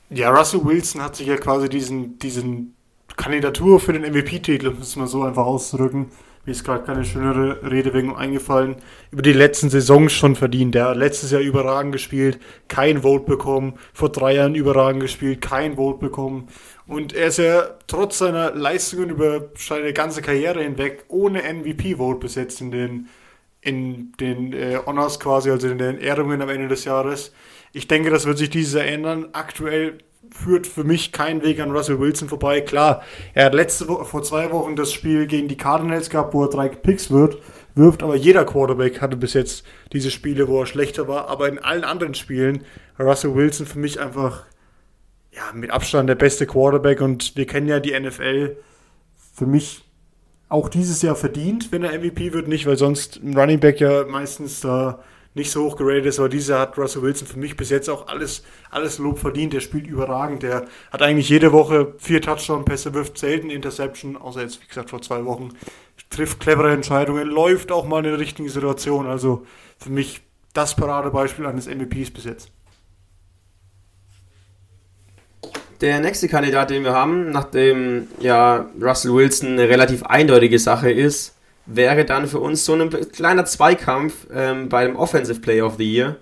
Ja, 0.09 0.29
Russell 0.29 0.63
Wilson 0.63 1.01
hat 1.01 1.15
sich 1.15 1.27
ja 1.27 1.37
quasi 1.37 1.69
diesen, 1.69 2.17
diesen 2.19 2.75
Kandidatur 3.19 3.81
für 3.81 3.91
den 3.91 4.03
MVP-Titel, 4.03 4.71
muss 4.71 4.95
man 4.95 5.07
so 5.07 5.23
einfach 5.23 5.45
ausdrücken, 5.45 6.09
mir 6.45 6.53
ist 6.53 6.63
gerade 6.63 6.85
keine 6.85 7.03
schönere 7.03 7.69
Redewendung 7.69 8.15
eingefallen, 8.15 8.77
über 9.11 9.21
die 9.21 9.33
letzten 9.33 9.69
Saisons 9.69 10.13
schon 10.13 10.37
verdient. 10.37 10.73
Der 10.73 10.85
hat 10.85 10.97
letztes 10.97 11.31
Jahr 11.31 11.41
überragend 11.41 11.91
gespielt, 11.91 12.39
kein 12.69 13.01
Vote 13.01 13.25
bekommen, 13.25 13.73
vor 13.93 14.09
drei 14.09 14.35
Jahren 14.35 14.55
überragend 14.55 15.01
gespielt, 15.01 15.41
kein 15.41 15.75
Vote 15.75 15.99
bekommen. 15.99 16.47
Und 16.87 17.13
er 17.13 17.27
ist 17.27 17.39
ja 17.39 17.63
trotz 17.87 18.19
seiner 18.19 18.55
Leistungen 18.55 19.09
über 19.09 19.49
seine 19.57 19.91
ganze 19.91 20.21
Karriere 20.21 20.63
hinweg 20.63 21.03
ohne 21.09 21.41
MVP-Vote 21.41 22.19
bis 22.19 22.35
jetzt 22.35 22.61
in 22.61 22.71
den, 22.71 23.09
in 23.59 24.13
den 24.13 24.53
äh, 24.53 24.79
Honors 24.85 25.19
quasi, 25.19 25.51
also 25.51 25.67
in 25.67 25.77
den 25.77 25.99
Ehrungen 25.99 26.41
am 26.41 26.49
Ende 26.49 26.69
des 26.69 26.85
Jahres. 26.85 27.33
Ich 27.73 27.89
denke, 27.89 28.11
das 28.11 28.25
wird 28.25 28.37
sich 28.37 28.49
dieses 28.49 28.75
Jahr 28.75 28.85
ändern. 28.85 29.27
Aktuell 29.33 29.97
führt 30.31 30.67
für 30.67 30.83
mich 30.83 31.11
kein 31.11 31.43
Weg 31.43 31.59
an 31.59 31.71
Russell 31.71 31.99
Wilson 31.99 32.29
vorbei. 32.29 32.61
Klar, 32.61 33.03
er 33.33 33.45
hat 33.45 33.53
letzte 33.53 33.87
Woche, 33.87 34.05
vor 34.05 34.23
zwei 34.23 34.51
Wochen 34.51 34.75
das 34.75 34.93
Spiel 34.93 35.27
gegen 35.27 35.47
die 35.47 35.57
Cardinals 35.57 36.09
gehabt, 36.09 36.33
wo 36.33 36.43
er 36.43 36.49
drei 36.49 36.69
Picks 36.69 37.09
wird, 37.09 37.37
wirft, 37.75 38.03
aber 38.03 38.15
jeder 38.15 38.45
Quarterback 38.45 39.01
hatte 39.01 39.17
bis 39.17 39.33
jetzt 39.33 39.63
diese 39.93 40.11
Spiele, 40.11 40.47
wo 40.47 40.61
er 40.61 40.65
schlechter 40.65 41.07
war. 41.07 41.29
Aber 41.29 41.47
in 41.47 41.59
allen 41.59 41.83
anderen 41.83 42.13
Spielen 42.13 42.63
Russell 42.99 43.35
Wilson 43.35 43.65
für 43.65 43.79
mich 43.79 43.99
einfach 43.99 44.45
ja, 45.31 45.51
mit 45.53 45.71
Abstand 45.71 46.09
der 46.09 46.15
beste 46.15 46.45
Quarterback 46.45 47.01
und 47.01 47.35
wir 47.35 47.45
kennen 47.45 47.67
ja 47.67 47.79
die 47.79 47.97
NFL 47.97 48.57
für 49.33 49.45
mich 49.45 49.85
auch 50.49 50.67
dieses 50.67 51.01
Jahr 51.03 51.15
verdient, 51.15 51.71
wenn 51.71 51.83
er 51.83 51.97
MVP 51.97 52.33
wird, 52.33 52.47
nicht, 52.47 52.65
weil 52.65 52.77
sonst 52.77 53.17
ein 53.23 53.37
Running 53.37 53.59
Back 53.59 53.79
ja 53.79 54.05
meistens 54.05 54.61
da 54.61 55.03
nicht 55.39 55.51
so 55.51 55.63
hoch 55.63 55.75
geratet 55.75 56.05
ist, 56.05 56.19
aber 56.19 56.29
dieses 56.29 56.49
Jahr 56.49 56.59
hat 56.59 56.77
Russell 56.77 57.01
Wilson 57.01 57.27
für 57.27 57.39
mich 57.39 57.57
bis 57.57 57.69
jetzt 57.69 57.89
auch 57.89 58.07
alles, 58.07 58.43
alles 58.69 58.99
Lob 58.99 59.17
verdient. 59.17 59.53
Der 59.53 59.61
spielt 59.61 59.87
überragend. 59.87 60.43
Der 60.43 60.67
hat 60.91 61.01
eigentlich 61.01 61.29
jede 61.29 61.51
Woche 61.51 61.93
vier 61.97 62.21
Touchdown-Pässe, 62.21 62.93
wirft 62.93 63.17
selten 63.17 63.49
Interception, 63.49 64.15
außer 64.15 64.41
jetzt, 64.41 64.61
wie 64.61 64.67
gesagt, 64.67 64.91
vor 64.91 65.01
zwei 65.01 65.25
Wochen. 65.25 65.49
Trifft 66.09 66.39
clevere 66.39 66.71
Entscheidungen, 66.71 67.27
läuft 67.27 67.71
auch 67.71 67.85
mal 67.85 67.99
in 68.05 68.11
der 68.11 68.19
richtigen 68.19 68.49
Situation. 68.49 69.07
Also 69.07 69.45
für 69.77 69.89
mich 69.89 70.21
das 70.53 70.75
Paradebeispiel 70.75 71.45
eines 71.45 71.67
MVPs 71.67 72.11
bis 72.11 72.25
jetzt. 72.25 72.51
Der 75.81 76.01
nächste 76.01 76.27
Kandidat, 76.27 76.71
den 76.71 76.83
wir 76.83 76.93
haben, 76.93 77.31
nachdem 77.31 78.07
ja 78.19 78.69
Russell 78.81 79.13
Wilson 79.13 79.53
eine 79.53 79.69
relativ 79.69 80.03
eindeutige 80.03 80.59
Sache 80.59 80.91
ist, 80.91 81.35
wäre 81.69 82.03
dann 82.03 82.27
für 82.27 82.39
uns 82.39 82.65
so 82.65 82.73
ein 82.73 82.89
kleiner 83.11 83.45
Zweikampf 83.45 84.27
ähm, 84.33 84.69
beim 84.69 84.95
Offensive 84.95 85.39
Player 85.39 85.65
of 85.65 85.75
the 85.77 85.89
Year. 85.89 86.17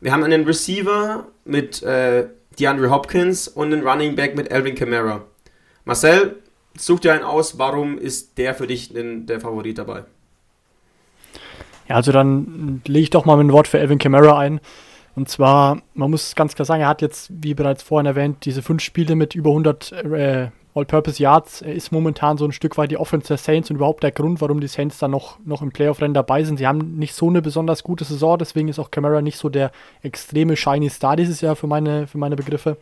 Wir 0.00 0.12
haben 0.12 0.24
einen 0.24 0.44
Receiver 0.44 1.26
mit 1.44 1.82
äh, 1.82 2.26
DeAndre 2.58 2.90
Hopkins 2.90 3.48
und 3.48 3.72
einen 3.72 3.86
Running 3.86 4.16
Back 4.16 4.36
mit 4.36 4.50
Alvin 4.50 4.74
Kamara. 4.74 5.22
Marcel, 5.84 6.36
such 6.76 7.00
dir 7.00 7.12
einen 7.12 7.22
aus, 7.22 7.58
warum 7.58 7.96
ist 7.98 8.36
der 8.38 8.54
für 8.54 8.66
dich 8.66 8.92
denn 8.92 9.26
der 9.26 9.40
Favorit 9.40 9.78
dabei? 9.78 10.04
Ja, 11.88 11.96
also 11.96 12.10
dann 12.10 12.82
lege 12.86 13.04
ich 13.04 13.10
doch 13.10 13.24
mal 13.24 13.38
ein 13.38 13.52
Wort 13.52 13.68
für 13.68 13.78
Alvin 13.78 13.98
Kamara 13.98 14.38
ein. 14.38 14.60
Und 15.14 15.28
zwar, 15.28 15.82
man 15.94 16.10
muss 16.10 16.34
ganz 16.34 16.54
klar 16.54 16.66
sagen, 16.66 16.82
er 16.82 16.88
hat 16.88 17.02
jetzt, 17.02 17.30
wie 17.30 17.54
bereits 17.54 17.82
vorhin 17.82 18.06
erwähnt, 18.06 18.44
diese 18.44 18.62
fünf 18.62 18.82
Spiele 18.82 19.14
mit 19.14 19.34
über 19.34 19.50
100 19.50 19.92
äh, 19.92 20.48
All-Purpose 20.74 21.22
Yards. 21.22 21.62
Er 21.62 21.74
ist 21.74 21.92
momentan 21.92 22.38
so 22.38 22.44
ein 22.44 22.52
Stück 22.52 22.78
weit 22.78 22.90
die 22.90 22.96
Offense 22.96 23.28
der 23.28 23.36
Saints 23.36 23.70
und 23.70 23.76
überhaupt 23.76 24.02
der 24.02 24.12
Grund, 24.12 24.40
warum 24.40 24.60
die 24.60 24.68
Saints 24.68 24.98
dann 24.98 25.10
noch, 25.10 25.38
noch 25.44 25.62
im 25.62 25.70
Playoff-Rennen 25.70 26.14
dabei 26.14 26.44
sind. 26.44 26.58
Sie 26.58 26.66
haben 26.66 26.96
nicht 26.98 27.14
so 27.14 27.28
eine 27.28 27.42
besonders 27.42 27.82
gute 27.82 28.04
Saison, 28.04 28.38
deswegen 28.38 28.68
ist 28.68 28.78
auch 28.78 28.90
Camara 28.90 29.20
nicht 29.20 29.36
so 29.36 29.48
der 29.48 29.70
extreme 30.02 30.56
shiny 30.56 30.88
Star 30.88 31.16
dieses 31.16 31.40
Jahr 31.40 31.56
für 31.56 31.66
meine, 31.66 32.06
für 32.06 32.18
meine 32.18 32.36
Begriffe. 32.36 32.78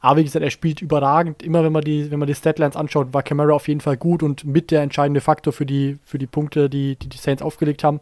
Aber 0.00 0.20
wie 0.20 0.24
gesagt, 0.24 0.44
er 0.44 0.50
spielt 0.50 0.80
überragend. 0.80 1.42
Immer 1.42 1.64
wenn 1.64 1.72
man 1.72 1.82
die, 1.82 2.10
wenn 2.10 2.18
man 2.18 2.28
die 2.28 2.34
Statlines 2.34 2.76
anschaut, 2.76 3.12
war 3.12 3.22
Camara 3.22 3.52
auf 3.52 3.68
jeden 3.68 3.80
Fall 3.80 3.96
gut 3.96 4.22
und 4.22 4.44
mit 4.44 4.70
der 4.70 4.82
entscheidende 4.82 5.20
Faktor 5.20 5.52
für 5.52 5.66
die, 5.66 5.98
für 6.04 6.18
die 6.18 6.26
Punkte, 6.26 6.70
die, 6.70 6.96
die 6.96 7.08
die 7.08 7.18
Saints 7.18 7.42
aufgelegt 7.42 7.82
haben. 7.84 8.00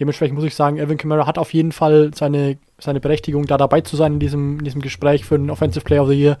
Dementsprechend 0.00 0.36
muss 0.36 0.44
ich 0.44 0.54
sagen, 0.54 0.78
Evan 0.78 0.96
Kamara 0.96 1.26
hat 1.26 1.38
auf 1.38 1.52
jeden 1.52 1.72
Fall 1.72 2.12
seine, 2.14 2.56
seine 2.78 3.00
Berechtigung, 3.00 3.46
da 3.46 3.56
dabei 3.56 3.80
zu 3.80 3.96
sein 3.96 4.14
in 4.14 4.20
diesem, 4.20 4.58
in 4.58 4.64
diesem 4.64 4.80
Gespräch 4.80 5.24
für 5.24 5.36
den 5.36 5.50
Offensive 5.50 5.84
Player 5.84 6.02
of 6.02 6.08
the 6.08 6.14
Year. 6.14 6.38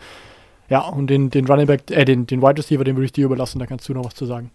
Ja, 0.68 0.86
und 0.88 1.08
den, 1.08 1.30
den 1.30 1.46
Running 1.46 1.66
Back, 1.66 1.90
äh, 1.90 2.04
den, 2.04 2.26
den 2.26 2.42
Wide 2.42 2.58
Receiver, 2.58 2.84
den 2.84 2.96
würde 2.96 3.06
ich 3.06 3.12
dir 3.12 3.24
überlassen, 3.24 3.58
da 3.58 3.66
kannst 3.66 3.88
du 3.88 3.94
noch 3.94 4.04
was 4.04 4.14
zu 4.14 4.26
sagen. 4.26 4.50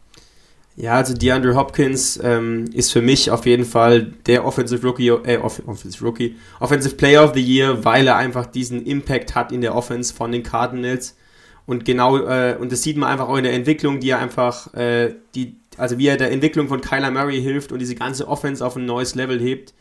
Ja, 0.76 0.94
also 0.94 1.14
DeAndre 1.14 1.56
Hopkins 1.56 2.20
ähm, 2.24 2.66
ist 2.74 2.92
für 2.92 3.02
mich 3.02 3.30
auf 3.30 3.46
jeden 3.46 3.66
Fall 3.66 4.14
der 4.26 4.44
Offensive 4.44 4.86
Rookie, 4.86 5.10
äh, 5.10 5.38
Offensive 5.38 6.04
Rookie, 6.04 6.36
Offensive 6.60 6.96
Player 6.96 7.24
of 7.24 7.34
the 7.36 7.42
Year, 7.42 7.86
weil 7.86 8.08
er 8.08 8.16
einfach 8.16 8.48
diesen 8.48 8.84
Impact 8.86 9.36
hat 9.36 9.52
in 9.52 9.62
der 9.62 9.76
Offense 9.76 10.14
von 10.14 10.32
den 10.32 10.42
Cardinals. 10.42 11.16
Und 11.68 11.86
genau, 11.86 12.18
äh, 12.18 12.58
und 12.60 12.72
das 12.72 12.82
sieht 12.82 12.98
man 12.98 13.10
einfach 13.10 13.30
auch 13.30 13.38
in 13.38 13.44
der 13.44 13.54
Entwicklung, 13.54 14.00
die 14.00 14.10
er 14.10 14.20
einfach, 14.20 14.74
äh, 14.74 15.14
die, 15.36 15.56
also 15.78 16.00
wie 16.00 16.08
er 16.08 16.18
der 16.18 16.32
Entwicklung 16.32 16.68
von 16.68 16.82
Kyler 16.82 17.12
Murray 17.12 17.40
hilft 17.40 17.72
und 17.72 17.80
diese 17.80 17.96
ganze 17.96 18.28
Offense 18.28 18.66
auf 18.66 18.76
ein 18.76 18.86
neues 18.86 19.14
Level 19.14 19.40
hebt. 19.40 19.74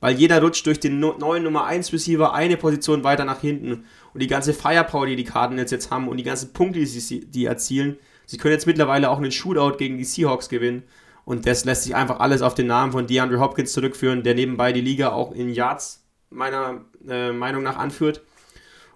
Weil 0.00 0.16
jeder 0.16 0.42
rutscht 0.42 0.66
durch 0.66 0.80
den 0.80 0.98
neuen 0.98 1.44
Nummer 1.44 1.64
1 1.64 1.92
Receiver 1.92 2.34
eine 2.34 2.56
Position 2.56 3.04
weiter 3.04 3.24
nach 3.24 3.40
hinten. 3.40 3.84
Und 4.14 4.20
die 4.20 4.28
ganze 4.28 4.54
Firepower, 4.54 5.06
die 5.06 5.16
die 5.16 5.24
Cardinals 5.24 5.70
jetzt 5.70 5.90
haben 5.90 6.08
und 6.08 6.16
die 6.16 6.22
ganzen 6.22 6.52
Punkte, 6.52 6.78
die 6.78 6.86
sie 6.86 7.26
die 7.26 7.44
erzielen, 7.44 7.98
sie 8.26 8.38
können 8.38 8.54
jetzt 8.54 8.66
mittlerweile 8.66 9.10
auch 9.10 9.18
einen 9.18 9.32
Shootout 9.32 9.76
gegen 9.76 9.98
die 9.98 10.04
Seahawks 10.04 10.48
gewinnen. 10.48 10.84
Und 11.24 11.46
das 11.46 11.64
lässt 11.64 11.82
sich 11.84 11.94
einfach 11.94 12.20
alles 12.20 12.42
auf 12.42 12.54
den 12.54 12.68
Namen 12.68 12.92
von 12.92 13.06
DeAndre 13.06 13.40
Hopkins 13.40 13.72
zurückführen, 13.72 14.22
der 14.22 14.34
nebenbei 14.34 14.72
die 14.72 14.80
Liga 14.80 15.10
auch 15.10 15.32
in 15.32 15.48
Yards 15.48 16.04
meiner 16.30 16.82
äh, 17.08 17.32
Meinung 17.32 17.62
nach 17.62 17.76
anführt. 17.76 18.22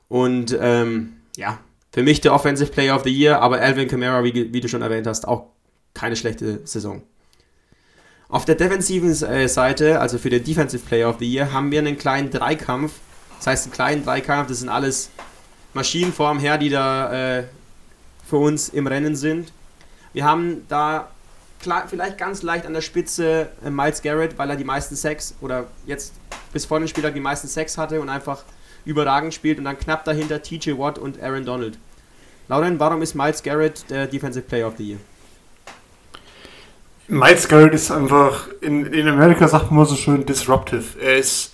Und 0.09 0.57
ähm, 0.61 1.15
ja, 1.37 1.59
für 1.93 2.03
mich 2.03 2.21
der 2.21 2.35
Offensive 2.35 2.71
Player 2.71 2.95
of 2.95 3.05
the 3.05 3.11
Year, 3.11 3.41
aber 3.41 3.61
Alvin 3.61 3.89
Kamara, 3.89 4.25
wie, 4.25 4.53
wie 4.53 4.61
du 4.61 4.69
schon 4.69 4.83
erwähnt 4.83 5.07
hast, 5.07 5.27
auch 5.27 5.47
keine 5.95 6.17
schlechte 6.17 6.61
Saison. 6.65 7.03
Auf 8.29 8.45
der 8.45 8.57
defensiven 8.57 9.11
äh, 9.11 9.49
Seite, 9.49 10.01
also 10.01 10.19
für 10.19 10.31
den 10.31 10.45
Defensive 10.45 10.85
Player 10.85 11.09
of 11.09 11.17
the 11.19 11.27
Year, 11.27 11.53
haben 11.53 11.71
wir 11.71 11.79
einen 11.79 11.97
kleinen 11.97 12.31
Dreikampf. 12.31 12.93
Das 13.39 13.47
heißt, 13.47 13.65
einen 13.65 13.73
kleinen 13.73 14.05
Dreikampf, 14.05 14.49
das 14.49 14.61
sind 14.61 14.69
alles 14.69 15.11
Maschinen 15.75 16.13
vorm 16.13 16.39
her, 16.39 16.59
die 16.59 16.71
da 16.71 17.39
äh, 17.39 17.45
für 18.29 18.37
uns 18.37 18.69
im 18.69 18.87
Rennen 18.87 19.17
sind. 19.17 19.53
Wir 20.13 20.25
haben 20.25 20.67
da 20.69 21.09
klar, 21.61 21.85
vielleicht 21.89 22.19
ganz 22.19 22.43
leicht 22.43 22.67
an 22.67 22.73
der 22.73 22.81
Spitze 22.81 23.49
äh, 23.65 23.71
Miles 23.71 24.03
Garrett, 24.03 24.39
weil 24.39 24.51
er 24.51 24.57
die 24.57 24.65
meisten 24.65 24.97
Sex 24.97 25.35
oder 25.41 25.67
jetzt 25.87 26.15
bis 26.53 26.65
vor 26.65 26.79
dem 26.79 26.89
Spieler 26.89 27.11
die 27.11 27.21
meisten 27.21 27.49
Sex 27.49 27.79
hatte 27.79 28.01
und 28.01 28.09
einfach 28.09 28.43
überragend 28.85 29.35
spielt 29.35 29.59
und 29.59 29.65
dann 29.65 29.79
knapp 29.79 30.05
dahinter 30.05 30.43
TJ 30.43 30.79
Watt 30.79 30.99
und 30.99 31.23
Aaron 31.23 31.45
Donald. 31.45 31.79
Lauren, 32.49 32.81
warum 32.81 33.03
ist 33.03 33.15
Miles 33.15 33.43
Garrett 33.43 33.85
der 33.91 34.07
Defensive 34.07 34.47
Player 34.47 34.67
of 34.67 34.75
the 34.79 34.91
Year? 34.91 34.99
Miles 37.09 37.49
Garrett 37.49 37.75
ist 37.75 37.91
einfach, 37.91 38.49
in, 38.61 38.87
in 38.87 39.09
Amerika 39.09 39.49
sagt 39.49 39.71
man 39.71 39.85
so 39.87 39.97
schön, 39.97 40.25
disruptive. 40.25 40.99
Er 41.01 41.17
ist, 41.17 41.53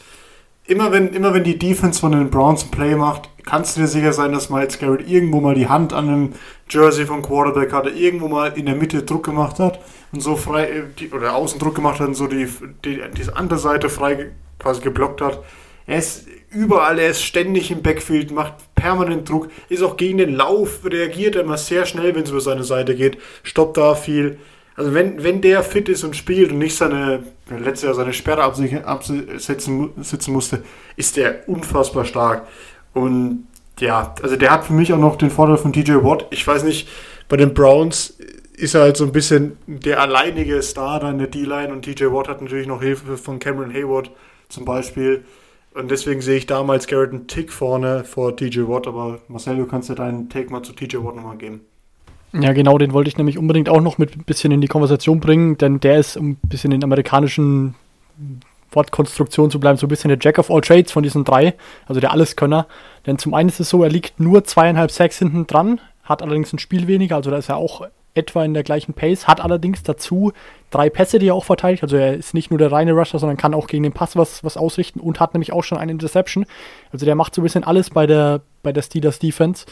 immer 0.66 0.92
wenn, 0.92 1.12
immer 1.12 1.34
wenn 1.34 1.44
die 1.44 1.58
Defense 1.58 2.00
von 2.00 2.12
den 2.12 2.30
Browns 2.30 2.64
ein 2.64 2.70
Play 2.70 2.96
macht, 2.96 3.28
kannst 3.44 3.76
du 3.76 3.80
dir 3.80 3.86
sicher 3.86 4.12
sein, 4.12 4.32
dass 4.32 4.50
Miles 4.50 4.78
Garrett 4.78 5.08
irgendwo 5.08 5.40
mal 5.40 5.54
die 5.54 5.68
Hand 5.68 5.92
an 5.92 6.08
einem 6.08 6.32
Jersey 6.68 7.06
vom 7.06 7.22
Quarterback 7.22 7.72
hatte, 7.72 7.90
irgendwo 7.90 8.28
mal 8.28 8.52
in 8.56 8.66
der 8.66 8.74
Mitte 8.74 9.02
Druck 9.02 9.24
gemacht 9.24 9.58
hat 9.58 9.80
und 10.12 10.20
so 10.20 10.36
frei, 10.36 10.68
äh, 11.00 11.14
oder 11.14 11.34
außen 11.34 11.58
Druck 11.58 11.74
gemacht 11.74 12.00
hat 12.00 12.08
und 12.08 12.14
so 12.14 12.26
die, 12.26 12.48
die, 12.84 13.00
die 13.16 13.32
andere 13.34 13.58
Seite 13.58 13.88
frei 13.88 14.30
quasi 14.58 14.80
geblockt 14.80 15.20
hat. 15.20 15.42
Er 15.86 15.98
ist 15.98 16.26
überall, 16.50 16.98
er 16.98 17.10
ist 17.10 17.22
ständig 17.22 17.70
im 17.70 17.82
Backfield, 17.82 18.30
macht 18.30 18.54
permanent 18.74 19.28
Druck, 19.28 19.50
ist 19.68 19.82
auch 19.82 19.98
gegen 19.98 20.18
den 20.18 20.34
Lauf, 20.34 20.80
reagiert 20.84 21.36
immer 21.36 21.58
sehr 21.58 21.84
schnell, 21.84 22.14
wenn 22.14 22.22
es 22.22 22.30
über 22.30 22.40
seine 22.40 22.64
Seite 22.64 22.94
geht, 22.94 23.18
stoppt 23.42 23.76
da 23.76 23.94
viel. 23.94 24.38
Also 24.76 24.92
wenn, 24.92 25.22
wenn 25.22 25.40
der 25.40 25.62
fit 25.62 25.88
ist 25.88 26.02
und 26.02 26.16
spielt 26.16 26.50
und 26.50 26.58
nicht 26.58 26.76
seine, 26.76 27.22
letztes 27.48 27.82
Jahr 27.82 27.94
seine 27.94 28.12
Sperre 28.12 28.42
absetzen 28.42 29.90
sitzen 30.02 30.32
musste, 30.32 30.64
ist 30.96 31.16
der 31.16 31.48
unfassbar 31.48 32.04
stark. 32.04 32.48
Und 32.92 33.46
ja, 33.78 34.14
also 34.22 34.36
der 34.36 34.50
hat 34.50 34.64
für 34.64 34.72
mich 34.72 34.92
auch 34.92 34.98
noch 34.98 35.16
den 35.16 35.30
Vorteil 35.30 35.58
von 35.58 35.72
TJ 35.72 35.92
Watt. 36.02 36.26
Ich 36.30 36.46
weiß 36.46 36.64
nicht, 36.64 36.88
bei 37.28 37.36
den 37.36 37.54
Browns 37.54 38.18
ist 38.56 38.74
er 38.74 38.82
halt 38.82 38.96
so 38.96 39.04
ein 39.04 39.12
bisschen 39.12 39.56
der 39.66 40.00
alleinige 40.00 40.62
Star 40.62 41.00
da 41.00 41.10
in 41.10 41.18
der 41.18 41.26
D-Line 41.26 41.72
und 41.72 41.82
TJ 41.82 42.06
Watt 42.06 42.28
hat 42.28 42.40
natürlich 42.40 42.66
noch 42.66 42.82
Hilfe 42.82 43.16
von 43.16 43.38
Cameron 43.38 43.72
Hayward 43.72 44.10
zum 44.48 44.64
Beispiel. 44.64 45.24
Und 45.74 45.90
deswegen 45.90 46.20
sehe 46.20 46.36
ich 46.36 46.46
damals 46.46 46.86
Garrett 46.86 47.10
einen 47.10 47.26
Tick 47.26 47.52
vorne 47.52 48.04
vor 48.04 48.36
TJ 48.36 48.60
Watt, 48.68 48.86
aber 48.86 49.20
Marcel, 49.26 49.56
du 49.56 49.66
kannst 49.66 49.88
ja 49.88 49.96
deinen 49.96 50.28
Take 50.28 50.50
mal 50.50 50.62
zu 50.62 50.72
TJ 50.72 50.98
Watt 50.98 51.16
nochmal 51.16 51.36
geben. 51.36 51.62
Ja, 52.40 52.52
genau, 52.52 52.78
den 52.78 52.92
wollte 52.92 53.08
ich 53.08 53.16
nämlich 53.16 53.38
unbedingt 53.38 53.68
auch 53.68 53.80
noch 53.80 53.98
mit 53.98 54.16
ein 54.16 54.24
bisschen 54.24 54.50
in 54.50 54.60
die 54.60 54.66
Konversation 54.66 55.20
bringen, 55.20 55.56
denn 55.56 55.78
der 55.80 55.98
ist, 55.98 56.16
um 56.16 56.30
ein 56.30 56.38
bisschen 56.42 56.72
in 56.72 56.82
amerikanischen 56.82 57.74
Wortkonstruktion 58.72 59.50
zu 59.50 59.60
bleiben, 59.60 59.78
so 59.78 59.86
ein 59.86 59.88
bisschen 59.88 60.08
der 60.08 60.18
Jack 60.20 60.38
of 60.38 60.50
all 60.50 60.60
Trades 60.60 60.90
von 60.90 61.02
diesen 61.02 61.24
drei, 61.24 61.54
also 61.86 62.00
der 62.00 62.10
Alleskönner. 62.10 62.66
Denn 63.06 63.18
zum 63.18 63.34
einen 63.34 63.48
ist 63.48 63.60
es 63.60 63.68
so, 63.68 63.84
er 63.84 63.90
liegt 63.90 64.18
nur 64.18 64.42
zweieinhalb 64.44 64.90
Sacks 64.90 65.18
hinten 65.18 65.46
dran, 65.46 65.80
hat 66.02 66.22
allerdings 66.22 66.52
ein 66.52 66.58
Spiel 66.58 66.88
weniger, 66.88 67.16
also 67.16 67.30
da 67.30 67.36
ist 67.36 67.48
er 67.48 67.56
auch 67.56 67.86
etwa 68.14 68.44
in 68.44 68.54
der 68.54 68.62
gleichen 68.62 68.94
Pace, 68.94 69.26
hat 69.26 69.40
allerdings 69.40 69.82
dazu 69.82 70.32
drei 70.70 70.88
Pässe, 70.88 71.18
die 71.18 71.28
er 71.28 71.34
auch 71.34 71.44
verteidigt. 71.44 71.82
Also 71.82 71.96
er 71.96 72.14
ist 72.14 72.32
nicht 72.32 72.50
nur 72.50 72.58
der 72.58 72.72
reine 72.72 72.92
Rusher, 72.92 73.18
sondern 73.18 73.36
kann 73.36 73.54
auch 73.54 73.66
gegen 73.66 73.82
den 73.82 73.92
Pass 73.92 74.16
was, 74.16 74.44
was 74.44 74.56
ausrichten 74.56 75.00
und 75.00 75.20
hat 75.20 75.34
nämlich 75.34 75.52
auch 75.52 75.64
schon 75.64 75.78
eine 75.78 75.92
Interception. 75.92 76.46
Also 76.92 77.06
der 77.06 77.16
macht 77.16 77.34
so 77.34 77.40
ein 77.40 77.44
bisschen 77.44 77.64
alles 77.64 77.90
bei 77.90 78.06
der, 78.06 78.42
bei 78.62 78.72
der 78.72 78.82
Steelers 78.82 79.18
Defense. 79.18 79.66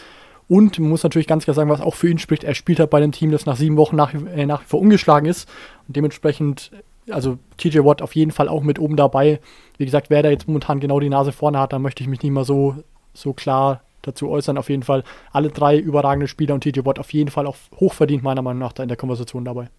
Und 0.53 0.78
man 0.78 0.90
muss 0.90 1.03
natürlich 1.03 1.26
ganz 1.26 1.44
klar 1.44 1.55
sagen, 1.55 1.70
was 1.70 1.80
auch 1.80 1.94
für 1.94 2.11
ihn 2.11 2.18
spricht, 2.18 2.44
er 2.44 2.55
spielt 2.55 2.78
halt 2.78 2.90
bei 2.90 2.98
einem 2.98 3.11
Team, 3.11 3.30
das 3.30 3.46
nach 3.46 3.57
sieben 3.57 3.78
Wochen 3.78 3.96
nach, 3.96 4.12
äh, 4.12 4.44
nach 4.44 4.61
wie 4.61 4.66
vor 4.66 4.80
ungeschlagen 4.80 5.26
ist. 5.26 5.48
Und 5.88 5.96
dementsprechend, 5.96 6.72
also 7.09 7.38
TJ 7.57 7.78
Watt 7.78 8.03
auf 8.03 8.14
jeden 8.14 8.32
Fall 8.32 8.48
auch 8.48 8.62
mit 8.62 8.78
oben 8.78 8.96
dabei. 8.96 9.40
Wie 9.78 9.86
gesagt, 9.86 10.11
wer 10.11 10.22
da 10.22 10.28
jetzt 10.28 10.46
momentan 10.46 10.78
genau 10.78 11.00
die 11.00 11.09
Nase 11.09 11.32
vorne 11.32 11.59
hat, 11.59 11.72
da 11.72 11.78
möchte 11.78 12.03
ich 12.03 12.09
mich 12.11 12.22
nicht 12.22 12.32
mal 12.32 12.44
so, 12.44 12.76
so 13.14 13.32
klar 13.32 13.80
dazu 14.03 14.28
äußern. 14.28 14.59
Auf 14.59 14.68
jeden 14.68 14.82
Fall 14.82 15.05
alle 15.32 15.48
drei 15.48 15.78
überragende 15.78 16.28
Spieler 16.28 16.53
und 16.53 16.61
TJ 16.61 16.84
Watt 16.84 16.98
auf 16.98 17.14
jeden 17.14 17.30
Fall 17.30 17.46
auch 17.46 17.57
hochverdient, 17.80 18.22
meiner 18.22 18.42
Meinung 18.42 18.61
nach, 18.61 18.74
da 18.74 18.82
in 18.82 18.90
der 18.90 18.98
Konversation 18.98 19.46
dabei. 19.46 19.70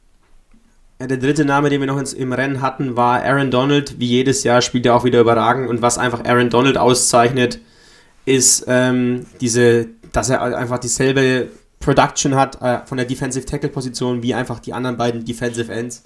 Der 1.00 1.18
dritte 1.18 1.46
Name, 1.46 1.70
den 1.70 1.82
wir 1.82 1.88
noch 1.88 2.00
ins, 2.00 2.14
im 2.14 2.34
Rennen 2.34 2.64
hatten, 2.64 2.98
war 2.98 3.22
Aaron 3.22 3.52
Donald. 3.52 4.00
Wie 4.00 4.08
jedes 4.08 4.44
Jahr 4.44 4.64
spielt 4.64 4.88
er 4.88 4.96
auch 4.96 5.04
wieder 5.04 5.22
überragend. 5.22 5.70
Und 5.70 5.84
was 5.84 6.00
einfach 6.00 6.26
Aaron 6.26 6.50
Donald 6.50 6.80
auszeichnet, 6.80 7.60
ist 8.26 8.66
ähm, 8.68 9.28
diese 9.40 9.90
dass 10.14 10.30
er 10.30 10.42
einfach 10.42 10.80
dieselbe 10.80 11.50
Production 11.82 12.36
hat 12.36 12.62
äh, 12.62 12.86
von 12.86 12.98
der 12.98 13.06
Defensive 13.06 13.46
Tackle 13.46 13.70
Position 13.70 14.24
wie 14.24 14.34
einfach 14.34 14.60
die 14.60 14.72
anderen 14.72 14.96
beiden 14.96 15.26
Defensive 15.26 15.72
Ends. 15.72 16.04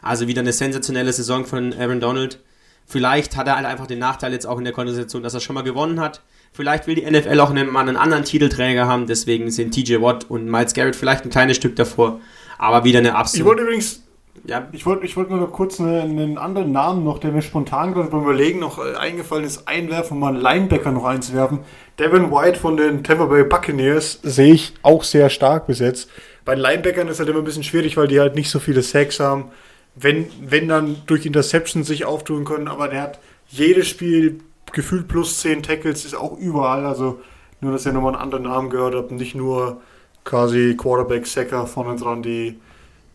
Also 0.00 0.26
wieder 0.26 0.40
eine 0.40 0.52
sensationelle 0.52 1.12
Saison 1.12 1.44
von 1.44 1.74
Aaron 1.74 2.00
Donald. 2.00 2.40
Vielleicht 2.86 3.36
hat 3.36 3.46
er 3.46 3.56
halt 3.56 3.66
einfach 3.66 3.86
den 3.86 3.98
Nachteil 3.98 4.32
jetzt 4.32 4.46
auch 4.46 4.56
in 4.56 4.64
der 4.64 4.72
Konversation, 4.72 5.22
dass 5.22 5.34
er 5.34 5.40
schon 5.40 5.54
mal 5.54 5.62
gewonnen 5.62 6.00
hat. 6.00 6.22
Vielleicht 6.52 6.86
will 6.86 6.94
die 6.94 7.08
NFL 7.08 7.38
auch 7.40 7.50
einen, 7.50 7.70
mal 7.70 7.80
einen 7.80 7.96
anderen 7.96 8.24
Titelträger 8.24 8.86
haben, 8.86 9.06
deswegen 9.06 9.50
sind 9.50 9.74
TJ 9.74 10.00
Watt 10.00 10.24
und 10.30 10.46
Miles 10.46 10.72
Garrett 10.72 10.96
vielleicht 10.96 11.24
ein 11.24 11.30
kleines 11.30 11.58
Stück 11.58 11.76
davor. 11.76 12.20
Aber 12.56 12.84
wieder 12.84 13.00
eine 13.00 13.14
absolute. 13.14 13.42
Ich 13.42 13.44
wollte 13.44 13.62
übrigens 13.64 14.02
ja. 14.46 14.68
Ich 14.72 14.86
wollte 14.86 15.04
ich 15.04 15.16
wollt 15.16 15.30
nur 15.30 15.38
noch 15.38 15.52
kurz 15.52 15.80
eine, 15.80 16.02
einen 16.02 16.38
anderen 16.38 16.72
Namen 16.72 17.04
noch, 17.04 17.18
der 17.18 17.32
mir 17.32 17.42
spontan 17.42 17.94
gerade 17.94 18.10
beim 18.10 18.22
Überlegen 18.22 18.58
noch 18.58 18.78
äh, 18.78 18.96
eingefallen 18.96 19.44
ist, 19.44 19.66
einwerfen, 19.68 20.14
um 20.14 20.20
mal 20.20 20.34
einen 20.34 20.40
Linebacker 20.40 20.92
noch 20.92 21.04
einzuwerfen. 21.04 21.60
Devin 21.98 22.30
White 22.30 22.58
von 22.58 22.76
den 22.76 23.04
Tampa 23.04 23.26
Bay 23.26 23.44
Buccaneers 23.44 24.20
sehe 24.22 24.54
ich 24.54 24.74
auch 24.82 25.04
sehr 25.04 25.30
stark 25.30 25.66
besetzt. 25.66 26.08
Bei 26.44 26.54
Linebackern 26.54 27.08
ist 27.08 27.18
halt 27.18 27.28
immer 27.28 27.40
ein 27.40 27.44
bisschen 27.44 27.64
schwierig, 27.64 27.96
weil 27.96 28.08
die 28.08 28.20
halt 28.20 28.34
nicht 28.34 28.50
so 28.50 28.58
viele 28.58 28.82
Sacks 28.82 29.20
haben. 29.20 29.50
Wenn, 29.94 30.26
wenn 30.40 30.68
dann 30.68 30.96
durch 31.06 31.26
Interception 31.26 31.82
sich 31.82 32.04
auftun 32.04 32.44
können, 32.44 32.68
aber 32.68 32.88
der 32.88 33.02
hat 33.02 33.18
jedes 33.48 33.88
Spiel 33.88 34.38
gefühlt 34.72 35.08
plus 35.08 35.40
10 35.40 35.62
Tackles, 35.62 36.04
ist 36.04 36.14
auch 36.14 36.38
überall. 36.38 36.86
Also 36.86 37.20
nur, 37.60 37.72
dass 37.72 37.84
ihr 37.84 37.92
nochmal 37.92 38.14
einen 38.14 38.22
anderen 38.22 38.44
Namen 38.44 38.70
gehört 38.70 38.94
habt, 38.94 39.10
nicht 39.12 39.34
nur 39.34 39.80
quasi 40.24 40.76
Quarterback-Sacker 40.76 41.66
vorne 41.66 41.96
dran, 41.96 42.22
die 42.22 42.60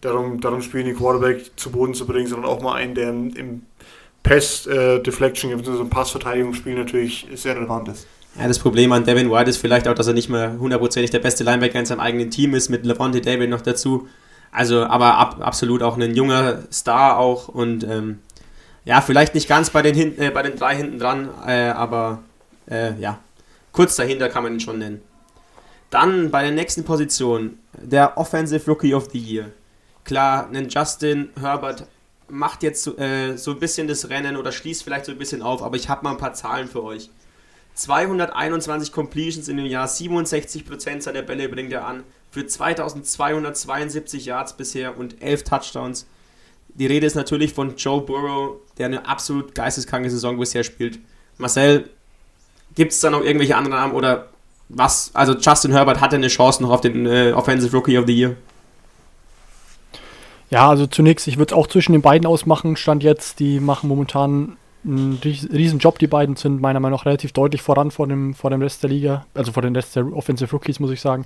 darum, 0.05 0.39
darum 0.39 0.61
spielen, 0.61 0.85
die 0.85 0.93
Quarterback 0.93 1.51
zu 1.55 1.71
Boden 1.71 1.93
zu 1.93 2.05
bringen, 2.05 2.27
sondern 2.27 2.49
auch 2.49 2.61
mal 2.61 2.75
einen, 2.75 2.95
der 2.95 3.09
im 3.09 3.63
Pass-Deflection, 4.23 5.51
äh, 5.51 5.55
bzw. 5.55 5.81
im 5.81 5.89
Passverteidigungsspiel 5.89 6.75
natürlich 6.75 7.27
sehr 7.35 7.55
relevant 7.55 7.89
ist. 7.89 8.07
Ja, 8.39 8.47
das 8.47 8.57
Problem 8.57 8.91
an 8.91 9.05
Devin 9.05 9.29
White 9.29 9.49
ist 9.49 9.57
vielleicht 9.57 9.87
auch, 9.87 9.93
dass 9.93 10.07
er 10.07 10.13
nicht 10.13 10.29
mehr 10.29 10.57
hundertprozentig 10.59 11.11
der 11.11 11.19
beste 11.19 11.43
Linebacker 11.43 11.79
in 11.79 11.85
seinem 11.85 11.99
eigenen 11.99 12.31
Team 12.31 12.55
ist, 12.55 12.69
mit 12.69 12.85
Levante 12.85 13.21
David 13.21 13.49
noch 13.49 13.61
dazu. 13.61 14.07
Also, 14.51 14.85
aber 14.85 15.17
ab, 15.17 15.37
absolut 15.41 15.83
auch 15.83 15.97
ein 15.97 16.15
junger 16.15 16.63
Star 16.71 17.17
auch 17.17 17.47
und 17.47 17.83
ähm, 17.83 18.19
ja, 18.85 19.01
vielleicht 19.01 19.33
nicht 19.33 19.47
ganz 19.47 19.69
bei 19.69 19.81
den, 19.81 19.95
hin, 19.95 20.17
äh, 20.17 20.29
bei 20.31 20.41
den 20.41 20.55
drei 20.55 20.75
hinten 20.75 20.99
dran, 20.99 21.29
äh, 21.45 21.69
aber 21.69 22.19
äh, 22.69 22.99
ja, 22.99 23.19
kurz 23.71 23.95
dahinter 23.95 24.29
kann 24.29 24.43
man 24.43 24.53
ihn 24.53 24.59
schon 24.59 24.79
nennen. 24.79 25.01
Dann 25.89 26.31
bei 26.31 26.41
der 26.41 26.51
nächsten 26.51 26.83
Position, 26.83 27.59
der 27.73 28.17
Offensive 28.17 28.65
Rookie 28.69 28.93
of 28.93 29.09
the 29.11 29.19
Year. 29.19 29.51
Klar, 30.03 30.49
ein 30.53 30.69
Justin 30.69 31.29
Herbert 31.39 31.87
macht 32.29 32.63
jetzt 32.63 32.83
so, 32.83 32.97
äh, 32.97 33.37
so 33.37 33.51
ein 33.51 33.59
bisschen 33.59 33.87
das 33.87 34.09
Rennen 34.09 34.37
oder 34.37 34.51
schließt 34.51 34.83
vielleicht 34.83 35.05
so 35.05 35.11
ein 35.11 35.17
bisschen 35.17 35.41
auf, 35.41 35.61
aber 35.61 35.75
ich 35.75 35.89
habe 35.89 36.03
mal 36.03 36.11
ein 36.11 36.17
paar 36.17 36.33
Zahlen 36.33 36.67
für 36.67 36.83
euch. 36.83 37.09
221 37.75 38.91
Completions 38.91 39.47
in 39.47 39.57
dem 39.57 39.65
Jahr, 39.65 39.87
67% 39.87 41.01
seiner 41.01 41.21
Bälle 41.21 41.49
bringt 41.49 41.73
er 41.73 41.85
an, 41.87 42.03
für 42.31 42.45
2272 42.45 44.25
Yards 44.25 44.53
bisher 44.53 44.97
und 44.97 45.21
11 45.21 45.43
Touchdowns. 45.43 46.05
Die 46.75 46.87
Rede 46.87 47.05
ist 47.05 47.15
natürlich 47.15 47.53
von 47.53 47.75
Joe 47.75 48.01
Burrow, 48.01 48.57
der 48.77 48.87
eine 48.87 49.07
absolut 49.07 49.53
geisteskranke 49.53 50.09
Saison 50.09 50.37
bisher 50.37 50.63
spielt. 50.63 50.99
Marcel, 51.37 51.89
gibt 52.75 52.91
es 52.91 52.99
da 52.99 53.09
noch 53.09 53.23
irgendwelche 53.23 53.55
anderen 53.55 53.77
Namen 53.77 53.93
oder 53.93 54.29
was? 54.69 55.11
Also 55.13 55.33
Justin 55.33 55.71
Herbert 55.71 56.01
hatte 56.01 56.15
eine 56.15 56.27
Chance 56.27 56.63
noch 56.63 56.71
auf 56.71 56.81
den 56.81 57.05
äh, 57.05 57.31
Offensive 57.33 57.75
Rookie 57.75 57.97
of 57.97 58.05
the 58.07 58.13
Year. 58.13 58.35
Ja, 60.53 60.69
also 60.69 60.85
zunächst, 60.85 61.27
ich 61.27 61.39
würde 61.39 61.51
es 61.51 61.57
auch 61.57 61.65
zwischen 61.65 61.93
den 61.93 62.03
beiden 62.03 62.27
ausmachen. 62.27 62.75
Stand 62.75 63.01
jetzt, 63.01 63.39
die 63.39 63.59
machen 63.59 63.89
momentan 63.89 64.55
einen 64.85 65.17
riesen 65.23 65.79
Job. 65.79 65.97
Die 65.97 66.05
beiden 66.05 66.35
sind 66.35 66.61
meiner 66.61 66.79
Meinung 66.79 66.99
nach 66.99 67.07
relativ 67.07 67.31
deutlich 67.31 67.63
voran 67.63 67.89
vor 67.89 68.05
dem, 68.05 68.35
vor 68.35 68.51
dem 68.51 68.61
Rest 68.61 68.83
der 68.83 68.91
Liga, 68.91 69.25
also 69.33 69.51
vor 69.51 69.63
dem 69.63 69.73
Rest 69.73 69.95
der 69.95 70.13
Offensive 70.13 70.51
Rookies, 70.51 70.79
muss 70.79 70.91
ich 70.91 71.01
sagen. 71.01 71.25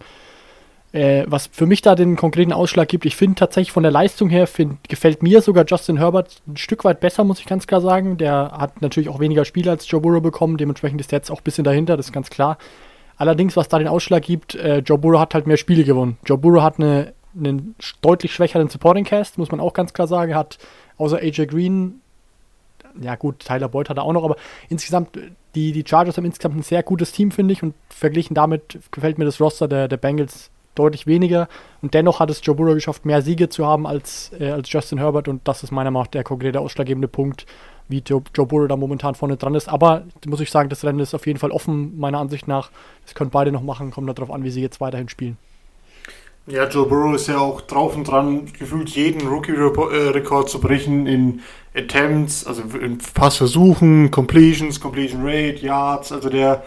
Äh, 0.93 1.25
was 1.27 1.47
für 1.47 1.65
mich 1.65 1.81
da 1.81 1.95
den 1.95 2.15
konkreten 2.15 2.53
Ausschlag 2.53 2.87
gibt, 2.87 3.05
ich 3.05 3.17
finde 3.17 3.35
tatsächlich 3.35 3.73
von 3.73 3.83
der 3.83 3.91
Leistung 3.91 4.29
her, 4.29 4.47
find, 4.47 4.87
gefällt 4.87 5.21
mir 5.21 5.41
sogar 5.41 5.65
Justin 5.67 5.97
Herbert 5.97 6.41
ein 6.47 6.55
Stück 6.55 6.85
weit 6.85 7.01
besser, 7.01 7.25
muss 7.25 7.41
ich 7.41 7.47
ganz 7.47 7.67
klar 7.67 7.81
sagen. 7.81 8.15
Der 8.15 8.53
hat 8.57 8.81
natürlich 8.81 9.09
auch 9.09 9.19
weniger 9.19 9.43
Spiele 9.43 9.71
als 9.71 9.91
Joe 9.91 9.99
Burrow 9.99 10.21
bekommen, 10.21 10.55
dementsprechend 10.55 11.01
ist 11.01 11.11
der 11.11 11.19
jetzt 11.19 11.31
auch 11.31 11.41
ein 11.41 11.43
bisschen 11.43 11.65
dahinter, 11.65 11.97
das 11.97 12.05
ist 12.05 12.13
ganz 12.13 12.29
klar. 12.29 12.57
Allerdings, 13.17 13.57
was 13.57 13.67
da 13.67 13.77
den 13.77 13.89
Ausschlag 13.89 14.23
gibt, 14.23 14.55
äh, 14.55 14.77
Joe 14.77 14.97
Burrow 14.97 15.19
hat 15.19 15.33
halt 15.33 15.47
mehr 15.47 15.57
Spiele 15.57 15.83
gewonnen. 15.83 16.17
Joe 16.25 16.37
Burrow 16.37 16.61
hat 16.61 16.79
eine 16.79 17.13
einen 17.37 17.75
deutlich 18.01 18.33
schwächeren 18.33 18.69
Supporting 18.69 19.05
Cast, 19.05 19.37
muss 19.37 19.51
man 19.51 19.59
auch 19.59 19.73
ganz 19.73 19.93
klar 19.93 20.07
sagen. 20.07 20.35
Hat 20.35 20.57
außer 20.97 21.17
AJ 21.17 21.47
Green, 21.47 22.01
ja 22.99 23.15
gut, 23.15 23.39
Tyler 23.39 23.69
Boyd 23.69 23.89
hat 23.89 23.97
er 23.97 24.03
auch 24.03 24.13
noch, 24.13 24.23
aber 24.23 24.35
insgesamt, 24.69 25.17
die, 25.55 25.71
die 25.71 25.83
Chargers 25.87 26.17
haben 26.17 26.25
insgesamt 26.25 26.55
ein 26.55 26.63
sehr 26.63 26.83
gutes 26.83 27.11
Team, 27.11 27.31
finde 27.31 27.53
ich, 27.53 27.63
und 27.63 27.73
verglichen 27.89 28.33
damit 28.33 28.79
gefällt 28.91 29.17
mir 29.17 29.25
das 29.25 29.39
Roster 29.39 29.67
der, 29.67 29.87
der 29.87 29.97
Bengals 29.97 30.49
deutlich 30.75 31.07
weniger. 31.07 31.47
Und 31.81 31.93
dennoch 31.93 32.19
hat 32.19 32.29
es 32.29 32.41
Joe 32.43 32.55
Burrow 32.55 32.75
geschafft, 32.75 33.05
mehr 33.05 33.21
Siege 33.21 33.49
zu 33.49 33.65
haben 33.65 33.87
als, 33.87 34.31
äh, 34.39 34.51
als 34.51 34.71
Justin 34.71 34.99
Herbert, 34.99 35.27
und 35.27 35.47
das 35.47 35.63
ist 35.63 35.71
meiner 35.71 35.91
Meinung 35.91 36.03
nach 36.03 36.11
der 36.11 36.23
konkrete 36.23 36.59
ausschlaggebende 36.59 37.07
Punkt, 37.07 37.45
wie 37.87 37.99
Joe, 37.99 38.21
Joe 38.35 38.45
Burrow 38.45 38.67
da 38.67 38.75
momentan 38.75 39.15
vorne 39.15 39.37
dran 39.37 39.55
ist. 39.55 39.69
Aber 39.69 40.03
muss 40.25 40.39
ich 40.39 40.51
sagen, 40.51 40.69
das 40.69 40.83
Rennen 40.83 40.99
ist 40.99 41.13
auf 41.13 41.25
jeden 41.25 41.39
Fall 41.39 41.51
offen, 41.51 41.97
meiner 41.97 42.19
Ansicht 42.19 42.47
nach. 42.47 42.69
Das 43.03 43.15
können 43.15 43.29
beide 43.29 43.51
noch 43.51 43.63
machen, 43.63 43.91
kommt 43.91 44.09
darauf 44.09 44.31
an, 44.31 44.43
wie 44.43 44.49
sie 44.49 44.61
jetzt 44.61 44.81
weiterhin 44.81 45.09
spielen. 45.09 45.37
Ja, 46.49 46.65
Joe 46.65 46.85
Burrow 46.85 47.13
ist 47.13 47.27
ja 47.27 47.39
auch 47.39 47.59
drauf 47.59 47.97
und 47.97 48.05
dran, 48.05 48.45
gefühlt 48.57 48.87
jeden 48.91 49.27
Rookie-Rekord 49.27 50.49
zu 50.49 50.61
brechen 50.61 51.05
in 51.05 51.41
Attempts, 51.75 52.47
also 52.47 52.61
in 52.79 52.99
Passversuchen, 52.99 54.11
Completions, 54.11 54.79
Completion 54.79 55.23
Rate, 55.25 55.57
Yards. 55.57 56.13
Also 56.13 56.29
der, 56.29 56.63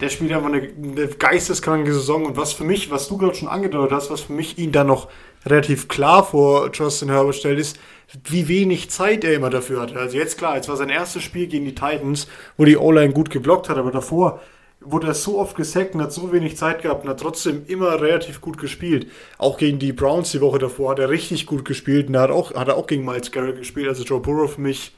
der 0.00 0.08
spielt 0.08 0.32
einfach 0.32 0.50
eine, 0.50 0.70
eine 0.80 1.08
geisteskranke 1.08 1.92
Saison. 1.92 2.26
Und 2.26 2.36
was 2.36 2.52
für 2.52 2.62
mich, 2.62 2.92
was 2.92 3.08
du 3.08 3.18
gerade 3.18 3.34
schon 3.34 3.48
angedeutet 3.48 3.90
hast, 3.90 4.08
was 4.12 4.20
für 4.20 4.34
mich 4.34 4.56
ihn 4.56 4.70
da 4.70 4.84
noch 4.84 5.08
relativ 5.44 5.88
klar 5.88 6.22
vor 6.24 6.70
Justin 6.72 7.10
Herbert 7.10 7.34
stellt, 7.34 7.58
ist, 7.58 7.80
wie 8.26 8.46
wenig 8.46 8.88
Zeit 8.90 9.24
er 9.24 9.34
immer 9.34 9.50
dafür 9.50 9.80
hatte. 9.80 9.98
Also 9.98 10.16
jetzt 10.16 10.38
klar, 10.38 10.54
jetzt 10.54 10.68
war 10.68 10.76
sein 10.76 10.90
erstes 10.90 11.24
Spiel 11.24 11.48
gegen 11.48 11.64
die 11.64 11.74
Titans, 11.74 12.28
wo 12.56 12.64
die 12.64 12.76
O-Line 12.76 13.12
gut 13.12 13.30
geblockt 13.30 13.68
hat, 13.68 13.78
aber 13.78 13.90
davor 13.90 14.40
wurde 14.84 15.08
er 15.08 15.14
so 15.14 15.38
oft 15.38 15.56
gesackt 15.56 15.94
und 15.94 16.02
hat 16.02 16.12
so 16.12 16.32
wenig 16.32 16.56
Zeit 16.56 16.82
gehabt 16.82 17.04
und 17.04 17.10
hat 17.10 17.20
trotzdem 17.20 17.64
immer 17.66 18.00
relativ 18.00 18.40
gut 18.40 18.58
gespielt. 18.58 19.06
Auch 19.38 19.58
gegen 19.58 19.78
die 19.78 19.92
Browns 19.92 20.32
die 20.32 20.40
Woche 20.40 20.58
davor 20.58 20.92
hat 20.92 20.98
er 20.98 21.10
richtig 21.10 21.46
gut 21.46 21.64
gespielt 21.64 22.08
und 22.08 22.16
hat, 22.16 22.30
auch, 22.30 22.54
hat 22.54 22.68
er 22.68 22.76
auch 22.76 22.86
gegen 22.86 23.04
Miles 23.04 23.30
Garrett 23.30 23.58
gespielt. 23.58 23.88
Also 23.88 24.04
Joe 24.04 24.20
Burrow 24.20 24.52
für 24.52 24.60
mich 24.60 24.94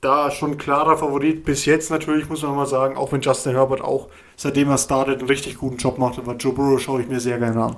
da 0.00 0.30
schon 0.30 0.58
klarer 0.58 0.96
Favorit. 0.96 1.44
Bis 1.44 1.64
jetzt 1.64 1.90
natürlich, 1.90 2.28
muss 2.28 2.42
man 2.42 2.54
mal 2.54 2.66
sagen, 2.66 2.96
auch 2.96 3.12
wenn 3.12 3.20
Justin 3.20 3.52
Herbert 3.52 3.80
auch 3.80 4.08
seitdem 4.38 4.70
er 4.70 4.78
startet 4.78 5.18
einen 5.18 5.28
richtig 5.28 5.58
guten 5.58 5.76
Job 5.76 5.98
macht, 5.98 6.18
aber 6.18 6.36
Joe 6.36 6.54
Burrow 6.54 6.80
schaue 6.80 7.02
ich 7.02 7.08
mir 7.08 7.20
sehr 7.20 7.38
gerne 7.38 7.62
an. 7.62 7.76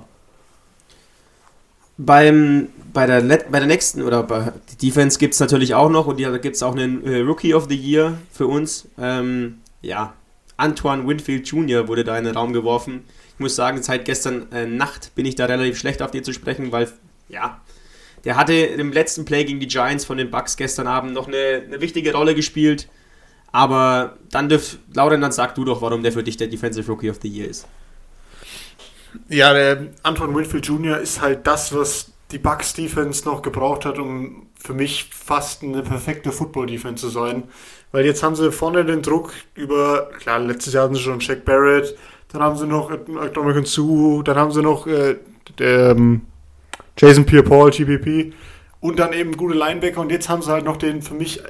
Beim, 1.97 2.69
bei, 2.93 3.05
der, 3.05 3.21
bei 3.21 3.59
der 3.59 3.67
nächsten, 3.67 4.01
oder 4.01 4.23
bei 4.23 4.53
die 4.71 4.87
Defense 4.87 5.19
gibt 5.19 5.33
es 5.33 5.39
natürlich 5.39 5.75
auch 5.75 5.89
noch 5.89 6.07
und 6.07 6.21
da 6.21 6.37
gibt 6.37 6.55
es 6.55 6.63
auch 6.63 6.71
einen 6.71 7.03
äh, 7.03 7.19
Rookie 7.19 7.53
of 7.53 7.65
the 7.67 7.75
Year 7.75 8.17
für 8.31 8.47
uns. 8.47 8.87
Ähm, 8.97 9.59
ja, 9.81 10.13
Antoine 10.61 11.07
Winfield 11.07 11.47
Jr. 11.47 11.87
wurde 11.87 12.03
da 12.03 12.17
in 12.17 12.25
den 12.25 12.35
Raum 12.35 12.53
geworfen. 12.53 13.03
Ich 13.33 13.39
muss 13.39 13.55
sagen, 13.55 13.81
seit 13.81 14.05
gestern 14.05 14.51
äh, 14.51 14.67
Nacht 14.67 15.15
bin 15.15 15.25
ich 15.25 15.35
da 15.35 15.45
relativ 15.45 15.77
schlecht 15.77 16.01
auf 16.01 16.11
den 16.11 16.23
zu 16.23 16.33
sprechen, 16.33 16.71
weil, 16.71 16.87
ja, 17.29 17.59
der 18.23 18.35
hatte 18.35 18.53
im 18.53 18.93
letzten 18.93 19.25
Play 19.25 19.43
gegen 19.43 19.59
die 19.59 19.67
Giants 19.67 20.05
von 20.05 20.17
den 20.17 20.29
Bucks 20.29 20.57
gestern 20.57 20.85
Abend 20.85 21.13
noch 21.13 21.27
eine, 21.27 21.63
eine 21.65 21.81
wichtige 21.81 22.13
Rolle 22.13 22.35
gespielt. 22.35 22.87
Aber 23.51 24.17
dann 24.29 24.49
dürft, 24.49 24.77
Lauren, 24.93 25.19
dann 25.19 25.31
sag 25.31 25.55
du 25.55 25.65
doch, 25.65 25.81
warum 25.81 26.03
der 26.03 26.11
für 26.11 26.23
dich 26.23 26.37
der 26.37 26.47
Defensive 26.47 26.89
Rookie 26.89 27.09
of 27.09 27.17
the 27.21 27.27
Year 27.27 27.49
ist. 27.49 27.67
Ja, 29.27 29.53
der 29.53 29.87
Antoine 30.03 30.35
Winfield 30.35 30.67
Jr. 30.67 30.99
ist 30.99 31.21
halt 31.21 31.47
das, 31.47 31.75
was 31.75 32.11
die 32.31 32.37
Bucks 32.37 32.73
Defense 32.73 33.25
noch 33.25 33.41
gebraucht 33.41 33.85
hat, 33.85 33.97
um 33.97 34.47
für 34.63 34.73
mich 34.73 35.09
fast 35.11 35.63
eine 35.63 35.81
perfekte 35.81 36.31
Football 36.31 36.67
Defense 36.67 37.01
zu 37.01 37.09
sein. 37.09 37.43
Weil 37.91 38.05
jetzt 38.05 38.23
haben 38.23 38.35
sie 38.35 38.51
vorne 38.51 38.85
den 38.85 39.01
Druck 39.01 39.33
über, 39.55 40.09
klar, 40.19 40.39
letztes 40.39 40.73
Jahr 40.73 40.85
hatten 40.85 40.95
sie 40.95 41.01
schon 41.01 41.21
Shaq 41.21 41.43
Barrett, 41.43 41.95
dann 42.31 42.41
haben 42.41 42.57
sie 42.57 42.67
noch 42.67 42.91
Dominican 43.33 43.65
Sue, 43.65 44.23
dann 44.23 44.37
haben 44.37 44.51
sie 44.51 44.61
noch 44.61 44.87
äh, 44.87 45.17
der, 45.59 45.91
ähm, 45.91 46.21
Jason 46.97 47.25
Pierre-Paul, 47.25 47.71
GPP 47.71 48.33
und 48.79 48.99
dann 48.99 49.13
eben 49.13 49.35
gute 49.35 49.55
Linebacker 49.57 50.01
und 50.01 50.11
jetzt 50.11 50.29
haben 50.29 50.41
sie 50.41 50.51
halt 50.51 50.65
noch 50.65 50.77
den 50.77 51.01
für 51.01 51.15
mich 51.15 51.41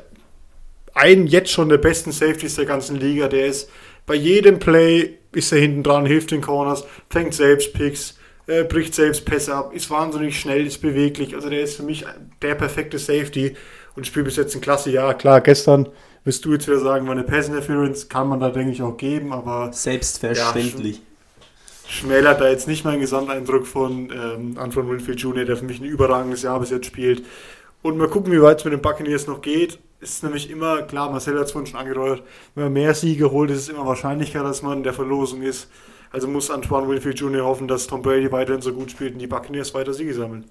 einen 0.94 1.28
jetzt 1.28 1.52
schon 1.52 1.70
der 1.70 1.78
besten 1.78 2.12
Safeties 2.12 2.56
der 2.56 2.66
ganzen 2.66 3.00
Liga, 3.00 3.28
der 3.28 3.48
ist 3.48 3.70
bei 4.06 4.16
jedem 4.16 4.60
Play 4.60 5.18
ist 5.32 5.52
er 5.52 5.60
hinten 5.60 5.84
dran, 5.84 6.06
hilft 6.06 6.32
den 6.32 6.42
Corners, 6.42 6.86
fängt 7.10 7.34
selbst 7.34 7.74
Picks, 7.74 8.18
äh, 8.52 8.64
bricht 8.64 8.94
selbst 8.94 9.26
Pässe 9.26 9.56
ab, 9.56 9.74
ist 9.74 9.90
wahnsinnig 9.90 10.40
schnell, 10.40 10.68
ist 10.68 10.82
beweglich. 10.82 11.36
Also 11.36 11.50
der 11.50 11.62
ist 11.62 11.78
für 11.78 11.84
mich 11.84 12.06
der 12.42 12.56
perfekte 12.56 13.00
Safety 13.00 13.56
und 13.96 14.06
spielt 14.06 14.26
bis 14.26 14.36
jetzt 14.36 14.56
ein 14.56 14.62
klasse 14.62 14.92
Jahr. 14.92 15.14
Klar, 15.14 15.42
gestern 15.42 15.88
wirst 16.24 16.44
du 16.44 16.52
jetzt 16.54 16.68
wieder 16.68 16.80
sagen, 16.80 17.06
war 17.06 17.14
eine 17.14 17.24
Pass 17.24 17.48
Interference, 17.48 18.10
kann 18.10 18.28
man 18.28 18.40
da 18.40 18.50
denke 18.50 18.72
ich 18.72 18.82
auch 18.82 18.98
geben, 18.98 19.32
aber 19.32 19.72
selbstverständlich. 19.72 20.98
Ja, 20.98 21.02
schmälert 21.88 22.42
da 22.42 22.50
jetzt 22.50 22.68
nicht 22.68 22.86
meinen 22.86 23.00
Gesamteindruck 23.00 23.68
von 23.68 24.10
ähm, 24.12 24.58
Antoine 24.58 24.90
Winfield 24.90 25.20
Jr., 25.20 25.46
der 25.46 25.58
für 25.58 25.66
mich 25.66 25.80
ein 25.80 25.86
überragendes 25.86 26.44
Jahr 26.44 26.60
bis 26.60 26.70
jetzt 26.72 26.86
spielt. 26.86 27.24
Und 27.82 27.98
mal 27.98 28.08
gucken, 28.08 28.32
wie 28.32 28.42
weit 28.42 28.60
es 28.60 28.66
mit 28.66 28.74
den 28.74 28.82
Buccaneers 28.82 29.28
noch 29.28 29.42
geht. 29.42 29.80
Ist 30.00 30.24
nämlich 30.24 30.50
immer, 30.50 30.82
klar, 30.84 31.10
Marcel 31.10 31.38
hat 31.38 31.46
es 31.46 31.52
vorhin 31.52 31.72
schon 31.72 31.80
angedeutet, 31.80 32.24
wenn 32.56 32.66
man 32.66 32.74
mehr 32.74 32.94
Siege 32.96 33.32
holt, 33.32 33.50
ist 33.52 33.60
es 33.60 33.70
immer 33.70 33.86
wahrscheinlicher, 33.86 34.44
dass 34.44 34.62
man 34.62 34.80
in 34.80 34.84
der 34.84 34.94
Verlosung 34.94 35.42
ist. 35.42 35.68
Also 36.12 36.28
muss 36.28 36.52
Antoine 36.52 36.88
Winfield 36.90 37.20
Jr. 37.20 37.46
hoffen, 37.46 37.68
dass 37.68 37.88
Tom 37.88 38.02
Brady 38.02 38.32
weiterhin 38.32 38.62
so 38.62 38.74
gut 38.74 38.92
spielt 38.92 39.14
und 39.14 39.20
die 39.20 39.28
Buccaneers 39.28 39.74
weiter 39.74 39.94
Siege 39.94 40.14
sammeln. 40.14 40.46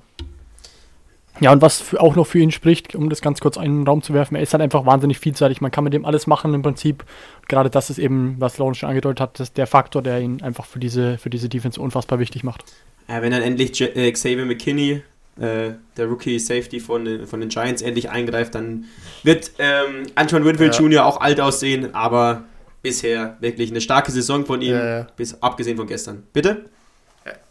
Ja, 1.38 1.52
und 1.52 1.62
was 1.62 1.94
auch 1.94 2.16
noch 2.16 2.26
für 2.26 2.38
ihn 2.38 2.50
spricht, 2.50 2.94
um 2.94 3.08
das 3.08 3.22
ganz 3.22 3.40
kurz 3.40 3.56
in 3.56 3.62
den 3.62 3.86
Raum 3.86 4.02
zu 4.02 4.12
werfen, 4.12 4.34
er 4.36 4.42
ist 4.42 4.52
halt 4.52 4.62
einfach 4.62 4.84
wahnsinnig 4.84 5.18
vielseitig. 5.18 5.60
Man 5.62 5.70
kann 5.70 5.84
mit 5.84 5.94
dem 5.94 6.04
alles 6.04 6.26
machen 6.26 6.52
im 6.52 6.62
Prinzip. 6.62 7.04
Gerade 7.48 7.70
das 7.70 7.88
ist 7.88 7.98
eben, 7.98 8.36
was 8.38 8.58
Lauren 8.58 8.74
schon 8.74 8.90
angedeutet 8.90 9.20
hat, 9.20 9.40
das 9.40 9.52
der 9.52 9.66
Faktor, 9.66 10.02
der 10.02 10.20
ihn 10.20 10.42
einfach 10.42 10.66
für 10.66 10.78
diese, 10.78 11.16
für 11.16 11.30
diese 11.30 11.48
Defense 11.48 11.80
unfassbar 11.80 12.18
wichtig 12.18 12.44
macht. 12.44 12.64
Ja, 13.08 13.22
wenn 13.22 13.30
dann 13.30 13.42
endlich 13.42 13.78
J 13.78 13.94
äh, 13.96 14.12
Xavier 14.12 14.44
McKinney, 14.44 15.02
äh, 15.38 15.70
der 15.96 16.06
Rookie 16.06 16.38
Safety 16.38 16.78
von 16.78 17.06
den, 17.06 17.26
von 17.26 17.40
den 17.40 17.48
Giants, 17.48 17.80
endlich 17.80 18.10
eingreift, 18.10 18.54
dann 18.54 18.84
wird 19.22 19.52
ähm, 19.58 20.06
Antoine 20.16 20.44
Winfield 20.44 20.74
ja. 20.74 20.80
Jr. 20.80 21.06
auch 21.06 21.20
alt 21.20 21.40
aussehen, 21.40 21.94
aber 21.94 22.44
bisher 22.82 23.36
wirklich 23.40 23.70
eine 23.70 23.80
starke 23.80 24.10
Saison 24.12 24.46
von 24.46 24.62
ihm, 24.62 24.72
ja, 24.72 24.98
ja. 24.98 25.06
bis 25.16 25.40
abgesehen 25.42 25.76
von 25.76 25.86
gestern. 25.86 26.22
Bitte? 26.32 26.64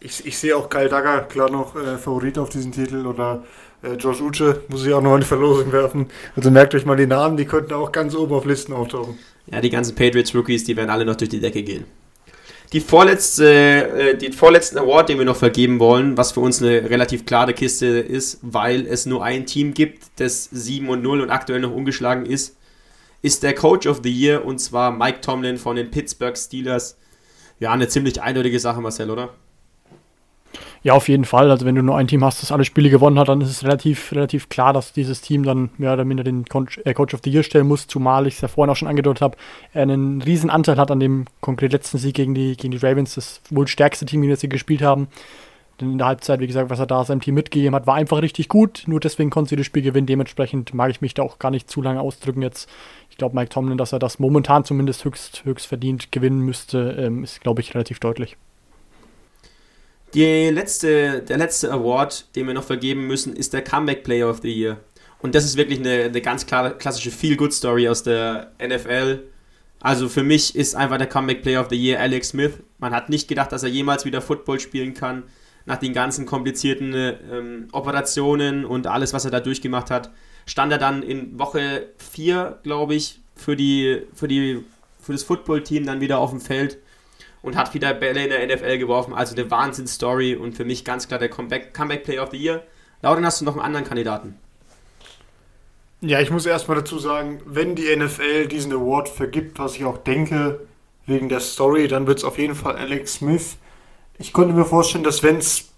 Ich, 0.00 0.26
ich 0.26 0.36
sehe 0.36 0.56
auch 0.56 0.68
Kyle 0.68 0.88
Dagger 0.88 1.22
klar 1.22 1.50
noch 1.50 1.76
äh, 1.76 1.96
Favorit 1.96 2.38
auf 2.38 2.48
diesen 2.48 2.72
Titel 2.72 3.06
oder 3.06 3.44
äh, 3.82 3.94
Josh 3.94 4.20
Uche 4.20 4.62
muss 4.68 4.84
ich 4.84 4.92
auch 4.92 5.02
noch 5.02 5.14
in 5.14 5.20
die 5.20 5.26
Verlosung 5.26 5.72
werfen. 5.72 6.06
Also 6.36 6.50
merkt 6.50 6.74
euch 6.74 6.84
mal 6.84 6.96
die 6.96 7.06
Namen, 7.06 7.36
die 7.36 7.44
könnten 7.44 7.72
auch 7.74 7.92
ganz 7.92 8.14
oben 8.14 8.34
auf 8.34 8.44
Listen 8.44 8.72
auftauchen. 8.72 9.18
Ja, 9.46 9.60
die 9.60 9.70
ganzen 9.70 9.94
Patriots-Rookies, 9.94 10.64
die 10.64 10.76
werden 10.76 10.90
alle 10.90 11.04
noch 11.04 11.16
durch 11.16 11.30
die 11.30 11.40
Decke 11.40 11.62
gehen. 11.62 11.84
Die 12.72 12.80
vorletzte, 12.80 13.46
äh, 13.46 14.16
den 14.16 14.32
vorletzten 14.32 14.78
Award, 14.78 15.08
den 15.08 15.18
wir 15.18 15.24
noch 15.24 15.36
vergeben 15.36 15.80
wollen, 15.80 16.16
was 16.16 16.32
für 16.32 16.40
uns 16.40 16.62
eine 16.62 16.88
relativ 16.88 17.26
klare 17.26 17.52
Kiste 17.52 17.86
ist, 17.86 18.38
weil 18.42 18.86
es 18.86 19.06
nur 19.06 19.24
ein 19.24 19.46
Team 19.46 19.74
gibt, 19.74 20.04
das 20.16 20.44
7 20.44 20.88
und 20.88 21.02
0 21.02 21.20
und 21.20 21.30
aktuell 21.30 21.60
noch 21.60 21.72
ungeschlagen 21.72 22.26
ist, 22.26 22.56
ist 23.22 23.42
der 23.42 23.54
Coach 23.54 23.86
of 23.86 24.00
the 24.02 24.10
Year 24.10 24.44
und 24.44 24.58
zwar 24.58 24.90
Mike 24.90 25.20
Tomlin 25.20 25.58
von 25.58 25.76
den 25.76 25.90
Pittsburgh 25.90 26.36
Steelers. 26.36 26.96
Ja, 27.58 27.72
eine 27.72 27.88
ziemlich 27.88 28.20
eindeutige 28.22 28.58
Sache, 28.58 28.80
Marcel, 28.80 29.10
oder? 29.10 29.30
Ja, 30.82 30.94
auf 30.94 31.08
jeden 31.08 31.26
Fall. 31.26 31.50
Also 31.50 31.66
wenn 31.66 31.74
du 31.74 31.82
nur 31.82 31.96
ein 31.98 32.08
Team 32.08 32.24
hast, 32.24 32.42
das 32.42 32.52
alle 32.52 32.64
Spiele 32.64 32.88
gewonnen 32.88 33.18
hat, 33.18 33.28
dann 33.28 33.42
ist 33.42 33.50
es 33.50 33.64
relativ, 33.64 34.12
relativ 34.12 34.48
klar, 34.48 34.72
dass 34.72 34.94
dieses 34.94 35.20
Team 35.20 35.42
dann 35.42 35.68
mehr 35.76 35.92
oder 35.92 36.06
minder 36.06 36.24
den 36.24 36.46
Coach, 36.46 36.80
äh, 36.84 36.94
Coach 36.94 37.12
of 37.12 37.20
the 37.22 37.30
Year 37.30 37.42
stellen 37.42 37.68
muss, 37.68 37.86
zumal 37.86 38.26
ich 38.26 38.36
es 38.36 38.40
ja 38.40 38.48
vorhin 38.48 38.70
auch 38.70 38.76
schon 38.76 38.88
angedeutet 38.88 39.20
habe, 39.20 39.36
er 39.74 39.82
einen 39.82 40.22
riesen 40.22 40.48
Anteil 40.48 40.78
hat 40.78 40.90
an 40.90 41.00
dem 41.00 41.26
konkret 41.42 41.72
letzten 41.72 41.98
Sieg 41.98 42.14
gegen 42.14 42.34
die, 42.34 42.56
gegen 42.56 42.70
die 42.70 42.78
Ravens, 42.78 43.14
das 43.14 43.42
wohl 43.50 43.68
stärkste 43.68 44.06
Team, 44.06 44.26
das 44.28 44.40
sie 44.40 44.48
gespielt 44.48 44.80
haben. 44.80 45.08
Denn 45.80 45.92
in 45.92 45.98
der 45.98 46.06
Halbzeit, 46.06 46.40
wie 46.40 46.46
gesagt, 46.46 46.68
was 46.68 46.78
er 46.78 46.86
da 46.86 47.04
seinem 47.04 47.20
Team 47.20 47.34
mitgegeben 47.34 47.74
hat, 47.74 47.86
war 47.86 47.94
einfach 47.94 48.20
richtig 48.20 48.48
gut. 48.48 48.82
Nur 48.86 49.00
deswegen 49.00 49.30
konnte 49.30 49.50
sie 49.50 49.56
das 49.56 49.64
Spiel 49.64 49.82
gewinnen. 49.82 50.06
Dementsprechend 50.06 50.74
mag 50.74 50.90
ich 50.90 51.00
mich 51.00 51.14
da 51.14 51.22
auch 51.22 51.38
gar 51.38 51.50
nicht 51.50 51.70
zu 51.70 51.80
lange 51.80 52.00
ausdrücken 52.00 52.42
jetzt. 52.42 52.68
Glaube, 53.20 53.36
Mike 53.36 53.50
Tomlin, 53.50 53.76
dass 53.76 53.92
er 53.92 53.98
das 53.98 54.18
momentan 54.18 54.64
zumindest 54.64 55.04
höchst, 55.04 55.44
höchst 55.44 55.66
verdient 55.66 56.10
gewinnen 56.10 56.40
müsste, 56.40 56.96
ähm, 56.98 57.22
ist, 57.22 57.42
glaube 57.42 57.60
ich, 57.60 57.74
relativ 57.74 58.00
deutlich. 58.00 58.38
Letzte, 60.14 61.20
der 61.20 61.36
letzte 61.36 61.70
Award, 61.70 62.34
den 62.34 62.46
wir 62.46 62.54
noch 62.54 62.64
vergeben 62.64 63.06
müssen, 63.06 63.36
ist 63.36 63.52
der 63.52 63.62
Comeback 63.62 64.04
Player 64.04 64.30
of 64.30 64.38
the 64.40 64.50
Year. 64.50 64.78
Und 65.20 65.34
das 65.34 65.44
ist 65.44 65.58
wirklich 65.58 65.80
eine, 65.80 66.04
eine 66.04 66.22
ganz 66.22 66.46
klare, 66.46 66.78
klassische 66.78 67.10
Feel-Good-Story 67.10 67.90
aus 67.90 68.02
der 68.02 68.52
NFL. 68.58 69.24
Also 69.80 70.08
für 70.08 70.22
mich 70.22 70.56
ist 70.56 70.74
einfach 70.74 70.96
der 70.96 71.06
Comeback 71.06 71.42
Player 71.42 71.60
of 71.60 71.68
the 71.68 71.76
Year 71.76 72.00
Alex 72.00 72.30
Smith. 72.30 72.52
Man 72.78 72.94
hat 72.94 73.10
nicht 73.10 73.28
gedacht, 73.28 73.52
dass 73.52 73.64
er 73.64 73.68
jemals 73.68 74.06
wieder 74.06 74.22
Football 74.22 74.60
spielen 74.60 74.94
kann. 74.94 75.24
Nach 75.66 75.76
den 75.76 75.92
ganzen 75.92 76.24
komplizierten 76.24 76.94
ähm, 76.94 77.68
Operationen 77.72 78.64
und 78.64 78.86
alles, 78.86 79.12
was 79.12 79.26
er 79.26 79.30
da 79.30 79.40
durchgemacht 79.40 79.90
hat, 79.90 80.10
stand 80.46 80.72
er 80.72 80.78
dann 80.78 81.02
in 81.02 81.38
Woche 81.38 81.88
4, 81.98 82.58
glaube 82.62 82.94
ich, 82.94 83.20
für, 83.36 83.56
die, 83.56 84.02
für, 84.14 84.28
die, 84.28 84.64
für 85.00 85.12
das 85.12 85.22
Football-Team 85.22 85.86
dann 85.86 86.00
wieder 86.00 86.18
auf 86.18 86.30
dem 86.30 86.40
Feld 86.40 86.78
und 87.42 87.56
hat 87.56 87.72
wieder 87.74 87.94
Bälle 87.94 88.24
in 88.24 88.30
der 88.30 88.56
NFL 88.56 88.78
geworfen. 88.78 89.14
Also 89.14 89.34
eine 89.34 89.50
Wahnsinn-Story 89.50 90.34
und 90.34 90.54
für 90.54 90.64
mich 90.64 90.84
ganz 90.84 91.08
klar 91.08 91.18
der 91.18 91.30
Comeback, 91.30 91.72
Comeback 91.74 92.04
Player 92.04 92.22
of 92.22 92.30
the 92.30 92.36
Year. 92.36 92.62
Lauren, 93.02 93.24
hast 93.24 93.40
du 93.40 93.44
noch 93.44 93.54
einen 93.54 93.64
anderen 93.64 93.86
Kandidaten? 93.86 94.36
Ja, 96.02 96.20
ich 96.20 96.30
muss 96.30 96.46
erstmal 96.46 96.78
dazu 96.78 96.98
sagen, 96.98 97.40
wenn 97.44 97.74
die 97.74 97.94
NFL 97.94 98.46
diesen 98.46 98.72
Award 98.72 99.08
vergibt, 99.08 99.58
was 99.58 99.76
ich 99.76 99.84
auch 99.84 99.98
denke, 99.98 100.66
wegen 101.06 101.28
der 101.28 101.40
Story, 101.40 101.88
dann 101.88 102.06
wird 102.06 102.18
es 102.18 102.24
auf 102.24 102.38
jeden 102.38 102.54
Fall 102.54 102.76
Alex 102.76 103.14
Smith. 103.14 103.56
Ich 104.18 104.32
konnte 104.32 104.54
mir 104.54 104.64
vorstellen, 104.64 105.04
dass 105.04 105.22
wenn 105.22 105.38
es 105.38 105.69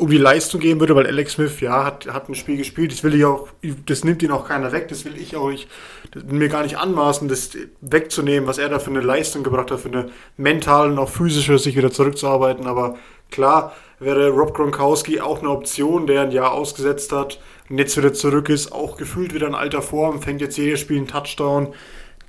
um 0.00 0.08
die 0.08 0.16
Leistung 0.16 0.60
gehen 0.60 0.80
würde, 0.80 0.96
weil 0.96 1.06
Alex 1.06 1.34
Smith, 1.34 1.60
ja, 1.60 1.84
hat, 1.84 2.06
hat 2.10 2.28
ein 2.28 2.34
Spiel 2.34 2.56
gespielt, 2.56 2.90
das 2.90 3.04
will 3.04 3.14
ich 3.14 3.24
auch, 3.26 3.48
das 3.84 4.02
nimmt 4.02 4.22
ihn 4.22 4.30
auch 4.30 4.48
keiner 4.48 4.72
weg, 4.72 4.88
das 4.88 5.04
will 5.04 5.14
ich 5.20 5.36
auch 5.36 5.50
nicht, 5.50 5.68
mir 6.26 6.48
gar 6.48 6.62
nicht 6.62 6.78
anmaßen, 6.78 7.28
das 7.28 7.50
wegzunehmen, 7.82 8.48
was 8.48 8.56
er 8.56 8.70
da 8.70 8.78
für 8.78 8.88
eine 8.88 9.02
Leistung 9.02 9.42
gebracht 9.42 9.70
hat, 9.70 9.80
für 9.80 9.88
eine 9.88 10.08
mentale 10.38 10.90
und 10.90 10.98
auch 10.98 11.10
physische, 11.10 11.58
sich 11.58 11.76
wieder 11.76 11.90
zurückzuarbeiten, 11.90 12.66
aber 12.66 12.96
klar 13.30 13.76
wäre 13.98 14.30
Rob 14.30 14.54
Gronkowski 14.54 15.20
auch 15.20 15.40
eine 15.40 15.50
Option, 15.50 16.06
der 16.06 16.22
ein 16.22 16.30
Jahr 16.30 16.52
ausgesetzt 16.52 17.12
hat 17.12 17.38
und 17.68 17.76
jetzt 17.76 17.94
wieder 17.98 18.14
zurück 18.14 18.48
ist, 18.48 18.72
auch 18.72 18.96
gefühlt 18.96 19.34
wieder 19.34 19.48
in 19.48 19.54
alter 19.54 19.82
Form, 19.82 20.22
fängt 20.22 20.40
jetzt 20.40 20.56
jedes 20.56 20.80
Spiel 20.80 20.96
einen 20.96 21.08
Touchdown, 21.08 21.74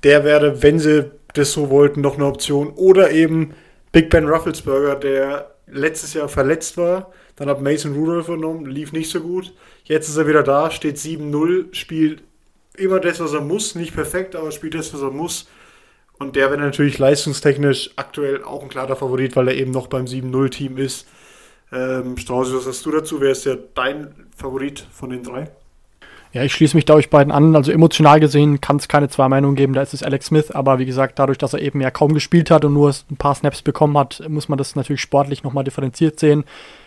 der 0.04 0.24
wäre, 0.24 0.62
wenn 0.62 0.78
sie 0.78 1.10
das 1.32 1.52
so 1.52 1.70
wollten, 1.70 2.02
noch 2.02 2.16
eine 2.16 2.26
Option. 2.26 2.68
Oder 2.76 3.12
eben 3.12 3.54
Big 3.92 4.10
Ben 4.10 4.28
Rufflesberger, 4.28 4.96
der 4.96 5.54
letztes 5.66 6.12
Jahr 6.12 6.28
verletzt 6.28 6.76
war, 6.76 7.10
Dann 7.42 7.50
hat 7.50 7.60
Mason 7.60 7.94
Rudolph 7.94 8.28
übernommen, 8.28 8.66
lief 8.66 8.92
nicht 8.92 9.10
so 9.10 9.18
gut. 9.18 9.52
Jetzt 9.82 10.08
ist 10.08 10.16
er 10.16 10.28
wieder 10.28 10.44
da, 10.44 10.70
steht 10.70 10.96
7-0, 10.96 11.74
spielt 11.74 12.22
immer 12.76 13.00
das, 13.00 13.18
was 13.18 13.32
er 13.32 13.40
muss. 13.40 13.74
Nicht 13.74 13.94
perfekt, 13.94 14.36
aber 14.36 14.52
spielt 14.52 14.74
das, 14.74 14.94
was 14.94 15.02
er 15.02 15.10
muss. 15.10 15.48
Und 16.20 16.36
der 16.36 16.50
wäre 16.50 16.60
natürlich 16.60 16.98
leistungstechnisch 16.98 17.90
aktuell 17.96 18.44
auch 18.44 18.62
ein 18.62 18.68
klarer 18.68 18.94
Favorit, 18.94 19.34
weil 19.34 19.48
er 19.48 19.56
eben 19.56 19.72
noch 19.72 19.88
beim 19.88 20.04
7-0-Team 20.04 20.78
ist. 20.78 21.08
Ähm, 21.72 22.16
Strauß, 22.16 22.54
was 22.54 22.64
hast 22.64 22.86
du 22.86 22.92
dazu? 22.92 23.20
Wer 23.20 23.32
ist 23.32 23.44
ja 23.44 23.56
dein 23.74 24.14
Favorit 24.36 24.86
von 24.92 25.10
den 25.10 25.24
drei? 25.24 25.50
Ja, 26.32 26.42
ich 26.42 26.54
schließe 26.54 26.74
mich 26.76 26.86
da 26.86 26.94
euch 26.94 27.10
beiden 27.10 27.30
an. 27.30 27.54
Also 27.54 27.72
emotional 27.72 28.18
gesehen 28.18 28.60
kann 28.60 28.76
es 28.76 28.88
keine 28.88 29.08
zwei 29.10 29.28
Meinungen 29.28 29.54
geben, 29.54 29.74
da 29.74 29.82
ist 29.82 29.92
es 29.92 30.02
Alex 30.02 30.26
Smith, 30.26 30.50
aber 30.50 30.78
wie 30.78 30.86
gesagt, 30.86 31.18
dadurch, 31.18 31.36
dass 31.36 31.52
er 31.52 31.60
eben 31.60 31.80
ja 31.80 31.90
kaum 31.90 32.14
gespielt 32.14 32.50
hat 32.50 32.64
und 32.64 32.72
nur 32.72 32.90
ein 33.10 33.16
paar 33.16 33.34
Snaps 33.34 33.60
bekommen 33.60 33.98
hat, 33.98 34.22
muss 34.28 34.48
man 34.48 34.56
das 34.56 34.74
natürlich 34.74 35.02
sportlich 35.02 35.44
nochmal 35.44 35.64
differenziert 35.64 36.18
sehen. 36.18 36.44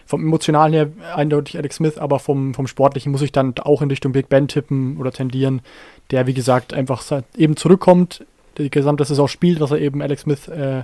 Vom 0.07 0.21
emotionalen 0.21 0.73
her 0.73 0.89
eindeutig 1.15 1.57
Alex 1.57 1.75
Smith, 1.75 1.97
aber 1.97 2.19
vom, 2.19 2.53
vom 2.55 2.65
sportlichen 2.65 3.11
muss 3.11 3.21
ich 3.21 3.31
dann 3.31 3.53
auch 3.59 3.81
in 3.81 3.89
Richtung 3.89 4.13
Big 4.13 4.29
Ben 4.29 4.47
tippen 4.47 4.97
oder 4.97 5.11
tendieren, 5.11 5.61
der 6.09 6.25
wie 6.25 6.33
gesagt 6.33 6.73
einfach 6.73 7.03
eben 7.37 7.55
zurückkommt, 7.55 8.25
die 8.57 8.71
gesamte 8.71 9.05
Saison 9.05 9.27
spielt, 9.27 9.59
was 9.59 9.71
er 9.71 9.79
eben 9.79 10.01
Alex 10.01 10.23
Smith, 10.23 10.47
äh, 10.47 10.83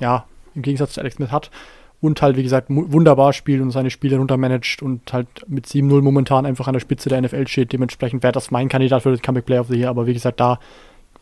ja, 0.00 0.24
im 0.54 0.62
Gegensatz 0.62 0.94
zu 0.94 1.00
Alex 1.00 1.16
Smith 1.16 1.30
hat 1.30 1.50
und 2.00 2.20
halt, 2.22 2.36
wie 2.36 2.42
gesagt, 2.42 2.66
wunderbar 2.68 3.32
spielt 3.32 3.62
und 3.62 3.70
seine 3.70 3.90
Spiele 3.90 4.16
runtermanagt 4.18 4.82
und 4.82 5.12
halt 5.12 5.28
mit 5.48 5.66
7-0 5.66 6.02
momentan 6.02 6.46
einfach 6.46 6.66
an 6.66 6.74
der 6.74 6.80
Spitze 6.80 7.08
der 7.08 7.20
NFL 7.20 7.46
steht. 7.48 7.72
Dementsprechend 7.72 8.22
wäre 8.22 8.32
das 8.32 8.50
mein 8.50 8.68
Kandidat 8.68 9.02
für 9.02 9.10
das 9.10 9.22
Comeback 9.22 9.46
Player 9.46 9.60
of 9.60 9.68
the 9.68 9.76
Year, 9.76 9.88
aber 9.88 10.06
wie 10.06 10.14
gesagt, 10.14 10.40
da 10.40 10.60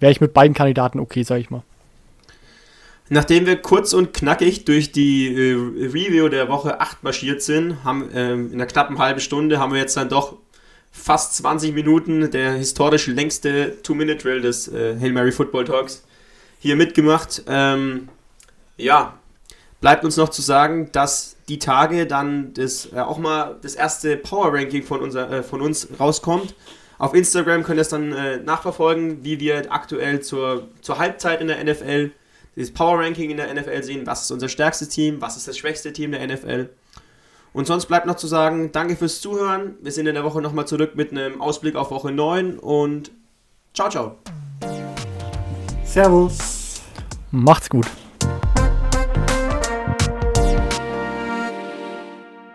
wäre 0.01 0.13
ich 0.13 0.21
mit 0.21 0.35
beiden 0.35 0.55
Kandidaten 0.55 0.99
okay, 0.99 1.23
sag 1.23 1.41
ich 1.41 1.51
mal. 1.51 1.63
Nachdem 3.11 3.45
wir 3.45 3.57
kurz 3.57 3.93
und 3.93 4.15
knackig 4.15 4.65
durch 4.65 4.91
die 4.91 5.29
äh, 5.29 5.53
Review 5.55 6.29
der 6.29 6.49
Woche 6.49 6.81
8 6.81 7.05
marschiert 7.05 7.43
sind, 7.43 7.85
haben 7.85 8.09
ähm, 8.15 8.49
in 8.49 8.55
einer 8.55 8.67
knappen 8.67 8.99
halben 8.99 9.21
Stunde 9.21 9.59
haben 9.59 9.73
wir 9.73 9.79
jetzt 9.79 9.97
dann 9.97 10.09
doch 10.09 10.39
fast 10.91 11.37
20 11.37 11.75
Minuten 11.75 12.31
der 12.31 12.53
historisch 12.53 13.09
längste 13.09 13.83
Two-Minute-Drill 13.83 14.41
des 14.41 14.69
äh, 14.69 14.97
Hail 14.99 15.13
Mary 15.13 15.33
Football 15.33 15.65
Talks 15.65 16.05
hier 16.61 16.77
mitgemacht. 16.77 17.43
Ähm, 17.47 18.09
ja, 18.79 19.19
bleibt 19.85 20.03
uns 20.03 20.17
noch 20.17 20.31
zu 20.31 20.41
sagen, 20.41 20.89
dass 20.93 21.37
die 21.47 21.59
Tage 21.59 22.07
dann 22.07 22.55
das, 22.55 22.91
äh, 22.95 23.01
auch 23.01 23.19
mal 23.19 23.59
das 23.61 23.75
erste 23.75 24.17
Power 24.17 24.51
Ranking 24.55 24.83
von, 24.83 25.03
unser, 25.03 25.31
äh, 25.31 25.43
von 25.43 25.61
uns 25.61 25.89
rauskommt. 26.01 26.55
Auf 26.97 27.13
Instagram 27.13 27.65
könnt 27.65 27.77
ihr 27.77 27.83
es 27.83 27.91
dann 27.91 28.11
äh, 28.13 28.39
nachverfolgen, 28.39 29.23
wie 29.25 29.41
wir 29.41 29.71
aktuell 29.71 30.21
zur, 30.21 30.69
zur 30.81 30.97
Halbzeit 30.99 31.43
in 31.43 31.49
der 31.49 31.63
NFL 31.63 32.13
das 32.57 32.71
Power 32.71 32.99
Ranking 32.99 33.29
in 33.29 33.37
der 33.37 33.53
NFL 33.53 33.83
sehen. 33.83 34.07
Was 34.07 34.23
ist 34.23 34.31
unser 34.31 34.49
stärkstes 34.49 34.89
Team? 34.89 35.21
Was 35.21 35.37
ist 35.37 35.49
das 35.49 35.59
schwächste 35.59 35.93
Team 35.93 36.13
der 36.13 36.27
NFL? 36.27 36.71
Und 37.53 37.67
sonst 37.67 37.85
bleibt 37.85 38.07
noch 38.07 38.17
zu 38.17 38.27
sagen, 38.27 38.73
danke 38.73 38.97
fürs 38.97 39.21
Zuhören. 39.21 39.75
Wir 39.83 39.93
sind 39.93 40.07
in 40.07 40.15
der 40.15 40.25
Woche 40.25 40.41
nochmal 40.41 40.67
zurück 40.67 40.93
mit 40.95 41.11
einem 41.11 41.43
Ausblick 41.43 41.77
auf 41.77 41.91
Woche 41.91 42.11
9 42.11 42.59
und 42.59 43.11
ciao, 43.75 43.91
ciao. 43.91 44.17
Servus. 45.85 46.81
Macht's 47.31 47.69
gut. 47.69 47.87